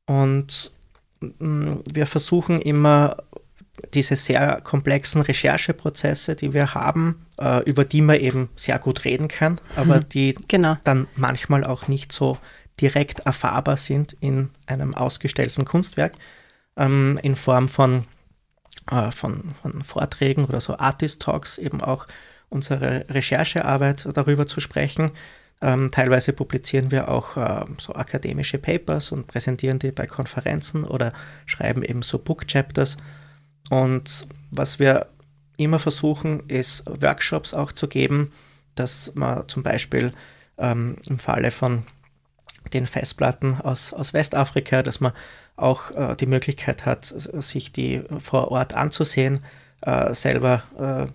Und 0.06 0.72
mm, 1.20 1.76
wir 1.92 2.06
versuchen 2.06 2.60
immer 2.60 3.16
diese 3.94 4.16
sehr 4.16 4.60
komplexen 4.62 5.22
Rechercheprozesse, 5.22 6.34
die 6.34 6.52
wir 6.52 6.74
haben, 6.74 7.26
äh, 7.38 7.62
über 7.64 7.84
die 7.84 8.00
man 8.00 8.16
eben 8.16 8.48
sehr 8.56 8.78
gut 8.78 9.04
reden 9.04 9.28
kann, 9.28 9.60
aber 9.76 9.98
mhm. 9.98 10.08
die 10.08 10.34
genau. 10.48 10.76
dann 10.84 11.06
manchmal 11.16 11.64
auch 11.64 11.88
nicht 11.88 12.12
so 12.12 12.38
direkt 12.80 13.20
erfahrbar 13.20 13.76
sind 13.76 14.16
in 14.20 14.50
einem 14.66 14.94
ausgestellten 14.94 15.64
Kunstwerk, 15.64 16.14
ähm, 16.76 17.18
in 17.22 17.36
Form 17.36 17.68
von, 17.68 18.04
äh, 18.90 19.10
von, 19.10 19.54
von 19.60 19.82
Vorträgen 19.82 20.44
oder 20.44 20.60
so 20.60 20.78
Artist 20.78 21.22
Talks 21.22 21.58
eben 21.58 21.80
auch 21.80 22.06
unsere 22.48 23.04
Recherchearbeit 23.10 24.08
darüber 24.14 24.46
zu 24.46 24.60
sprechen. 24.60 25.10
Ähm, 25.60 25.90
teilweise 25.90 26.32
publizieren 26.32 26.90
wir 26.90 27.08
auch 27.08 27.36
äh, 27.36 27.64
so 27.78 27.94
akademische 27.94 28.58
Papers 28.58 29.10
und 29.10 29.26
präsentieren 29.26 29.78
die 29.78 29.90
bei 29.90 30.06
Konferenzen 30.06 30.84
oder 30.84 31.12
schreiben 31.46 31.82
eben 31.82 32.02
so 32.02 32.18
Book 32.18 32.46
Chapters. 32.46 32.96
Und 33.70 34.26
was 34.50 34.78
wir 34.78 35.08
immer 35.56 35.78
versuchen, 35.78 36.48
ist 36.48 36.84
Workshops 36.86 37.54
auch 37.54 37.72
zu 37.72 37.88
geben, 37.88 38.32
dass 38.76 39.12
man 39.16 39.48
zum 39.48 39.64
Beispiel 39.64 40.12
ähm, 40.58 40.96
im 41.08 41.18
Falle 41.18 41.50
von 41.50 41.82
den 42.72 42.86
Festplatten 42.86 43.60
aus, 43.60 43.92
aus 43.92 44.12
Westafrika, 44.12 44.82
dass 44.82 45.00
man 45.00 45.12
auch 45.56 45.90
äh, 45.90 46.14
die 46.16 46.26
Möglichkeit 46.26 46.86
hat, 46.86 47.04
sich 47.06 47.72
die 47.72 48.02
vor 48.20 48.50
Ort 48.52 48.74
anzusehen, 48.74 49.42
äh, 49.80 50.14
selber 50.14 50.62
äh, 50.78 51.10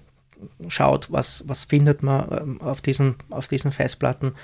schaut, 0.67 1.11
was, 1.11 1.43
was 1.47 1.65
findet 1.65 2.03
man 2.03 2.31
ähm, 2.31 2.61
auf, 2.61 2.81
diesen, 2.81 3.15
auf 3.29 3.47
diesen 3.47 3.71
Festplatten 3.71 4.35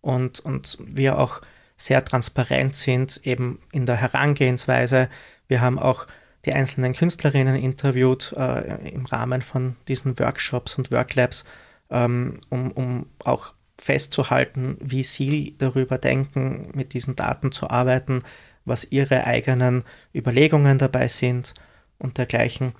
und, 0.00 0.40
und 0.40 0.78
wir 0.80 1.18
auch 1.18 1.40
sehr 1.76 2.04
transparent 2.04 2.74
sind 2.74 3.20
eben 3.24 3.60
in 3.70 3.86
der 3.86 3.96
Herangehensweise. 3.96 5.08
Wir 5.46 5.60
haben 5.60 5.78
auch 5.78 6.06
die 6.44 6.52
einzelnen 6.52 6.94
Künstlerinnen 6.94 7.56
interviewt 7.56 8.32
äh, 8.36 8.88
im 8.88 9.04
Rahmen 9.06 9.42
von 9.42 9.76
diesen 9.88 10.18
Workshops 10.18 10.76
und 10.76 10.92
Worklabs, 10.92 11.44
ähm, 11.90 12.34
um, 12.48 12.70
um 12.72 13.06
auch 13.24 13.52
festzuhalten, 13.78 14.78
wie 14.80 15.02
sie 15.02 15.54
darüber 15.58 15.98
denken, 15.98 16.70
mit 16.74 16.94
diesen 16.94 17.16
Daten 17.16 17.52
zu 17.52 17.68
arbeiten, 17.68 18.22
was 18.64 18.86
ihre 18.90 19.24
eigenen 19.24 19.84
Überlegungen 20.14 20.78
dabei 20.78 21.08
sind 21.08 21.52
und 21.98 22.16
dergleichen. 22.16 22.72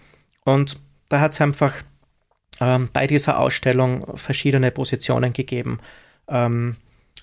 Und 0.44 0.78
da 1.08 1.20
hat 1.20 1.32
es 1.32 1.40
einfach 1.40 1.74
ähm, 2.60 2.88
bei 2.92 3.06
dieser 3.06 3.38
Ausstellung 3.38 4.04
verschiedene 4.16 4.70
Positionen 4.70 5.32
gegeben. 5.32 5.80
Ähm, 6.28 6.76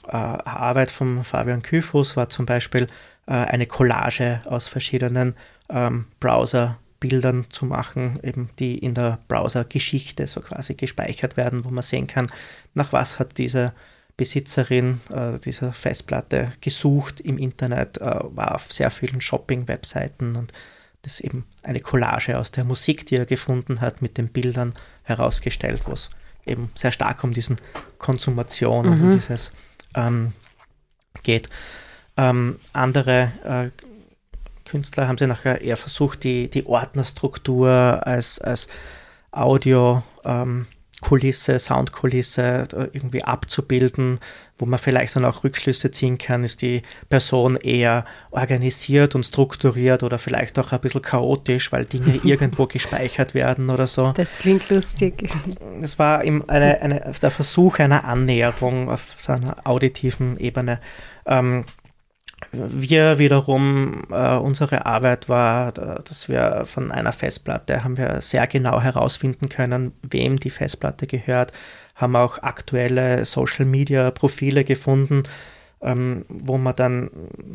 äh, 0.07 0.11
Arbeit 0.15 0.91
von 0.91 1.23
Fabian 1.23 1.61
Küfus 1.61 2.17
war 2.17 2.29
zum 2.29 2.45
Beispiel 2.45 2.88
äh, 3.25 3.31
eine 3.31 3.65
Collage 3.65 4.41
aus 4.45 4.67
verschiedenen 4.67 5.36
ähm, 5.69 6.05
Browser-Bildern 6.19 7.45
zu 7.49 7.65
machen, 7.65 8.19
eben 8.21 8.49
die 8.59 8.77
in 8.77 8.93
der 8.93 9.19
Browser-Geschichte 9.27 10.27
so 10.27 10.41
quasi 10.41 10.75
gespeichert 10.75 11.38
werden, 11.38 11.63
wo 11.65 11.69
man 11.69 11.84
sehen 11.84 12.07
kann, 12.07 12.27
nach 12.73 12.91
was 12.91 13.19
hat 13.19 13.38
diese 13.38 13.73
Besitzerin 14.17 15.01
äh, 15.11 15.39
dieser 15.39 15.73
Festplatte 15.73 16.51
gesucht 16.61 17.19
im 17.19 17.38
Internet, 17.38 17.97
äh, 17.97 18.19
war 18.23 18.55
auf 18.55 18.71
sehr 18.71 18.91
vielen 18.91 19.21
Shopping-Webseiten 19.21 20.36
und 20.36 20.53
das 21.03 21.15
ist 21.15 21.21
eben 21.21 21.45
eine 21.61 21.81
Collage 21.81 22.39
aus 22.39 22.51
der 22.51 22.63
Musik, 22.63 23.05
die 23.05 23.17
er 23.17 23.25
gefunden 23.25 23.81
hat, 23.81 24.01
mit 24.01 24.17
den 24.17 24.29
Bildern 24.29 24.73
herausgestellt, 25.03 25.83
wo 25.85 25.91
es 25.91 26.09
eben 26.45 26.71
sehr 26.75 26.91
stark 26.91 27.23
um 27.23 27.31
diesen 27.31 27.57
Konsumation 27.97 28.85
mhm. 28.85 28.91
und 29.03 29.13
dieses 29.13 29.51
ähm, 29.95 30.33
geht. 31.21 31.49
Ähm, 32.17 32.59
andere 32.71 33.31
äh, 33.43 33.83
Künstler 34.65 35.07
haben 35.07 35.17
sie 35.17 35.27
nachher 35.27 35.61
eher 35.61 35.77
versucht, 35.77 36.23
die, 36.23 36.49
die 36.49 36.65
Ordnerstruktur 36.65 37.69
als, 37.69 38.39
als 38.39 38.67
Audio 39.31 40.03
ähm, 40.23 40.67
Kulisse, 41.03 41.59
Soundkulisse 41.59 42.65
irgendwie 42.93 43.25
abzubilden, 43.25 44.19
wo 44.57 44.65
man 44.65 44.79
vielleicht 44.79 45.17
dann 45.17 45.25
auch 45.25 45.43
Rückschlüsse 45.43 45.91
ziehen 45.91 46.17
kann, 46.17 46.43
ist 46.43 46.61
die 46.61 46.81
Person 47.09 47.57
eher 47.57 48.05
organisiert 48.31 49.13
und 49.13 49.25
strukturiert 49.25 50.01
oder 50.03 50.17
vielleicht 50.17 50.57
auch 50.59 50.71
ein 50.71 50.79
bisschen 50.79 51.01
chaotisch, 51.01 51.73
weil 51.73 51.83
Dinge 51.83 52.15
irgendwo 52.23 52.67
gespeichert 52.67 53.33
werden 53.33 53.69
oder 53.69 53.85
so. 53.85 54.13
Das 54.13 54.29
klingt 54.39 54.69
lustig. 54.69 55.29
Es 55.81 55.99
war 55.99 56.19
eine, 56.19 56.47
eine, 56.47 57.13
der 57.21 57.31
Versuch 57.31 57.79
einer 57.79 58.05
Annäherung 58.05 58.89
auf 58.89 59.15
seiner 59.17 59.57
auditiven 59.65 60.37
Ebene. 60.39 60.79
Ähm, 61.25 61.65
wir 62.53 63.17
wiederum, 63.17 64.03
äh, 64.11 64.35
unsere 64.35 64.85
Arbeit 64.85 65.27
war, 65.27 65.71
dass 65.71 66.29
wir 66.29 66.63
von 66.65 66.91
einer 66.91 67.11
Festplatte 67.11 67.83
haben 67.83 67.97
wir 67.97 68.21
sehr 68.21 68.45
genau 68.45 68.79
herausfinden 68.79 69.49
können, 69.49 69.93
wem 70.03 70.37
die 70.37 70.51
Festplatte 70.51 71.07
gehört, 71.07 71.51
haben 71.95 72.15
auch 72.15 72.39
aktuelle 72.43 73.25
Social 73.25 73.65
Media 73.65 74.11
Profile 74.11 74.63
gefunden, 74.63 75.23
ähm, 75.81 76.25
wo 76.29 76.57
man 76.57 76.75
dann 76.75 77.09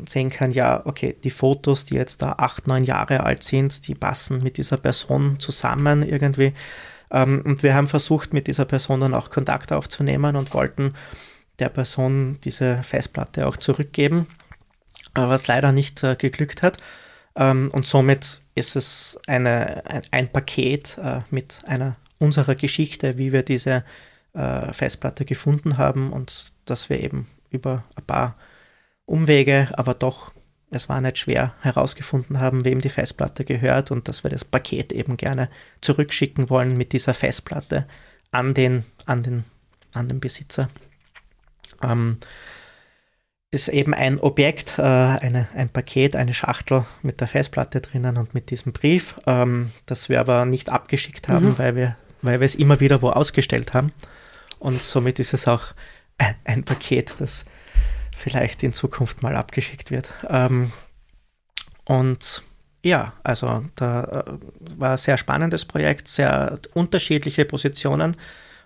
sehen 0.08 0.30
kann, 0.30 0.50
ja, 0.50 0.84
okay, 0.84 1.16
die 1.22 1.30
Fotos, 1.30 1.84
die 1.84 1.94
jetzt 1.94 2.20
da 2.20 2.32
acht, 2.38 2.66
neun 2.66 2.84
Jahre 2.84 3.22
alt 3.24 3.44
sind, 3.44 3.86
die 3.86 3.94
passen 3.94 4.42
mit 4.42 4.58
dieser 4.58 4.76
Person 4.78 5.38
zusammen 5.38 6.02
irgendwie. 6.02 6.54
Ähm, 7.10 7.42
und 7.44 7.62
wir 7.62 7.74
haben 7.74 7.86
versucht, 7.86 8.34
mit 8.34 8.48
dieser 8.48 8.64
Person 8.64 9.00
dann 9.00 9.14
auch 9.14 9.30
Kontakt 9.30 9.72
aufzunehmen 9.72 10.34
und 10.34 10.52
wollten 10.54 10.94
der 11.60 11.68
Person 11.68 12.38
diese 12.44 12.82
Festplatte 12.82 13.46
auch 13.46 13.56
zurückgeben 13.56 14.26
äh, 14.26 14.37
was 15.26 15.46
leider 15.46 15.72
nicht 15.72 16.02
äh, 16.02 16.16
geglückt 16.16 16.62
hat. 16.62 16.78
Ähm, 17.36 17.70
und 17.72 17.86
somit 17.86 18.42
ist 18.54 18.76
es 18.76 19.18
eine, 19.26 19.84
ein, 19.86 20.02
ein 20.10 20.28
Paket 20.28 20.98
äh, 20.98 21.20
mit 21.30 21.62
einer 21.66 21.96
unserer 22.18 22.54
Geschichte, 22.54 23.16
wie 23.18 23.32
wir 23.32 23.42
diese 23.42 23.84
Festplatte 24.34 25.24
gefunden 25.24 25.78
haben 25.78 26.12
und 26.12 26.52
dass 26.64 26.90
wir 26.90 27.00
eben 27.00 27.26
über 27.50 27.82
ein 27.96 28.04
paar 28.04 28.36
Umwege, 29.04 29.68
aber 29.72 29.94
doch, 29.94 30.32
es 30.70 30.88
war 30.88 31.00
nicht 31.00 31.18
schwer, 31.18 31.54
herausgefunden 31.62 32.40
haben, 32.40 32.64
wem 32.64 32.80
die 32.80 32.90
Festplatte 32.90 33.44
gehört 33.44 33.90
und 33.90 34.06
dass 34.06 34.22
wir 34.22 34.30
das 34.30 34.44
Paket 34.44 34.92
eben 34.92 35.16
gerne 35.16 35.48
zurückschicken 35.80 36.50
wollen 36.50 36.76
mit 36.76 36.92
dieser 36.92 37.14
Festplatte 37.14 37.86
an 38.30 38.52
den, 38.52 38.84
an 39.06 39.22
den, 39.22 39.44
an 39.92 40.08
den 40.08 40.20
Besitzer. 40.20 40.68
Ähm, 41.82 42.18
ist 43.50 43.68
eben 43.68 43.94
ein 43.94 44.20
Objekt, 44.20 44.78
äh, 44.78 44.82
eine, 44.82 45.48
ein 45.54 45.70
Paket, 45.70 46.16
eine 46.16 46.34
Schachtel 46.34 46.84
mit 47.02 47.20
der 47.20 47.28
Festplatte 47.28 47.80
drinnen 47.80 48.18
und 48.18 48.34
mit 48.34 48.50
diesem 48.50 48.72
Brief, 48.72 49.18
ähm, 49.26 49.72
das 49.86 50.08
wir 50.08 50.20
aber 50.20 50.44
nicht 50.44 50.70
abgeschickt 50.70 51.28
haben, 51.28 51.50
mhm. 51.50 51.58
weil, 51.58 51.74
wir, 51.74 51.96
weil 52.20 52.40
wir 52.40 52.44
es 52.44 52.54
immer 52.54 52.80
wieder 52.80 53.00
wo 53.00 53.10
ausgestellt 53.10 53.72
haben. 53.72 53.92
Und 54.58 54.82
somit 54.82 55.18
ist 55.18 55.32
es 55.32 55.48
auch 55.48 55.72
ein, 56.18 56.34
ein 56.44 56.64
Paket, 56.64 57.14
das 57.20 57.44
vielleicht 58.16 58.62
in 58.62 58.72
Zukunft 58.72 59.22
mal 59.22 59.34
abgeschickt 59.34 59.90
wird. 59.90 60.12
Ähm, 60.28 60.72
und 61.84 62.42
ja, 62.84 63.14
also 63.24 63.64
da 63.76 64.04
äh, 64.26 64.32
war 64.76 64.92
ein 64.92 64.96
sehr 64.98 65.16
spannendes 65.16 65.64
Projekt, 65.64 66.08
sehr 66.08 66.58
unterschiedliche 66.74 67.46
Positionen, 67.46 68.16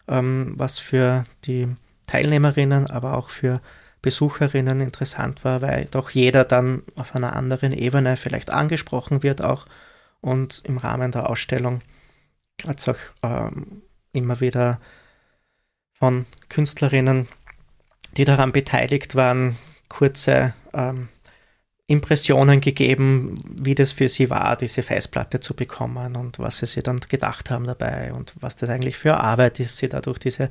ähm, 0.09 0.55
was 0.57 0.81
für 0.81 1.23
die 1.45 1.69
Teilnehmerinnen, 2.09 2.89
aber 2.89 3.17
auch 3.17 3.31
für 3.31 3.61
Besucherinnen 4.03 4.81
interessant 4.81 5.45
war, 5.45 5.63
weil 5.63 5.87
doch 5.87 6.11
jeder 6.11 6.45
dann 6.45 6.83
auf 6.97 7.15
einer 7.15 7.35
anderen 7.35 7.73
Ebene 7.73 8.17
vielleicht 8.17 8.51
angesprochen 8.51 9.23
wird 9.23 9.43
auch 9.43 9.67
und 10.21 10.63
im 10.65 10.79
Rahmen 10.79 11.13
der 11.13 11.31
Ausstellung 11.31 11.81
hat 12.67 12.81
es 12.81 12.89
auch 12.89 12.99
ähm, 13.23 13.83
immer 14.13 14.41
wieder 14.41 14.81
von 15.93 16.27
Künstlerinnen, 16.49 17.29
die 18.17 18.25
daran 18.25 18.53
beteiligt 18.53 19.15
waren, 19.15 19.57
kurze 19.89 20.53
ähm, 20.73 21.09
Impressionen 21.87 22.61
gegeben, 22.61 23.39
wie 23.45 23.75
das 23.75 23.93
für 23.93 24.09
sie 24.09 24.31
war, 24.31 24.57
diese 24.57 24.83
Festplatte 24.83 25.41
zu 25.41 25.55
bekommen 25.55 26.17
und 26.17 26.39
was 26.39 26.59
sie 26.59 26.67
sich 26.67 26.83
dann 26.83 27.01
gedacht 27.01 27.51
haben 27.51 27.67
dabei 27.67 28.13
und 28.13 28.35
was 28.41 28.57
das 28.57 28.71
eigentlich 28.71 28.97
für 28.97 29.21
Arbeit 29.21 29.61
ist, 29.61 29.77
sie 29.77 29.89
da 29.89 30.01
durch 30.01 30.19
diese 30.19 30.49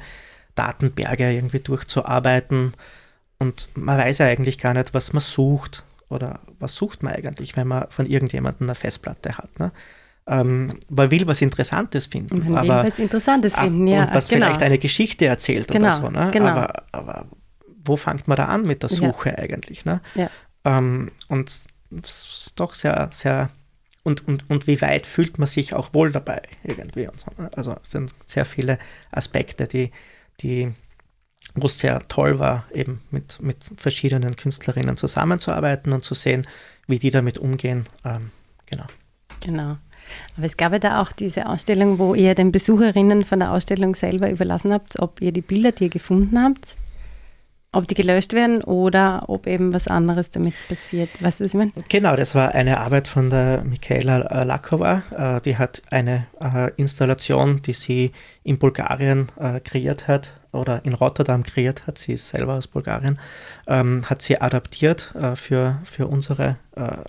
Datenberge 0.55 1.31
irgendwie 1.31 1.59
durchzuarbeiten. 1.59 2.73
Und 3.41 3.69
man 3.73 3.97
weiß 3.97 4.19
ja 4.19 4.27
eigentlich 4.27 4.59
gar 4.59 4.75
nicht, 4.75 4.93
was 4.93 5.13
man 5.13 5.19
sucht 5.19 5.83
oder 6.09 6.41
was 6.59 6.75
sucht 6.75 7.01
man 7.01 7.15
eigentlich, 7.15 7.57
wenn 7.57 7.67
man 7.67 7.89
von 7.89 8.05
irgendjemandem 8.05 8.67
eine 8.67 8.75
Festplatte 8.75 9.35
hat. 9.35 9.59
Ne? 9.59 9.71
Ähm, 10.27 10.77
man 10.89 11.09
will 11.09 11.25
was 11.25 11.41
Interessantes 11.41 12.05
finden. 12.05 12.43
Man 12.43 12.57
aber, 12.69 12.83
will 12.83 12.91
was 12.91 12.99
Interessantes 12.99 13.55
finden, 13.57 13.87
ja. 13.87 14.03
Und 14.03 14.13
was 14.13 14.27
genau. 14.27 14.45
vielleicht 14.45 14.61
eine 14.61 14.77
Geschichte 14.77 15.25
erzählt 15.25 15.69
genau, 15.69 15.87
oder 15.87 15.95
so. 15.95 16.09
Ne? 16.11 16.29
Genau. 16.31 16.49
Aber, 16.49 16.83
aber 16.91 17.25
wo 17.83 17.95
fängt 17.95 18.27
man 18.27 18.37
da 18.37 18.45
an 18.45 18.67
mit 18.67 18.83
der 18.83 18.89
Suche 18.89 19.29
ja. 19.29 19.39
eigentlich? 19.39 19.85
Ne? 19.85 20.01
Ja. 20.13 20.29
Ähm, 20.63 21.09
und 21.27 21.49
es 21.49 21.67
ist 22.03 22.59
doch 22.59 22.75
sehr, 22.75 23.09
sehr 23.11 23.49
und, 24.03 24.27
und, 24.27 24.51
und 24.51 24.67
wie 24.67 24.79
weit 24.81 25.07
fühlt 25.07 25.39
man 25.39 25.47
sich 25.47 25.75
auch 25.75 25.95
wohl 25.95 26.11
dabei 26.11 26.43
irgendwie. 26.63 27.07
So. 27.15 27.41
Ne? 27.41 27.49
Also 27.55 27.75
es 27.81 27.89
sind 27.89 28.13
sehr 28.27 28.45
viele 28.45 28.77
Aspekte, 29.09 29.65
die, 29.65 29.89
die 30.41 30.71
wo 31.55 31.67
es 31.67 31.79
sehr 31.79 31.99
toll 32.07 32.39
war, 32.39 32.65
eben 32.73 33.01
mit, 33.11 33.41
mit 33.41 33.57
verschiedenen 33.77 34.35
Künstlerinnen 34.35 34.97
zusammenzuarbeiten 34.97 35.93
und 35.93 36.03
zu 36.03 36.13
sehen, 36.13 36.47
wie 36.87 36.99
die 36.99 37.11
damit 37.11 37.37
umgehen. 37.37 37.85
Ähm, 38.05 38.31
genau. 38.65 38.85
Genau. 39.41 39.77
Aber 40.37 40.45
es 40.45 40.57
gab 40.57 40.73
ja 40.73 40.79
da 40.79 41.01
auch 41.01 41.11
diese 41.11 41.47
Ausstellung, 41.47 41.99
wo 41.99 42.15
ihr 42.15 42.35
den 42.35 42.51
Besucherinnen 42.51 43.23
von 43.23 43.39
der 43.39 43.51
Ausstellung 43.51 43.95
selber 43.95 44.29
überlassen 44.29 44.73
habt, 44.73 44.99
ob 44.99 45.21
ihr 45.21 45.31
die 45.31 45.41
Bilder, 45.41 45.71
die 45.71 45.85
ihr 45.85 45.89
gefunden 45.89 46.41
habt, 46.41 46.75
ob 47.71 47.87
die 47.87 47.95
gelöscht 47.95 48.33
werden 48.33 48.61
oder 48.63 49.25
ob 49.27 49.47
eben 49.47 49.73
was 49.73 49.87
anderes 49.87 50.31
damit 50.31 50.53
passiert. 50.67 51.09
Weißt 51.21 51.39
du, 51.39 51.45
was 51.45 51.53
ich 51.53 51.57
meine? 51.57 51.71
Genau, 51.87 52.15
das 52.15 52.35
war 52.35 52.53
eine 52.53 52.79
Arbeit 52.79 53.07
von 53.07 53.29
der 53.29 53.63
Michaela 53.63 54.43
Lakova. 54.43 55.03
Äh, 55.37 55.41
die 55.41 55.57
hat 55.57 55.81
eine 55.89 56.27
äh, 56.41 56.71
Installation, 56.75 57.61
die 57.61 57.73
sie 57.73 58.11
in 58.43 58.57
Bulgarien 58.57 59.27
äh, 59.39 59.61
kreiert 59.61 60.07
hat 60.07 60.33
oder 60.51 60.83
in 60.85 60.93
Rotterdam 60.93 61.43
kreiert 61.43 61.87
hat. 61.87 61.97
Sie 61.97 62.13
ist 62.13 62.29
selber 62.29 62.55
aus 62.55 62.67
Bulgarien. 62.67 63.19
Ähm, 63.67 64.09
hat 64.09 64.21
sie 64.21 64.39
adaptiert 64.41 65.13
für, 65.35 65.79
für 65.83 66.07
unsere, 66.07 66.57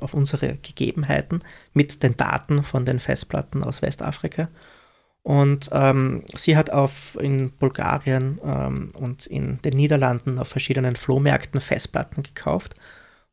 auf 0.00 0.14
unsere 0.14 0.56
Gegebenheiten 0.56 1.40
mit 1.72 2.02
den 2.02 2.16
Daten 2.16 2.62
von 2.62 2.84
den 2.84 2.98
Festplatten 2.98 3.62
aus 3.64 3.82
Westafrika. 3.82 4.48
Und 5.22 5.70
ähm, 5.72 6.24
sie 6.34 6.56
hat 6.56 6.70
auf, 6.70 7.16
in 7.20 7.52
Bulgarien 7.52 8.40
ähm, 8.44 8.90
und 8.94 9.26
in 9.26 9.62
den 9.62 9.74
Niederlanden 9.74 10.38
auf 10.38 10.48
verschiedenen 10.48 10.96
Flohmärkten 10.96 11.60
Festplatten 11.60 12.24
gekauft 12.24 12.74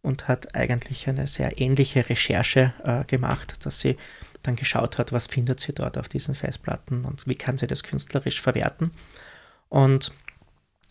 und 0.01 0.27
hat 0.27 0.55
eigentlich 0.55 1.09
eine 1.09 1.25
sehr 1.25 1.59
ähnliche 1.59 2.07
Recherche 2.07 2.73
äh, 2.83 3.05
gemacht, 3.05 3.65
dass 3.65 3.79
sie 3.79 3.97
dann 4.43 4.55
geschaut 4.55 4.99
hat, 4.99 5.11
was 5.11 5.27
findet 5.27 5.59
sie 5.59 5.73
dort 5.73 5.97
auf 5.97 6.07
diesen 6.07 6.35
Festplatten 6.35 7.05
und 7.05 7.27
wie 7.27 7.35
kann 7.35 7.57
sie 7.57 7.67
das 7.67 7.83
künstlerisch 7.83 8.39
verwerten. 8.39 8.91
Und 9.69 10.11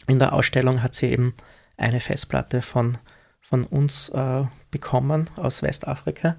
in 0.06 0.18
der 0.18 0.32
Ausstellung 0.32 0.82
hat 0.82 0.94
sie 0.94 1.06
eben 1.06 1.34
eine 1.76 2.00
Festplatte 2.00 2.62
von, 2.62 2.96
von 3.40 3.64
uns 3.64 4.08
äh, 4.10 4.44
bekommen 4.70 5.28
aus 5.36 5.62
Westafrika. 5.62 6.36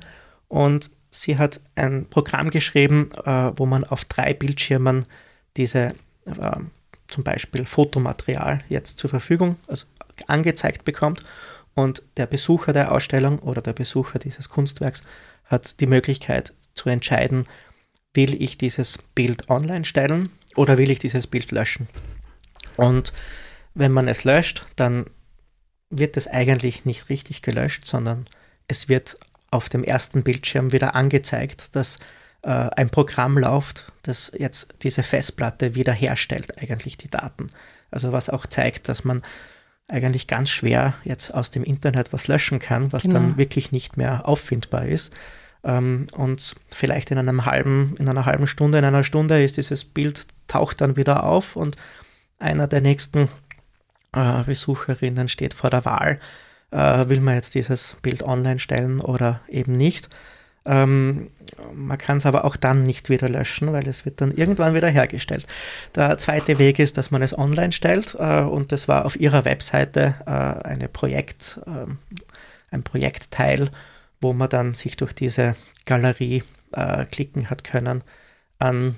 Und 0.47 0.91
sie 1.11 1.37
hat 1.37 1.61
ein 1.75 2.07
Programm 2.09 2.49
geschrieben, 2.49 3.09
äh, 3.25 3.51
wo 3.55 3.65
man 3.65 3.83
auf 3.83 4.05
drei 4.05 4.33
Bildschirmen 4.33 5.05
diese 5.57 5.89
äh, 6.25 6.57
zum 7.07 7.23
Beispiel 7.23 7.65
Fotomaterial 7.65 8.59
jetzt 8.69 8.99
zur 8.99 9.09
Verfügung, 9.09 9.57
also 9.67 9.85
angezeigt 10.27 10.85
bekommt. 10.85 11.23
Und 11.75 12.03
der 12.17 12.25
Besucher 12.25 12.73
der 12.73 12.91
Ausstellung 12.91 13.39
oder 13.39 13.61
der 13.61 13.73
Besucher 13.73 14.19
dieses 14.19 14.49
Kunstwerks 14.49 15.03
hat 15.45 15.79
die 15.79 15.87
Möglichkeit 15.87 16.53
zu 16.73 16.89
entscheiden, 16.89 17.45
will 18.13 18.41
ich 18.41 18.57
dieses 18.57 18.97
Bild 19.15 19.49
online 19.49 19.85
stellen 19.85 20.29
oder 20.55 20.77
will 20.77 20.91
ich 20.91 20.99
dieses 20.99 21.27
Bild 21.27 21.51
löschen. 21.51 21.87
Und 22.79 23.13
wenn 23.73 23.91
man 23.91 24.07
es 24.07 24.23
löscht, 24.23 24.65
dann 24.75 25.05
wird 25.89 26.17
es 26.17 26.27
eigentlich 26.27 26.85
nicht 26.85 27.09
richtig 27.09 27.41
gelöscht, 27.41 27.85
sondern 27.85 28.27
es 28.67 28.89
wird 28.89 29.17
auf 29.51 29.69
dem 29.69 29.83
ersten 29.83 30.23
Bildschirm 30.23 30.71
wieder 30.71 30.95
angezeigt, 30.95 31.75
dass 31.75 31.99
äh, 32.43 32.49
ein 32.49 32.89
Programm 32.89 33.37
läuft, 33.37 33.91
das 34.03 34.31
jetzt 34.37 34.73
diese 34.83 35.03
Festplatte 35.03 35.75
wiederherstellt, 35.75 36.61
eigentlich 36.61 36.97
die 36.97 37.09
Daten. 37.09 37.47
Also 37.91 38.11
was 38.11 38.29
auch 38.29 38.45
zeigt, 38.45 38.87
dass 38.89 39.03
man 39.03 39.23
eigentlich 39.87 40.27
ganz 40.27 40.51
schwer 40.51 40.93
jetzt 41.03 41.33
aus 41.33 41.49
dem 41.49 41.63
Internet 41.63 42.13
was 42.13 42.27
löschen 42.27 42.59
kann, 42.59 42.93
was 42.93 43.03
genau. 43.03 43.15
dann 43.15 43.37
wirklich 43.37 43.71
nicht 43.71 43.97
mehr 43.97 44.27
auffindbar 44.27 44.85
ist. 44.85 45.11
Ähm, 45.63 46.07
und 46.13 46.55
vielleicht 46.69 47.11
in 47.11 47.17
einem 47.17 47.45
halben, 47.45 47.95
in 47.97 48.07
einer 48.07 48.25
halben 48.25 48.47
Stunde, 48.47 48.77
in 48.77 48.85
einer 48.85 49.03
Stunde 49.03 49.43
ist 49.43 49.57
dieses 49.57 49.83
Bild 49.83 50.27
taucht 50.47 50.81
dann 50.81 50.95
wieder 50.95 51.23
auf 51.23 51.55
und 51.55 51.75
einer 52.39 52.67
der 52.67 52.81
nächsten 52.81 53.29
äh, 54.13 54.43
Besucherinnen 54.43 55.27
steht 55.27 55.53
vor 55.53 55.69
der 55.69 55.85
Wahl, 55.85 56.19
äh, 56.71 57.09
will 57.09 57.21
man 57.21 57.35
jetzt 57.35 57.55
dieses 57.55 57.95
Bild 58.01 58.23
online 58.23 58.59
stellen 58.59 59.01
oder 59.01 59.41
eben 59.47 59.77
nicht. 59.77 60.09
Ähm, 60.65 61.29
man 61.73 61.97
kann 61.97 62.17
es 62.17 62.25
aber 62.25 62.45
auch 62.45 62.55
dann 62.55 62.85
nicht 62.85 63.09
wieder 63.09 63.29
löschen, 63.29 63.71
weil 63.73 63.87
es 63.87 64.05
wird 64.05 64.21
dann 64.21 64.31
irgendwann 64.31 64.75
wieder 64.75 64.89
hergestellt. 64.89 65.47
Der 65.95 66.17
zweite 66.17 66.59
Weg 66.59 66.79
ist, 66.79 66.97
dass 66.97 67.11
man 67.11 67.21
es 67.21 67.37
online 67.37 67.71
stellt 67.71 68.15
äh, 68.19 68.41
und 68.41 68.71
das 68.71 68.87
war 68.87 69.05
auf 69.05 69.19
ihrer 69.19 69.45
Webseite 69.45 70.15
äh, 70.25 70.67
eine 70.67 70.89
Projekt, 70.89 71.59
ähm, 71.65 71.97
ein 72.71 72.83
Projektteil, 72.83 73.69
wo 74.21 74.33
man 74.33 74.49
dann 74.49 74.73
sich 74.73 74.97
durch 74.97 75.13
diese 75.13 75.55
Galerie 75.85 76.43
äh, 76.73 77.05
klicken 77.05 77.49
hat 77.49 77.63
können 77.63 78.03
an 78.59 78.95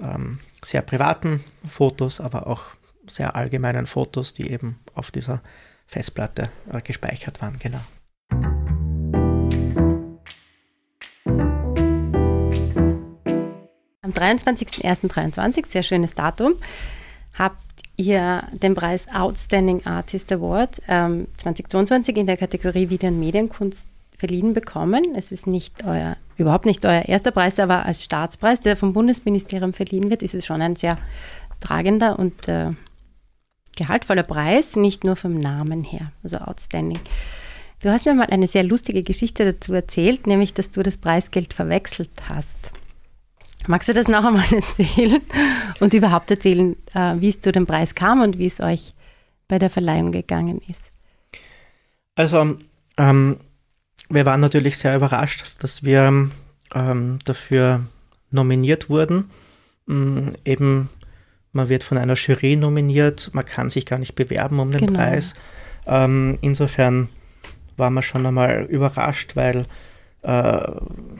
ähm, 0.00 0.40
sehr 0.64 0.82
privaten 0.82 1.42
Fotos, 1.66 2.20
aber 2.20 2.46
auch 2.46 2.62
sehr 3.06 3.34
allgemeinen 3.34 3.86
Fotos, 3.86 4.32
die 4.32 4.50
eben 4.50 4.78
auf 4.94 5.10
dieser 5.10 5.42
Festplatte 5.86 6.50
äh, 6.72 6.80
gespeichert 6.80 7.42
waren, 7.42 7.58
genau. 7.58 7.80
Am 14.02 14.10
23.01.23, 14.10 15.66
sehr 15.66 15.82
schönes 15.82 16.14
Datum, 16.14 16.54
habt 17.34 17.62
ihr 17.96 18.46
den 18.52 18.74
Preis 18.74 19.06
Outstanding 19.12 19.84
Artist 19.84 20.32
Award 20.32 20.80
ähm, 20.88 21.28
2022 21.36 22.16
in 22.16 22.26
der 22.26 22.36
Kategorie 22.36 22.90
Video- 22.90 23.08
und 23.08 23.20
Medienkunst 23.20 23.86
verliehen 24.22 24.54
bekommen. 24.54 25.16
Es 25.16 25.32
ist 25.32 25.48
nicht 25.48 25.84
euer, 25.84 26.16
überhaupt 26.36 26.64
nicht 26.64 26.86
euer 26.86 27.06
erster 27.06 27.32
Preis, 27.32 27.58
aber 27.58 27.84
als 27.86 28.04
Staatspreis, 28.04 28.60
der 28.60 28.76
vom 28.76 28.92
Bundesministerium 28.92 29.72
verliehen 29.72 30.10
wird, 30.10 30.22
ist 30.22 30.36
es 30.36 30.46
schon 30.46 30.62
ein 30.62 30.76
sehr 30.76 30.96
tragender 31.58 32.20
und 32.20 32.46
äh, 32.46 32.70
gehaltvoller 33.76 34.22
Preis, 34.22 34.76
nicht 34.76 35.02
nur 35.02 35.16
vom 35.16 35.40
Namen 35.40 35.82
her, 35.82 36.12
also 36.22 36.36
outstanding. 36.36 37.00
Du 37.80 37.90
hast 37.90 38.06
mir 38.06 38.14
mal 38.14 38.28
eine 38.30 38.46
sehr 38.46 38.62
lustige 38.62 39.02
Geschichte 39.02 39.44
dazu 39.44 39.74
erzählt, 39.74 40.28
nämlich, 40.28 40.54
dass 40.54 40.70
du 40.70 40.84
das 40.84 40.98
Preisgeld 40.98 41.52
verwechselt 41.52 42.10
hast. 42.28 42.70
Magst 43.66 43.88
du 43.88 43.92
das 43.92 44.06
noch 44.06 44.24
einmal 44.24 44.44
erzählen 44.52 45.20
und 45.80 45.94
überhaupt 45.94 46.30
erzählen, 46.30 46.76
äh, 46.94 47.16
wie 47.16 47.28
es 47.30 47.40
zu 47.40 47.50
dem 47.50 47.66
Preis 47.66 47.96
kam 47.96 48.20
und 48.22 48.38
wie 48.38 48.46
es 48.46 48.60
euch 48.60 48.92
bei 49.48 49.58
der 49.58 49.68
Verleihung 49.68 50.12
gegangen 50.12 50.62
ist? 50.68 50.92
Also, 52.14 52.56
ähm, 52.98 53.38
wir 54.14 54.26
waren 54.26 54.40
natürlich 54.40 54.78
sehr 54.78 54.96
überrascht, 54.96 55.62
dass 55.62 55.82
wir 55.82 56.30
ähm, 56.74 57.18
dafür 57.24 57.80
nominiert 58.30 58.88
wurden. 58.88 59.30
Ähm, 59.88 60.32
eben 60.44 60.88
man 61.52 61.68
wird 61.68 61.84
von 61.84 61.98
einer 61.98 62.14
Jury 62.14 62.56
nominiert, 62.56 63.30
man 63.34 63.44
kann 63.44 63.68
sich 63.68 63.84
gar 63.84 63.98
nicht 63.98 64.14
bewerben 64.14 64.58
um 64.58 64.72
den 64.72 64.86
genau. 64.86 64.98
Preis. 64.98 65.34
Ähm, 65.86 66.38
insofern 66.40 67.08
war 67.76 67.90
man 67.90 68.02
schon 68.02 68.24
einmal 68.24 68.64
überrascht, 68.64 69.36
weil 69.36 69.66
äh, 70.22 70.62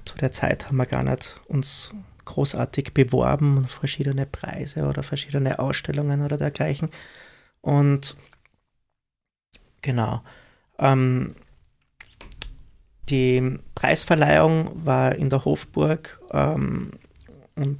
zu 0.04 0.16
der 0.20 0.32
Zeit 0.32 0.66
haben 0.66 0.76
wir 0.76 0.86
gar 0.86 1.02
nicht 1.02 1.36
uns 1.48 1.92
großartig 2.24 2.94
beworben 2.94 3.58
und 3.58 3.70
verschiedene 3.70 4.26
Preise 4.26 4.84
oder 4.84 5.02
verschiedene 5.02 5.58
Ausstellungen 5.58 6.22
oder 6.24 6.38
dergleichen. 6.38 6.88
Und 7.60 8.16
genau. 9.82 10.22
Ähm, 10.78 11.34
die 13.12 13.58
Preisverleihung 13.74 14.70
war 14.86 15.14
in 15.14 15.28
der 15.28 15.44
Hofburg 15.44 16.18
ähm, 16.32 16.90
und 17.54 17.78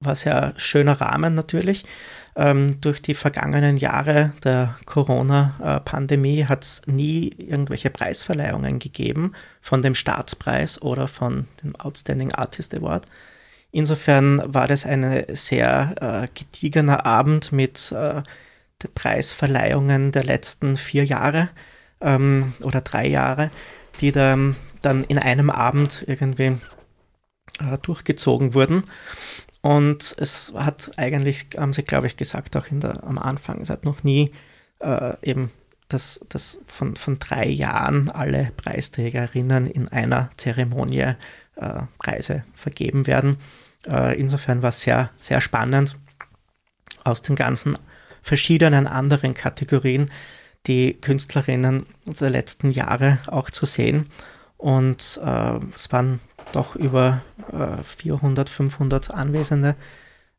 war 0.00 0.14
sehr 0.14 0.52
schöner 0.56 1.00
Rahmen 1.00 1.34
natürlich. 1.34 1.84
Ähm, 2.36 2.80
durch 2.80 3.00
die 3.00 3.14
vergangenen 3.14 3.78
Jahre 3.78 4.32
der 4.44 4.76
Corona-Pandemie 4.84 6.44
hat 6.44 6.64
es 6.64 6.82
nie 6.86 7.32
irgendwelche 7.38 7.90
Preisverleihungen 7.90 8.78
gegeben 8.78 9.32
von 9.60 9.80
dem 9.80 9.94
Staatspreis 9.94 10.82
oder 10.82 11.08
von 11.08 11.48
dem 11.62 11.74
Outstanding 11.76 12.32
Artist 12.32 12.74
Award. 12.74 13.06
Insofern 13.70 14.42
war 14.52 14.68
das 14.68 14.84
ein 14.84 15.24
sehr 15.30 15.94
äh, 16.00 16.28
gediegener 16.38 17.06
Abend 17.06 17.52
mit 17.52 17.90
äh, 17.92 18.22
Preisverleihungen 18.94 20.12
der 20.12 20.24
letzten 20.24 20.76
vier 20.76 21.04
Jahre. 21.04 21.48
ähm, 22.04 22.52
oder 22.62 22.80
drei 22.80 23.06
Jahre, 23.06 23.50
die 24.00 24.12
da, 24.12 24.36
dann 24.82 25.04
in 25.04 25.18
einem 25.18 25.50
Abend 25.50 26.04
irgendwie 26.06 26.58
äh, 27.60 27.78
durchgezogen 27.82 28.54
wurden. 28.54 28.84
Und 29.60 30.14
es 30.18 30.52
hat 30.54 30.92
eigentlich, 30.98 31.46
haben 31.56 31.72
sie, 31.72 31.82
glaube 31.82 32.06
ich, 32.06 32.16
gesagt, 32.16 32.56
auch 32.56 32.66
in 32.66 32.80
der, 32.80 33.02
am 33.04 33.18
Anfang, 33.18 33.60
es 33.60 33.70
hat 33.70 33.84
noch 33.84 34.04
nie 34.04 34.30
äh, 34.80 35.14
eben 35.22 35.50
dass, 35.88 36.20
dass 36.28 36.60
von, 36.66 36.96
von 36.96 37.18
drei 37.18 37.46
Jahren 37.46 38.10
alle 38.10 38.52
Preisträgerinnen 38.56 39.66
in 39.66 39.88
einer 39.88 40.30
Zeremonie 40.36 41.14
äh, 41.56 41.80
Preise 41.98 42.44
vergeben 42.52 43.06
werden. 43.06 43.36
Äh, 43.86 44.18
insofern 44.18 44.62
war 44.62 44.70
es 44.70 44.80
sehr, 44.80 45.10
sehr 45.18 45.40
spannend, 45.40 45.96
aus 47.04 47.22
den 47.22 47.36
ganzen 47.36 47.78
verschiedenen 48.22 48.86
anderen 48.86 49.34
Kategorien 49.34 50.10
die 50.66 50.94
Künstlerinnen 50.94 51.86
der 52.06 52.30
letzten 52.30 52.70
Jahre 52.70 53.18
auch 53.26 53.50
zu 53.50 53.66
sehen. 53.66 54.10
Und 54.56 55.20
äh, 55.22 55.58
es 55.74 55.92
waren 55.92 56.20
doch 56.52 56.76
über 56.76 57.22
äh, 57.52 57.82
400, 57.82 58.48
500 58.48 59.12
Anwesende. 59.12 59.76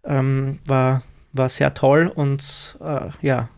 Ähm, 0.04 0.60
war, 0.66 1.04
war 1.34 1.50
sehr 1.50 1.74
toll 1.74 2.12
und 2.14 2.78
äh, 2.82 3.10
ja, 3.22 3.50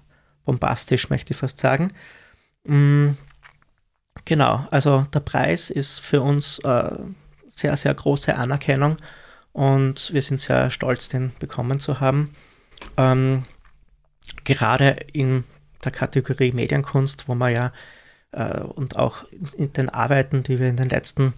bombastisch, 0.46 1.10
möchte 1.10 1.34
ich 1.34 1.38
fast 1.38 1.60
sagen. 1.60 1.90
Mm, 2.66 3.12
genau, 4.26 4.66
also 4.72 5.06
der 5.14 5.20
Preis 5.20 5.70
ist 5.70 6.00
für 6.00 6.22
uns 6.22 6.60
äh, 6.60 6.92
sehr, 7.48 7.76
sehr 7.78 7.94
große 7.94 8.36
Anerkennung 8.36 8.98
und 9.52 10.14
wir 10.14 10.22
sind 10.22 10.40
sehr 10.40 10.70
stolz, 10.70 11.10
den 11.10 11.34
bekommen 11.40 11.80
zu 11.80 12.00
haben. 12.00 12.36
Ähm, 12.96 13.46
gerade 14.44 14.98
in 15.14 15.44
der 15.84 15.92
Kategorie 15.92 16.52
Medienkunst, 16.52 17.28
wo 17.28 17.36
man 17.36 17.54
ja 17.54 17.72
äh, 18.32 18.60
und 18.62 18.98
auch 18.98 19.26
in 19.58 19.74
den 19.74 19.90
Arbeiten, 19.90 20.44
die 20.44 20.60
wir 20.60 20.68
in 20.68 20.78
den 20.78 20.90
letzten 20.90 21.34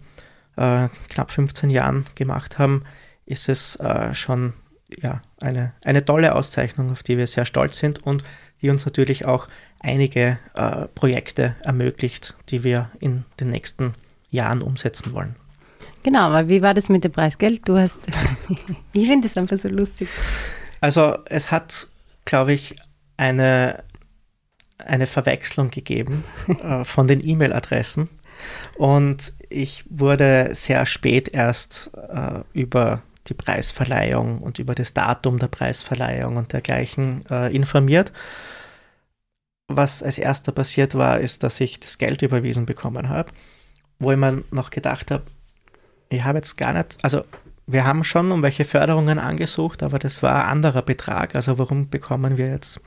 äh, 0.57 0.89
knapp 1.09 1.31
15 1.31 1.69
Jahren 1.69 2.05
gemacht 2.15 2.59
haben, 2.59 2.83
ist 3.25 3.49
es 3.49 3.75
äh, 3.77 4.13
schon 4.13 4.53
ja, 4.89 5.21
eine, 5.39 5.73
eine 5.83 6.03
tolle 6.03 6.35
Auszeichnung, 6.35 6.91
auf 6.91 7.03
die 7.03 7.17
wir 7.17 7.27
sehr 7.27 7.45
stolz 7.45 7.77
sind 7.77 8.05
und 8.05 8.23
die 8.61 8.69
uns 8.69 8.85
natürlich 8.85 9.25
auch 9.25 9.47
einige 9.79 10.37
äh, 10.55 10.87
Projekte 10.95 11.55
ermöglicht, 11.63 12.35
die 12.49 12.63
wir 12.63 12.89
in 12.99 13.23
den 13.39 13.49
nächsten 13.49 13.93
Jahren 14.31 14.61
umsetzen 14.61 15.13
wollen. 15.13 15.35
Genau, 16.03 16.29
aber 16.29 16.49
wie 16.49 16.61
war 16.61 16.73
das 16.73 16.89
mit 16.89 17.03
dem 17.03 17.11
Preisgeld? 17.11 17.67
Du 17.67 17.77
hast, 17.77 17.99
ich 18.93 19.07
finde 19.07 19.27
das 19.27 19.37
einfach 19.37 19.57
so 19.57 19.69
lustig. 19.69 20.09
Also 20.81 21.17
es 21.25 21.51
hat, 21.51 21.87
glaube 22.25 22.53
ich, 22.53 22.75
eine, 23.17 23.83
eine 24.79 25.07
Verwechslung 25.07 25.69
gegeben 25.69 26.23
äh, 26.63 26.83
von 26.83 27.07
den 27.07 27.25
E-Mail-Adressen 27.25 28.09
und 28.77 29.33
ich 29.49 29.83
wurde 29.89 30.49
sehr 30.53 30.85
spät 30.85 31.29
erst 31.29 31.91
äh, 31.93 32.41
über 32.53 33.01
die 33.27 33.33
Preisverleihung 33.33 34.39
und 34.39 34.59
über 34.59 34.75
das 34.75 34.93
Datum 34.93 35.39
der 35.39 35.47
Preisverleihung 35.47 36.37
und 36.37 36.53
dergleichen 36.53 37.25
äh, 37.29 37.53
informiert. 37.53 38.11
Was 39.67 40.01
als 40.01 40.17
erster 40.17 40.51
passiert 40.51 40.95
war, 40.95 41.19
ist, 41.19 41.43
dass 41.43 41.59
ich 41.59 41.79
das 41.79 41.97
Geld 41.97 42.21
überwiesen 42.21 42.65
bekommen 42.65 43.09
habe, 43.09 43.31
wo 43.99 44.11
ich 44.11 44.17
mir 44.17 44.43
noch 44.51 44.71
gedacht 44.71 45.11
habe, 45.11 45.23
ich 46.09 46.23
habe 46.23 46.39
jetzt 46.39 46.57
gar 46.57 46.73
nicht, 46.73 46.97
also 47.03 47.23
wir 47.67 47.85
haben 47.85 48.03
schon 48.03 48.31
um 48.31 48.41
welche 48.41 48.65
Förderungen 48.65 49.19
angesucht, 49.19 49.83
aber 49.83 49.99
das 49.99 50.23
war 50.23 50.45
ein 50.45 50.49
anderer 50.49 50.81
Betrag. 50.81 51.35
Also 51.35 51.59
warum 51.59 51.89
bekommen 51.89 52.37
wir 52.37 52.49
jetzt 52.49 52.81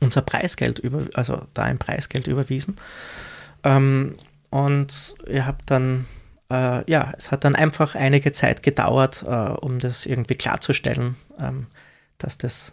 unser 0.00 0.22
Preisgeld 0.22 0.78
über, 0.78 1.06
also 1.14 1.42
da 1.54 1.62
ein 1.62 1.78
Preisgeld 1.78 2.26
überwiesen? 2.26 2.76
Ähm, 3.64 4.16
und 4.50 5.14
ich 5.26 5.42
habe 5.42 5.58
dann 5.66 6.06
äh, 6.50 6.90
ja, 6.90 7.12
es 7.16 7.30
hat 7.30 7.44
dann 7.44 7.56
einfach 7.56 7.94
einige 7.94 8.32
Zeit 8.32 8.62
gedauert, 8.62 9.24
äh, 9.26 9.30
um 9.30 9.78
das 9.78 10.06
irgendwie 10.06 10.36
klarzustellen, 10.36 11.16
ähm, 11.38 11.66
dass 12.18 12.38
das 12.38 12.72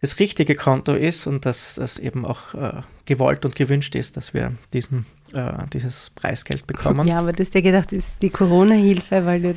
das 0.00 0.18
richtige 0.18 0.54
Konto 0.54 0.92
ist 0.92 1.26
und 1.26 1.46
dass 1.46 1.76
das 1.76 1.98
eben 1.98 2.26
auch 2.26 2.52
äh, 2.52 2.82
gewollt 3.06 3.46
und 3.46 3.56
gewünscht 3.56 3.94
ist, 3.94 4.18
dass 4.18 4.34
wir 4.34 4.52
diesen, 4.74 5.06
äh, 5.32 5.52
dieses 5.72 6.10
Preisgeld 6.10 6.66
bekommen. 6.66 7.08
Ja, 7.08 7.20
aber 7.20 7.32
du 7.32 7.42
hast 7.42 7.54
ja 7.54 7.62
gedacht, 7.62 7.90
das 7.90 8.00
ist 8.00 8.16
die 8.20 8.28
Corona-Hilfe, 8.28 9.24
weil 9.24 9.40
du 9.40 9.54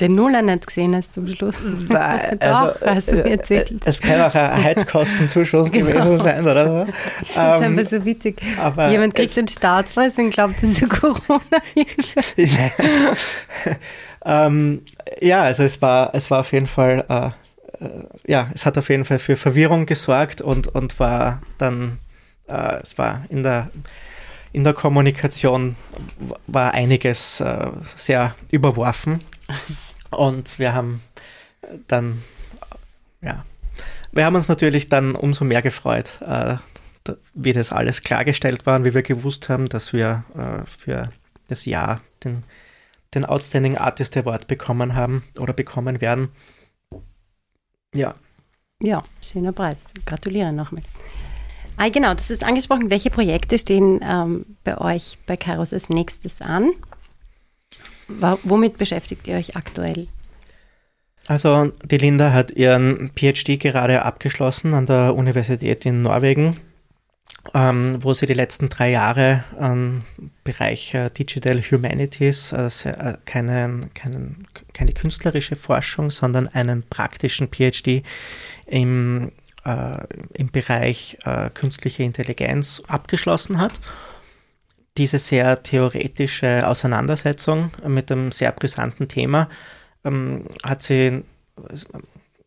den 0.00 0.14
Nuller 0.14 0.42
nicht 0.42 0.66
gesehen 0.66 0.94
hast 0.94 1.14
zum 1.14 1.28
Schluss. 1.28 1.56
Nein, 1.88 2.38
also, 2.40 2.86
hast 2.86 3.08
du 3.08 3.16
mir 3.16 3.26
äh, 3.26 3.30
erzählt. 3.32 3.74
Es 3.84 4.00
kann 4.00 4.20
auch 4.20 4.34
ein 4.34 4.64
Heizkostenzuschuss 4.64 5.70
genau. 5.72 5.86
gewesen 5.86 6.18
sein, 6.18 6.46
oder 6.46 6.86
so. 6.86 6.92
Finde 7.22 7.22
es 7.22 7.36
ähm, 7.36 7.78
einfach 7.78 7.90
so 7.90 8.04
witzig. 8.04 8.40
Jemand 8.90 9.14
kriegt 9.14 9.36
den 9.36 9.48
Staatspreis 9.48 10.16
und 10.18 10.30
glaubt, 10.30 10.54
das 10.62 10.70
ist 10.70 10.82
eine 10.82 10.88
Corona-Hilfe. 10.88 12.20
ähm, 14.24 14.82
ja, 15.20 15.42
also 15.42 15.64
es 15.64 15.80
war, 15.82 16.14
es 16.14 16.30
war 16.30 16.40
auf 16.40 16.52
jeden 16.52 16.66
Fall, 16.66 17.04
äh, 17.08 17.84
äh, 17.84 18.04
ja, 18.26 18.48
es 18.54 18.66
hat 18.66 18.78
auf 18.78 18.88
jeden 18.88 19.04
Fall 19.04 19.18
für 19.18 19.36
Verwirrung 19.36 19.86
gesorgt 19.86 20.40
und, 20.40 20.68
und 20.68 20.98
war 21.00 21.42
dann, 21.58 21.98
äh, 22.48 22.80
es 22.82 22.98
war 22.98 23.24
in 23.28 23.42
der 23.42 23.70
in 24.52 24.64
der 24.64 24.72
Kommunikation 24.72 25.76
war 26.46 26.72
einiges 26.72 27.40
äh, 27.40 27.68
sehr 27.96 28.34
überworfen. 28.50 29.20
Und 30.10 30.58
wir 30.58 30.74
haben 30.74 31.02
dann, 31.86 32.22
ja, 33.20 33.44
wir 34.12 34.24
haben 34.24 34.36
uns 34.36 34.48
natürlich 34.48 34.88
dann 34.88 35.14
umso 35.14 35.44
mehr 35.44 35.62
gefreut, 35.62 36.18
äh, 36.20 36.56
wie 37.34 37.52
das 37.52 37.72
alles 37.72 38.02
klargestellt 38.02 38.66
war 38.66 38.76
und 38.76 38.84
wie 38.84 38.94
wir 38.94 39.02
gewusst 39.02 39.48
haben, 39.48 39.68
dass 39.68 39.92
wir 39.92 40.24
äh, 40.34 40.66
für 40.66 41.10
das 41.48 41.64
Jahr 41.64 42.00
den, 42.24 42.42
den 43.14 43.24
Outstanding 43.24 43.78
Artist 43.78 44.16
Award 44.16 44.46
bekommen 44.46 44.94
haben 44.94 45.24
oder 45.38 45.52
bekommen 45.52 46.00
werden. 46.00 46.28
Ja. 47.94 48.14
Ja, 48.80 49.02
schöner 49.22 49.52
Preis. 49.52 49.78
Gratuliere 50.06 50.52
nochmal. 50.52 50.82
Ah, 51.76 51.88
genau, 51.88 52.12
das 52.12 52.30
ist 52.30 52.44
angesprochen. 52.44 52.90
Welche 52.90 53.10
Projekte 53.10 53.58
stehen 53.58 54.00
ähm, 54.02 54.44
bei 54.64 54.78
euch 54.78 55.18
bei 55.26 55.36
Kairos 55.36 55.72
als 55.72 55.88
nächstes 55.88 56.40
an? 56.40 56.72
Womit 58.08 58.78
beschäftigt 58.78 59.26
ihr 59.26 59.36
euch 59.36 59.56
aktuell? 59.56 60.08
Also 61.28 61.70
die 61.84 61.98
Linda 61.98 62.32
hat 62.32 62.50
ihren 62.52 63.10
PhD 63.14 63.60
gerade 63.60 64.02
abgeschlossen 64.02 64.72
an 64.72 64.86
der 64.86 65.14
Universität 65.14 65.84
in 65.84 66.00
Norwegen, 66.00 66.56
ähm, 67.52 68.02
wo 68.02 68.14
sie 68.14 68.24
die 68.24 68.32
letzten 68.32 68.70
drei 68.70 68.90
Jahre 68.90 69.44
im 69.60 70.04
Bereich 70.42 70.94
äh, 70.94 71.10
Digital 71.10 71.60
Humanities, 71.60 72.54
also 72.54 72.88
äh, 72.88 73.18
keinen, 73.26 73.92
keinen, 73.92 74.46
keine 74.72 74.94
künstlerische 74.94 75.54
Forschung, 75.54 76.10
sondern 76.10 76.48
einen 76.48 76.82
praktischen 76.82 77.48
PhD 77.48 78.02
im, 78.64 79.30
äh, 79.66 79.98
im 80.32 80.50
Bereich 80.50 81.18
äh, 81.26 81.50
künstliche 81.50 82.04
Intelligenz 82.04 82.82
abgeschlossen 82.88 83.60
hat 83.60 83.78
diese 84.98 85.18
sehr 85.18 85.62
theoretische 85.62 86.66
Auseinandersetzung 86.66 87.70
mit 87.86 88.10
einem 88.10 88.32
sehr 88.32 88.52
brisanten 88.52 89.08
Thema 89.08 89.48
ähm, 90.04 90.44
hat 90.64 90.82
sie 90.82 91.22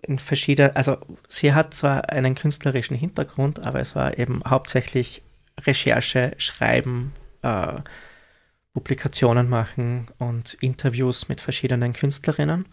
in 0.01 0.19
verschiedenen, 0.19 0.75
also 0.75 0.97
sie 1.27 1.53
hat 1.53 1.73
zwar 1.73 2.09
einen 2.09 2.35
künstlerischen 2.35 2.97
Hintergrund, 2.97 3.65
aber 3.65 3.79
es 3.79 3.95
war 3.95 4.17
eben 4.17 4.41
hauptsächlich 4.45 5.21
Recherche, 5.65 6.33
Schreiben, 6.37 7.13
äh, 7.41 7.79
Publikationen 8.73 9.49
machen 9.49 10.07
und 10.17 10.55
Interviews 10.55 11.29
mit 11.29 11.41
verschiedenen 11.41 11.93
Künstlerinnen. 11.93 12.65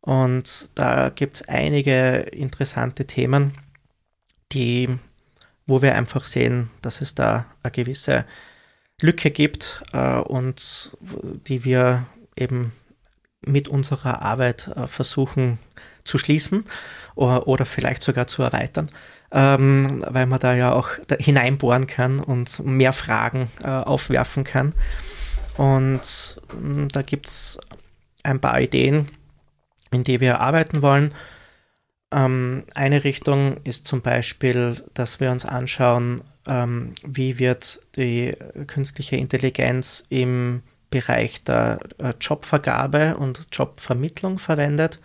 Und 0.00 0.70
da 0.74 1.10
gibt 1.10 1.36
es 1.36 1.48
einige 1.48 2.18
interessante 2.18 3.06
Themen, 3.06 3.52
die, 4.52 4.88
wo 5.66 5.82
wir 5.82 5.94
einfach 5.96 6.26
sehen, 6.26 6.70
dass 6.82 7.00
es 7.00 7.14
da 7.14 7.46
eine 7.62 7.72
gewisse 7.72 8.24
Lücke 9.00 9.30
gibt 9.30 9.82
äh, 9.92 10.18
und 10.18 10.96
die 11.46 11.64
wir 11.64 12.06
eben 12.36 12.72
mit 13.46 13.68
unserer 13.68 14.22
Arbeit 14.22 14.68
äh, 14.68 14.86
versuchen 14.86 15.58
zu 16.04 16.18
schließen 16.18 16.64
oder, 17.14 17.46
oder, 17.48 17.66
vielleicht 17.66 18.02
sogar 18.02 18.26
zu 18.26 18.42
erweitern, 18.42 18.90
ähm, 19.32 20.04
weil 20.08 20.26
man 20.26 20.40
da 20.40 20.54
ja 20.54 20.72
auch 20.72 20.90
hineinbohren 21.18 21.86
kann 21.86 22.20
und 22.20 22.64
mehr 22.64 22.92
Fragen 22.92 23.50
äh, 23.62 23.68
aufwerfen 23.68 24.44
kann. 24.44 24.74
Und 25.56 26.36
äh, 26.52 26.88
da 26.88 27.02
gibt 27.02 27.26
es 27.26 27.58
ein 28.22 28.40
paar 28.40 28.60
Ideen, 28.60 29.08
in 29.90 30.04
die 30.04 30.20
wir 30.20 30.40
arbeiten 30.40 30.82
wollen. 30.82 31.10
Ähm, 32.14 32.64
eine 32.74 33.02
Richtung 33.02 33.56
ist 33.64 33.88
zum 33.88 34.00
Beispiel, 34.00 34.76
dass 34.94 35.18
wir 35.18 35.32
uns 35.32 35.44
anschauen, 35.44 36.22
ähm, 36.46 36.94
wie 37.02 37.40
wird 37.40 37.80
die 37.96 38.32
künstliche 38.68 39.16
Intelligenz 39.16 40.04
im 40.10 40.62
Bereich 40.90 41.42
der 41.42 41.80
äh, 41.98 42.14
Jobvergabe 42.20 43.16
und 43.16 43.48
Jobvermittlung 43.50 44.38
verwendet. 44.38 45.00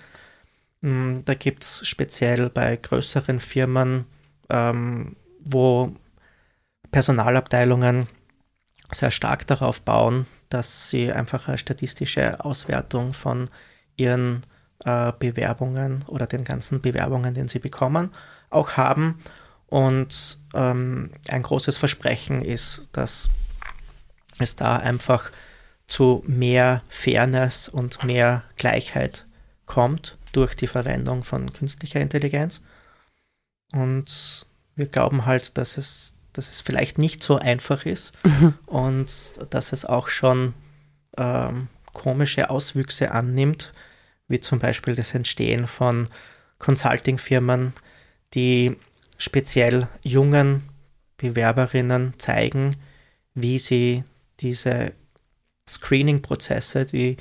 Ähm, 0.84 1.24
da 1.26 1.34
gibt 1.34 1.64
es 1.64 1.88
speziell 1.88 2.52
bei 2.52 2.76
größeren 2.76 3.40
Firmen, 3.40 4.06
ähm, 4.52 5.16
wo 5.40 5.96
Personalabteilungen 6.92 8.08
sehr 8.92 9.10
stark 9.10 9.48
darauf 9.48 9.82
bauen, 9.82 10.28
dass 10.50 10.92
sie 10.92 11.12
einfach 11.12 11.48
eine 11.48 11.58
statistische 11.58 12.46
Auswertung 12.46 13.14
von 13.14 13.50
ihren 13.98 14.44
äh, 14.86 15.12
Bewerbungen 15.18 16.04
oder 16.08 16.26
den 16.26 16.44
ganzen 16.44 16.82
Bewerbungen, 16.82 17.34
den 17.34 17.48
sie 17.48 17.60
bekommen, 17.60 18.12
auch 18.50 18.74
haben. 18.74 19.20
Und 19.68 20.40
ähm, 20.54 21.12
ein 21.28 21.44
großes 21.44 21.78
Versprechen 21.78 22.42
ist, 22.42 22.90
dass 22.94 23.30
es 24.40 24.56
da 24.56 24.78
einfach 24.78 25.32
zu 25.88 26.24
mehr 26.26 26.84
Fairness 26.88 27.68
und 27.68 28.04
mehr 28.04 28.44
Gleichheit 28.58 29.26
kommt 29.66 30.18
durch 30.32 30.56
die 30.56 30.68
Verwendung 30.68 31.24
von 31.24 31.52
künstlicher 31.54 32.00
Intelligenz. 32.00 32.62
Und 33.72 34.46
wir 34.76 34.88
glauben 34.88 35.26
halt, 35.26 35.58
dass 35.58 35.78
es, 35.78 36.14
dass 36.34 36.50
es 36.50 36.62
vielleicht 36.62 36.98
nicht 36.98 37.24
so 37.24 37.38
einfach 37.38 37.86
ist 37.86 38.14
mhm. 38.24 38.54
und 38.66 39.12
dass 39.50 39.74
es 39.74 39.86
auch 39.86 40.08
schon 40.08 40.54
ähm, 41.18 41.68
komische 41.94 42.50
Auswüchse 42.50 43.12
annimmt, 43.12 43.74
wie 44.30 44.40
zum 44.40 44.60
Beispiel 44.60 44.96
das 44.96 45.14
Entstehen 45.14 45.68
von 45.68 46.08
Consulting-Firmen, 46.60 47.74
die 48.34 48.78
speziell 49.18 49.88
jungen 50.02 50.64
Bewerberinnen 51.18 52.14
zeigen, 52.18 52.78
wie 53.34 53.60
sie 53.60 54.04
diese 54.40 54.94
Screening-Prozesse, 55.68 56.86
die 56.86 57.18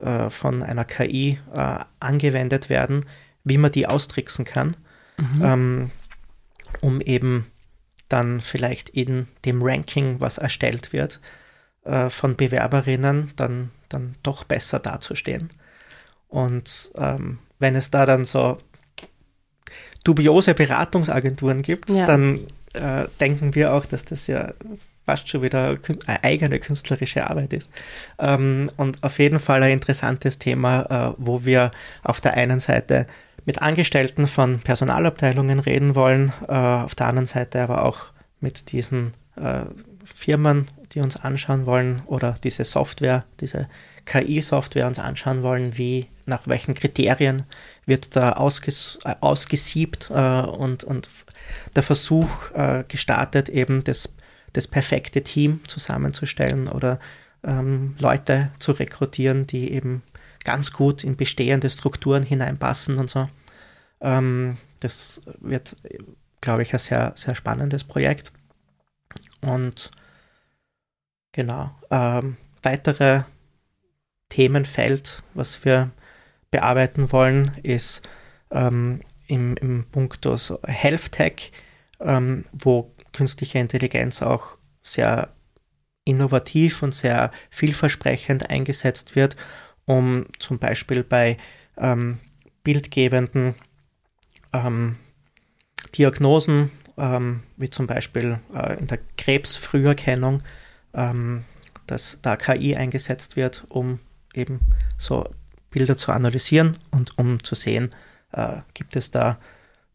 äh, 0.00 0.30
von 0.30 0.62
einer 0.62 0.84
KI 0.84 1.38
äh, 1.52 1.78
angewendet 2.00 2.70
werden, 2.70 3.04
wie 3.44 3.58
man 3.58 3.72
die 3.72 3.86
austricksen 3.86 4.44
kann, 4.44 4.76
mhm. 5.18 5.44
ähm, 5.44 5.90
um 6.80 7.00
eben 7.00 7.46
dann 8.08 8.40
vielleicht 8.40 8.88
in 8.90 9.26
dem 9.44 9.62
Ranking, 9.62 10.20
was 10.20 10.38
erstellt 10.38 10.92
wird, 10.92 11.20
äh, 11.84 12.10
von 12.10 12.36
Bewerberinnen 12.36 13.32
dann, 13.36 13.70
dann 13.88 14.14
doch 14.22 14.44
besser 14.44 14.78
dazustehen. 14.78 15.50
Und 16.28 16.90
ähm, 16.96 17.38
wenn 17.58 17.76
es 17.76 17.90
da 17.90 18.06
dann 18.06 18.24
so 18.24 18.58
dubiose 20.04 20.54
Beratungsagenturen 20.54 21.62
gibt, 21.62 21.90
ja. 21.90 22.04
dann 22.04 22.40
äh, 22.74 23.06
denken 23.20 23.54
wir 23.54 23.72
auch, 23.72 23.86
dass 23.86 24.04
das 24.04 24.26
ja 24.26 24.52
fast 25.06 25.28
schon 25.28 25.42
wieder 25.42 25.78
eine 26.06 26.24
eigene 26.24 26.58
künstlerische 26.58 27.28
Arbeit 27.28 27.52
ist. 27.52 27.70
Ähm, 28.18 28.70
und 28.76 29.02
auf 29.02 29.18
jeden 29.18 29.38
Fall 29.38 29.62
ein 29.62 29.72
interessantes 29.72 30.38
Thema, 30.38 31.12
äh, 31.12 31.14
wo 31.18 31.44
wir 31.44 31.70
auf 32.02 32.20
der 32.20 32.34
einen 32.34 32.60
Seite 32.60 33.06
mit 33.44 33.60
Angestellten 33.60 34.26
von 34.26 34.60
Personalabteilungen 34.60 35.60
reden 35.60 35.94
wollen, 35.94 36.32
äh, 36.48 36.52
auf 36.52 36.94
der 36.94 37.08
anderen 37.08 37.26
Seite 37.26 37.60
aber 37.60 37.84
auch 37.84 37.98
mit 38.40 38.72
diesen 38.72 39.12
äh, 39.36 39.62
Firmen, 40.02 40.68
die 40.92 41.00
uns 41.00 41.16
anschauen 41.16 41.66
wollen 41.66 42.02
oder 42.06 42.36
diese 42.42 42.64
Software, 42.64 43.24
diese 43.40 43.68
KI-Software 44.06 44.86
uns 44.86 44.98
anschauen 44.98 45.42
wollen, 45.42 45.76
wie, 45.76 46.06
nach 46.26 46.46
welchen 46.46 46.74
Kriterien 46.74 47.44
wird 47.86 48.16
da 48.16 48.32
ausges 48.32 48.98
äh, 49.04 49.14
ausgesiebt 49.20 50.10
äh, 50.10 50.40
und, 50.42 50.84
und 50.84 51.08
der 51.74 51.82
Versuch 51.82 52.50
äh, 52.52 52.84
gestartet, 52.86 53.48
eben 53.48 53.84
das, 53.84 54.14
das 54.52 54.68
perfekte 54.68 55.22
Team 55.22 55.60
zusammenzustellen 55.66 56.68
oder 56.68 56.98
ähm, 57.42 57.94
Leute 57.98 58.50
zu 58.58 58.72
rekrutieren, 58.72 59.46
die 59.46 59.72
eben 59.72 60.02
ganz 60.44 60.72
gut 60.72 61.04
in 61.04 61.16
bestehende 61.16 61.70
Strukturen 61.70 62.22
hineinpassen 62.22 62.98
und 62.98 63.10
so. 63.10 63.28
Ähm, 64.00 64.58
das 64.80 65.22
wird, 65.40 65.76
glaube 66.40 66.62
ich, 66.62 66.72
ein 66.72 66.78
sehr, 66.78 67.12
sehr 67.16 67.34
spannendes 67.34 67.84
Projekt. 67.84 68.32
Und 69.40 69.90
genau, 71.32 71.70
ähm, 71.90 72.36
weitere 72.62 73.22
Themenfeld, 74.34 75.22
was 75.34 75.64
wir 75.64 75.92
bearbeiten 76.50 77.12
wollen, 77.12 77.52
ist 77.62 78.02
ähm, 78.50 78.98
im, 79.28 79.56
im 79.58 79.84
Punkto 79.84 80.34
so 80.34 80.58
Health 80.64 81.12
Tech, 81.12 81.52
ähm, 82.00 82.44
wo 82.52 82.92
künstliche 83.12 83.60
Intelligenz 83.60 84.22
auch 84.22 84.58
sehr 84.82 85.32
innovativ 86.04 86.82
und 86.82 86.96
sehr 86.96 87.30
vielversprechend 87.48 88.50
eingesetzt 88.50 89.14
wird, 89.14 89.36
um 89.84 90.26
zum 90.40 90.58
Beispiel 90.58 91.04
bei 91.04 91.36
ähm, 91.78 92.18
bildgebenden 92.64 93.54
ähm, 94.52 94.96
Diagnosen, 95.96 96.72
ähm, 96.98 97.44
wie 97.56 97.70
zum 97.70 97.86
Beispiel 97.86 98.40
äh, 98.52 98.80
in 98.80 98.88
der 98.88 98.98
Krebsfrüherkennung, 99.16 100.42
ähm, 100.92 101.44
dass 101.86 102.18
da 102.20 102.34
KI 102.34 102.74
eingesetzt 102.74 103.36
wird, 103.36 103.64
um 103.68 104.00
eben 104.34 104.60
so 104.96 105.28
Bilder 105.70 105.96
zu 105.96 106.12
analysieren 106.12 106.76
und 106.90 107.18
um 107.18 107.42
zu 107.42 107.54
sehen, 107.54 107.90
äh, 108.32 108.58
gibt 108.74 108.96
es 108.96 109.10
da 109.10 109.38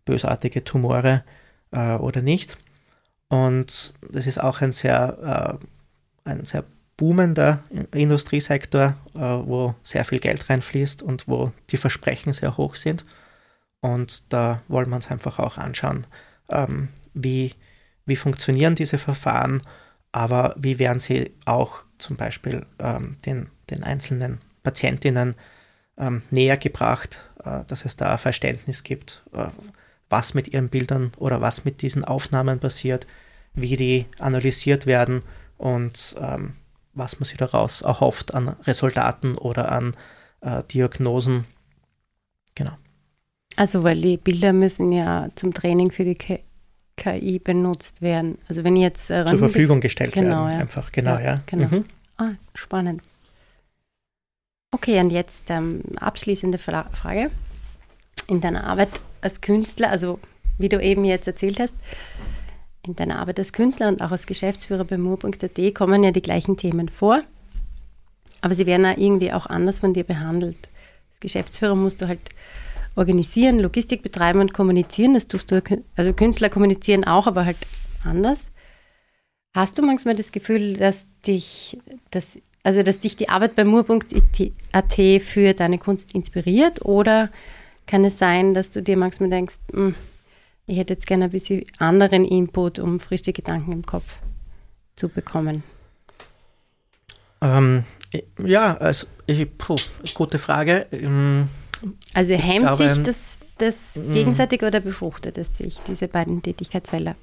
bösartige 0.05 0.63
Tumore 0.63 1.23
äh, 1.71 1.95
oder 1.95 2.21
nicht. 2.21 2.57
Und 3.29 3.93
das 4.09 4.27
ist 4.27 4.39
auch 4.39 4.61
ein 4.61 4.71
sehr, 4.71 5.59
äh, 6.25 6.29
ein 6.29 6.45
sehr 6.45 6.63
boomender 6.97 7.63
Industriesektor, 7.93 8.95
äh, 9.15 9.19
wo 9.19 9.75
sehr 9.83 10.03
viel 10.03 10.19
Geld 10.19 10.49
reinfließt 10.49 11.01
und 11.01 11.27
wo 11.27 11.53
die 11.69 11.77
Versprechen 11.77 12.33
sehr 12.33 12.57
hoch 12.57 12.75
sind. 12.75 13.05
Und 13.79 14.33
da 14.33 14.61
wollen 14.67 14.89
wir 14.89 14.97
uns 14.97 15.09
einfach 15.09 15.39
auch 15.39 15.57
anschauen, 15.57 16.05
ähm, 16.49 16.89
wie, 17.13 17.53
wie 18.05 18.17
funktionieren 18.17 18.75
diese 18.75 18.97
Verfahren, 18.97 19.61
aber 20.11 20.55
wie 20.57 20.79
werden 20.79 20.99
sie 20.99 21.31
auch 21.45 21.83
zum 21.97 22.17
Beispiel 22.17 22.65
ähm, 22.79 23.15
den 23.25 23.49
den 23.71 23.83
einzelnen 23.83 24.39
Patientinnen 24.63 25.35
ähm, 25.97 26.21
näher 26.29 26.57
gebracht, 26.57 27.21
äh, 27.43 27.63
dass 27.67 27.85
es 27.85 27.95
da 27.95 28.11
ein 28.11 28.17
Verständnis 28.17 28.83
gibt, 28.83 29.23
äh, 29.33 29.47
was 30.09 30.33
mit 30.33 30.47
ihren 30.47 30.69
Bildern 30.69 31.11
oder 31.17 31.41
was 31.41 31.65
mit 31.65 31.81
diesen 31.81 32.03
Aufnahmen 32.03 32.59
passiert, 32.59 33.05
wie 33.53 33.75
die 33.75 34.05
analysiert 34.17 34.85
werden 34.85 35.21
und 35.57 36.15
ähm, 36.19 36.53
was 36.93 37.19
man 37.19 37.25
sich 37.25 37.37
daraus 37.37 37.81
erhofft 37.81 38.33
an 38.33 38.49
Resultaten 38.63 39.37
oder 39.37 39.71
an 39.71 39.93
äh, 40.41 40.63
Diagnosen. 40.63 41.45
Genau. 42.55 42.73
Also, 43.55 43.83
weil 43.83 44.01
die 44.01 44.17
Bilder 44.17 44.53
müssen 44.53 44.91
ja 44.91 45.27
zum 45.35 45.53
Training 45.53 45.91
für 45.91 46.03
die 46.03 46.15
KI 46.95 47.39
benutzt 47.39 48.01
werden. 48.01 48.37
Also, 48.47 48.63
wenn 48.63 48.75
jetzt. 48.75 49.09
Äh, 49.11 49.25
Zur 49.25 49.39
Verfügung 49.39 49.81
gestellt 49.81 50.13
genau, 50.13 50.45
werden, 50.45 50.51
ja. 50.51 50.59
einfach, 50.59 50.91
genau, 50.91 51.15
ja. 51.15 51.21
ja. 51.21 51.41
Genau. 51.45 51.67
Mhm. 51.67 51.85
Ah, 52.17 52.31
spannend. 52.53 53.01
Okay, 54.71 54.99
und 54.99 55.09
jetzt 55.09 55.45
ähm, 55.49 55.81
abschließende 55.99 56.57
Fra 56.57 56.89
Frage. 56.91 57.31
In 58.27 58.41
deiner 58.41 58.65
Arbeit 58.65 58.89
als 59.21 59.41
Künstler, 59.41 59.89
also 59.89 60.19
wie 60.57 60.69
du 60.69 60.81
eben 60.81 61.05
jetzt 61.05 61.27
erzählt 61.27 61.59
hast, 61.59 61.73
in 62.85 62.95
deiner 62.95 63.19
Arbeit 63.19 63.39
als 63.39 63.53
Künstler 63.53 63.87
und 63.87 64.01
auch 64.01 64.11
als 64.11 64.27
Geschäftsführer 64.27 64.85
bei 64.85 64.97
Mur.at 64.97 65.75
kommen 65.75 66.03
ja 66.03 66.11
die 66.11 66.21
gleichen 66.21 66.57
Themen 66.57 66.89
vor, 66.89 67.23
aber 68.41 68.55
sie 68.55 68.65
werden 68.65 68.85
ja 68.85 68.97
irgendwie 68.97 69.33
auch 69.33 69.47
anders 69.47 69.79
von 69.79 69.93
dir 69.93 70.03
behandelt. 70.03 70.69
Als 71.09 71.19
Geschäftsführer 71.19 71.75
musst 71.75 72.01
du 72.01 72.07
halt 72.07 72.21
organisieren, 72.95 73.59
Logistik 73.59 74.03
betreiben 74.03 74.39
und 74.39 74.53
kommunizieren. 74.53 75.13
Das 75.13 75.27
tust 75.27 75.51
du, 75.51 75.61
also 75.95 76.13
Künstler 76.13 76.49
kommunizieren 76.49 77.03
auch, 77.03 77.27
aber 77.27 77.45
halt 77.45 77.57
anders. 78.03 78.51
Hast 79.55 79.77
du 79.77 79.81
manchmal 79.81 80.15
das 80.15 80.31
Gefühl, 80.31 80.73
dass 80.73 81.07
dich 81.25 81.79
das 82.11 82.37
also, 82.63 82.83
dass 82.83 82.99
dich 82.99 83.15
die 83.15 83.29
Arbeit 83.29 83.55
bei 83.55 83.63
mur.at 83.63 84.93
für 85.21 85.53
deine 85.53 85.77
Kunst 85.77 86.13
inspiriert 86.13 86.85
oder 86.85 87.29
kann 87.87 88.05
es 88.05 88.17
sein, 88.17 88.53
dass 88.53 88.71
du 88.71 88.83
dir 88.83 88.97
manchmal 88.97 89.29
denkst, 89.29 89.55
hm, 89.71 89.95
ich 90.67 90.77
hätte 90.77 90.93
jetzt 90.93 91.07
gerne 91.07 91.25
ein 91.25 91.31
bisschen 91.31 91.65
anderen 91.79 92.25
Input, 92.25 92.77
um 92.77 92.99
frische 92.99 93.33
Gedanken 93.33 93.71
im 93.71 93.85
Kopf 93.85 94.19
zu 94.95 95.09
bekommen? 95.09 95.63
Ähm, 97.41 97.85
ja, 98.43 98.77
also 98.77 99.07
ich, 99.25 99.57
puh, 99.57 99.77
gute 100.13 100.37
Frage. 100.37 100.85
Ähm, 100.91 101.49
also 102.13 102.35
hemmt 102.35 102.59
glaube, 102.59 102.89
sich 102.89 103.03
das, 103.03 103.39
das 103.57 103.95
hm. 103.95 104.11
gegenseitig 104.11 104.61
oder 104.61 104.79
befruchtet 104.79 105.37
es 105.37 105.57
sich, 105.57 105.79
diese 105.87 106.07
beiden 106.07 106.41
Tätigkeitsfelder? 106.43 107.15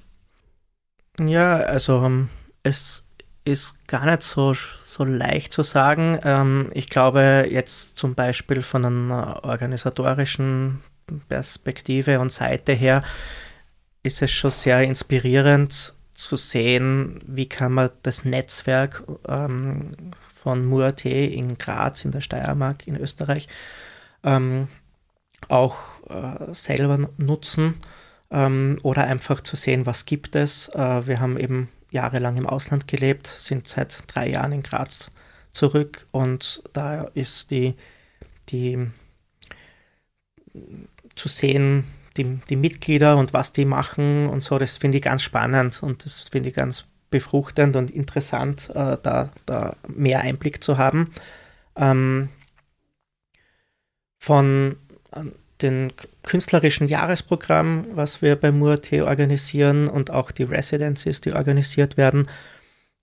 Ja, 1.21 1.57
also 1.59 2.03
ähm, 2.03 2.29
es 2.63 3.06
ist 3.47 3.87
gar 3.87 4.07
nicht 4.07 4.23
so, 4.23 4.55
so 4.55 5.05
leicht 5.05 5.53
zu 5.53 5.63
sagen. 5.63 6.19
Ähm, 6.25 6.69
ich 6.73 6.91
glaube, 6.91 7.47
jetzt 7.49 7.97
zum 7.97 8.15
Beispiel 8.15 8.63
von 8.63 8.85
einer 8.85 9.45
organisatorischen 9.45 10.83
Perspektive 11.29 12.19
und 12.19 12.33
Seite 12.33 12.73
her 12.73 13.05
ist 14.03 14.21
es 14.21 14.33
schon 14.33 14.51
sehr 14.51 14.83
inspirierend 14.83 15.95
zu 16.13 16.37
sehen, 16.37 17.21
wie 17.27 17.49
kann 17.49 17.73
man 17.73 17.91
das 18.03 18.25
Netzwerk 18.25 19.05
ähm, 19.29 20.13
von 20.35 20.65
Murat 20.65 21.05
in 21.05 21.57
Graz, 21.59 22.05
in 22.05 22.11
der 22.11 22.23
Steiermark, 22.23 22.87
in 22.87 22.97
Österreich, 22.97 23.49
ähm, 24.25 24.69
auch 25.49 25.77
äh, 26.09 26.53
selber 26.53 27.11
nutzen 27.17 27.75
ähm, 28.31 28.79
oder 28.83 29.05
einfach 29.05 29.41
zu 29.41 29.55
sehen, 29.55 29.87
was 29.87 30.05
gibt 30.05 30.35
es. 30.35 30.69
Äh, 30.71 31.07
wir 31.07 31.21
haben 31.21 31.39
eben 31.39 31.69
jahrelang 31.97 32.37
im 32.37 32.47
Ausland 32.47 32.87
gelebt, 32.87 33.27
sind 33.27 33.67
seit 33.67 34.05
drei 34.07 34.29
Jahren 34.29 34.53
in 34.53 34.63
Graz 34.63 35.11
zurück 35.53 36.07
und 36.13 36.63
da 36.73 37.03
ist 37.15 37.51
die, 37.51 37.75
die 38.51 38.87
zu 41.15 41.29
sehen, 41.29 41.85
die, 42.17 42.39
die 42.49 42.57
Mitglieder 42.57 43.17
und 43.17 43.33
was 43.33 43.53
die 43.53 43.65
machen 43.65 44.29
und 44.29 44.43
so, 44.43 44.59
das 44.59 44.77
finde 44.77 44.99
ich 44.99 45.05
ganz 45.05 45.23
spannend 45.23 45.83
und 45.83 46.05
das 46.05 46.21
finde 46.21 46.51
ich 46.51 46.55
ganz 46.55 46.85
befruchtend 47.11 47.77
und 47.77 47.91
interessant, 47.91 48.71
äh, 48.75 48.97
da, 49.03 49.31
da 49.47 49.77
mehr 49.89 50.21
Einblick 50.21 50.63
zu 50.63 50.77
haben. 50.77 51.13
Ähm, 51.77 52.29
von 54.19 54.77
den 55.63 55.93
künstlerischen 56.23 56.89
Jahresprogramm, 56.89 57.87
was 57.95 58.23
wir 58.23 58.37
bei 58.37 58.53
MUAT 58.53 58.93
organisieren 58.93 59.89
und 59.89 60.11
auch 60.11 60.31
die 60.31 60.45
Residencies, 60.45 61.21
die 61.21 61.33
organisiert 61.33 61.97
werden, 61.97 62.29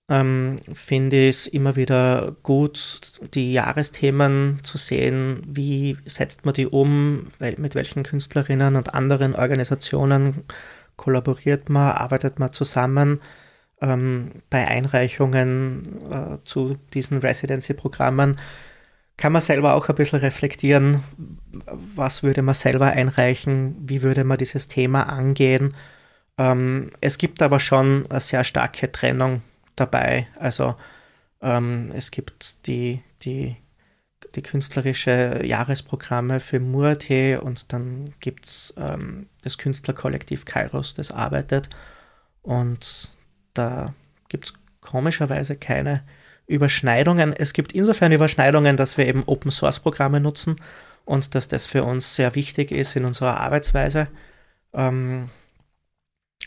ähm, 0.08 0.56
finde 0.72 1.28
ich 1.28 1.36
es 1.36 1.46
immer 1.46 1.76
wieder 1.76 2.36
gut, 2.42 3.20
die 3.34 3.52
Jahresthemen 3.52 4.60
zu 4.62 4.76
sehen, 4.76 5.42
wie 5.46 5.96
setzt 6.04 6.44
man 6.44 6.54
die 6.54 6.66
um, 6.66 7.28
mit 7.38 7.74
welchen 7.74 8.02
Künstlerinnen 8.02 8.76
und 8.76 8.94
anderen 8.94 9.34
Organisationen 9.34 10.44
kollaboriert 10.96 11.70
man, 11.70 11.92
arbeitet 11.92 12.38
man 12.38 12.52
zusammen? 12.52 13.20
Ähm, 13.80 14.30
bei 14.50 14.68
Einreichungen 14.68 15.82
äh, 16.10 16.38
zu 16.44 16.76
diesen 16.92 17.18
Residency-Programmen 17.18 18.38
kann 19.16 19.32
man 19.32 19.42
selber 19.42 19.74
auch 19.74 19.88
ein 19.88 19.94
bisschen 19.94 20.18
reflektieren, 20.18 21.02
was 21.66 22.22
würde 22.22 22.42
man 22.42 22.54
selber 22.54 22.86
einreichen, 22.86 23.76
wie 23.80 24.02
würde 24.02 24.24
man 24.24 24.38
dieses 24.38 24.68
Thema 24.68 25.04
angehen. 25.04 25.74
Ähm, 26.36 26.90
es 27.00 27.18
gibt 27.18 27.42
aber 27.42 27.60
schon 27.60 28.06
eine 28.10 28.20
sehr 28.20 28.42
starke 28.44 28.90
Trennung 28.90 29.42
dabei. 29.76 30.26
Also 30.38 30.74
ähm, 31.40 31.90
es 31.94 32.10
gibt 32.10 32.66
die, 32.66 33.02
die, 33.22 33.56
die 34.34 34.42
künstlerische 34.42 35.42
Jahresprogramme 35.44 36.40
für 36.40 36.58
Murte 36.58 37.40
und 37.40 37.72
dann 37.72 38.14
gibt 38.18 38.46
es 38.46 38.74
ähm, 38.76 39.28
das 39.42 39.58
Künstlerkollektiv 39.58 40.44
Kairos, 40.44 40.94
das 40.94 41.12
arbeitet. 41.12 41.70
Und 42.42 43.10
da 43.54 43.94
gibt 44.28 44.46
es 44.46 44.54
komischerweise 44.80 45.56
keine 45.56 46.02
Überschneidungen. 46.46 47.32
Es 47.32 47.52
gibt 47.52 47.72
insofern 47.72 48.12
Überschneidungen, 48.12 48.76
dass 48.76 48.96
wir 48.96 49.06
eben 49.06 49.24
Open 49.26 49.50
Source 49.50 49.80
Programme 49.80 50.20
nutzen 50.20 50.56
und 51.04 51.34
dass 51.34 51.48
das 51.48 51.66
für 51.66 51.84
uns 51.84 52.16
sehr 52.16 52.34
wichtig 52.34 52.70
ist 52.70 52.96
in 52.96 53.04
unserer 53.04 53.40
Arbeitsweise. 53.40 54.08
Ähm, 54.72 55.30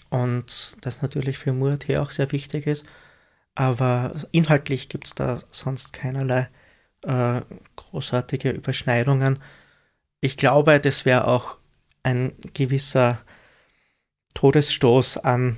und 0.10 0.78
das 0.82 1.02
natürlich 1.02 1.38
für 1.38 1.54
MUAT 1.54 1.90
auch 1.98 2.12
sehr 2.12 2.32
wichtig 2.32 2.68
ist. 2.68 2.86
Aber 3.56 4.14
inhaltlich 4.32 4.88
gibt 4.90 5.08
es 5.08 5.16
da 5.16 5.42
sonst 5.52 5.92
keinerlei 5.94 6.48
äh, 7.02 7.42
großartige 7.76 8.52
Überschneidungen. 8.52 9.40
Ich 10.22 10.38
glaube, 10.38 10.80
das 10.80 11.06
wäre 11.06 11.28
auch 11.28 11.58
ein 12.04 12.34
gewisser 12.54 13.20
Todesstoß 14.34 15.18
an, 15.18 15.58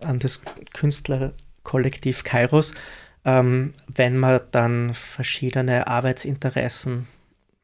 an 0.00 0.18
das 0.20 0.42
Künstlerkollektiv 0.72 2.24
Kairos, 2.24 2.74
ähm, 3.24 3.74
wenn 3.86 4.18
man 4.18 4.40
dann 4.50 4.94
verschiedene 4.94 5.86
Arbeitsinteressen 5.86 7.06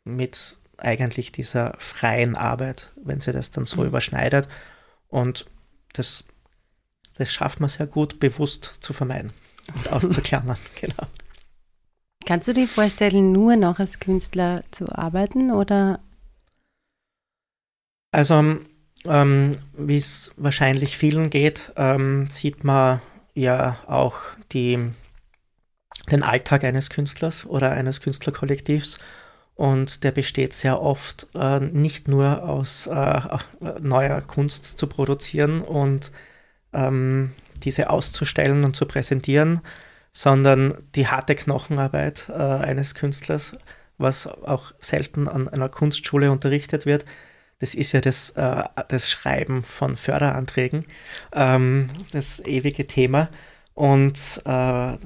mit 0.04 0.56
eigentlich 0.78 1.32
dieser 1.32 1.74
freien 1.78 2.36
Arbeit, 2.36 2.92
wenn 3.02 3.20
sie 3.20 3.32
das 3.32 3.50
dann 3.50 3.64
so 3.64 3.80
mhm. 3.80 3.88
überschneidet. 3.88 4.48
Und 5.08 5.46
das, 5.92 6.24
das 7.16 7.32
schafft 7.32 7.60
man 7.60 7.68
sehr 7.68 7.86
gut, 7.86 8.20
bewusst 8.20 8.64
zu 8.64 8.92
vermeiden 8.92 9.32
und 9.74 9.88
auszuklammern. 9.92 10.58
genau. 10.80 11.06
Kannst 12.26 12.48
du 12.48 12.52
dir 12.52 12.68
vorstellen, 12.68 13.32
nur 13.32 13.56
noch 13.56 13.78
als 13.78 14.00
Künstler 14.00 14.62
zu 14.70 14.86
arbeiten 14.92 15.50
oder? 15.50 16.00
Also, 18.12 18.56
ähm, 19.06 19.56
wie 19.76 19.96
es 19.96 20.32
wahrscheinlich 20.36 20.96
vielen 20.96 21.30
geht, 21.30 21.72
ähm, 21.76 22.28
sieht 22.30 22.64
man 22.64 23.00
ja 23.34 23.78
auch 23.86 24.16
die 24.52 24.90
den 26.10 26.22
Alltag 26.22 26.64
eines 26.64 26.90
Künstlers 26.90 27.46
oder 27.46 27.72
eines 27.72 28.00
Künstlerkollektivs. 28.00 28.98
Und 29.54 30.04
der 30.04 30.12
besteht 30.12 30.52
sehr 30.52 30.80
oft 30.80 31.26
äh, 31.34 31.58
nicht 31.58 32.06
nur 32.06 32.44
aus 32.44 32.86
äh, 32.86 33.20
neuer 33.80 34.20
Kunst 34.20 34.78
zu 34.78 34.86
produzieren 34.86 35.60
und 35.60 36.12
ähm, 36.72 37.32
diese 37.64 37.90
auszustellen 37.90 38.64
und 38.64 38.76
zu 38.76 38.86
präsentieren, 38.86 39.60
sondern 40.12 40.74
die 40.94 41.08
harte 41.08 41.34
Knochenarbeit 41.34 42.28
äh, 42.28 42.34
eines 42.34 42.94
Künstlers, 42.94 43.56
was 43.98 44.28
auch 44.28 44.72
selten 44.78 45.26
an 45.26 45.48
einer 45.48 45.68
Kunstschule 45.68 46.30
unterrichtet 46.30 46.86
wird. 46.86 47.04
Das 47.58 47.74
ist 47.74 47.92
ja 47.92 48.00
das, 48.00 48.30
äh, 48.30 48.62
das 48.88 49.10
Schreiben 49.10 49.64
von 49.64 49.96
Förderanträgen, 49.96 50.84
ähm, 51.32 51.88
das 52.12 52.40
ewige 52.40 52.86
Thema. 52.86 53.28
Und, 53.78 54.42
äh, 54.44 54.96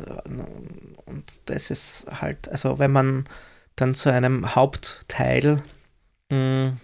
und 1.05 1.25
das 1.45 1.71
ist 1.71 2.07
halt, 2.23 2.49
also 2.49 2.79
wenn 2.79 2.91
man 2.91 3.25
dann 3.77 3.95
zu 3.95 4.11
einem 4.11 4.55
Hauptteil 4.55 5.63
mh, 6.31 6.71
hm, 6.71 6.81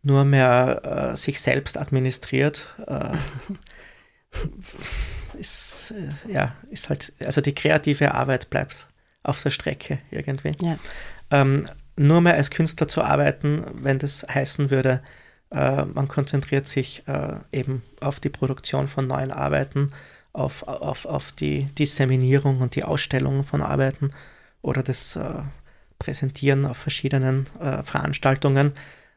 nur 0.00 0.24
mehr 0.24 1.10
äh, 1.12 1.16
sich 1.18 1.42
selbst 1.42 1.76
administriert, 1.76 2.74
äh, 2.86 3.10
ist, 5.38 5.92
ja, 6.26 6.56
ist 6.70 6.88
halt, 6.88 7.12
also 7.20 7.42
die 7.42 7.54
kreative 7.54 8.14
Arbeit 8.14 8.48
bleibt 8.48 8.88
auf 9.24 9.42
der 9.42 9.50
Strecke 9.50 9.98
irgendwie. 10.10 10.52
Ja. 10.62 10.78
Ähm, 11.32 11.68
nur 11.96 12.22
mehr 12.22 12.34
als 12.34 12.50
Künstler 12.50 12.88
zu 12.88 13.02
arbeiten, 13.02 13.62
wenn 13.74 13.98
das 13.98 14.24
heißen 14.26 14.70
würde, 14.70 15.02
äh, 15.50 15.84
man 15.84 16.08
konzentriert 16.08 16.66
sich 16.66 17.06
äh, 17.08 17.36
eben 17.52 17.82
auf 18.00 18.20
die 18.20 18.30
Produktion 18.30 18.88
von 18.88 19.06
neuen 19.06 19.30
Arbeiten, 19.30 19.92
auf, 20.34 20.64
auf, 20.64 21.06
auf 21.06 21.32
die 21.32 21.64
Disseminierung 21.78 22.60
und 22.60 22.74
die 22.74 22.84
Ausstellung 22.84 23.44
von 23.44 23.62
Arbeiten 23.62 24.12
oder 24.60 24.82
das 24.82 25.16
äh, 25.16 25.42
Präsentieren 25.98 26.66
auf 26.66 26.76
verschiedenen 26.76 27.46
äh, 27.60 27.82
Veranstaltungen, 27.82 28.74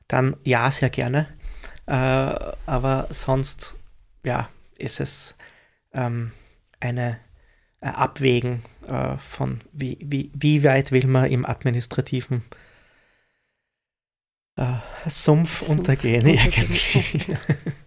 dann 0.07 0.38
ja, 0.43 0.72
sehr 0.72 0.89
gerne. 0.89 1.28
Äh, 1.88 1.91
aber 1.91 3.07
sonst, 3.09 3.76
ja, 4.24 4.47
ist 4.78 4.99
es 4.99 5.36
ähm, 5.91 6.32
eine 6.80 7.20
Abwägen 7.82 8.61
äh, 8.88 9.18
von 9.18 9.61
wie, 9.74 9.97
wie, 10.01 10.32
wie 10.34 10.63
weit 10.63 10.91
will 10.91 11.07
man 11.07 11.26
im 11.32 11.45
administrativen 11.45 12.43
äh, 14.55 14.78
Sumpf, 15.07 15.59
Sumpf 15.59 15.70
untergehen, 15.70 16.26
irgendwie. 16.28 17.38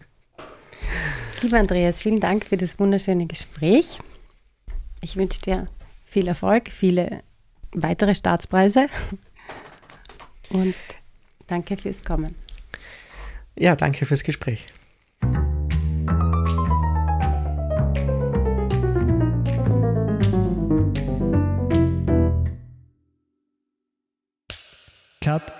Lieber 1.42 1.58
Andreas, 1.58 2.02
vielen 2.02 2.20
Dank 2.20 2.44
für 2.44 2.58
das 2.58 2.78
wunderschöne 2.78 3.26
Gespräch. 3.26 3.98
Ich 5.00 5.16
wünsche 5.16 5.40
dir 5.40 5.68
viel 6.04 6.28
Erfolg, 6.28 6.68
viele 6.68 7.22
weitere 7.72 8.14
Staatspreise 8.14 8.88
und 10.50 10.74
danke 11.46 11.78
fürs 11.78 12.02
Kommen. 12.02 12.34
Ja, 13.56 13.74
danke 13.74 14.04
fürs 14.04 14.22
Gespräch. 14.22 14.66
Cut. 25.22 25.59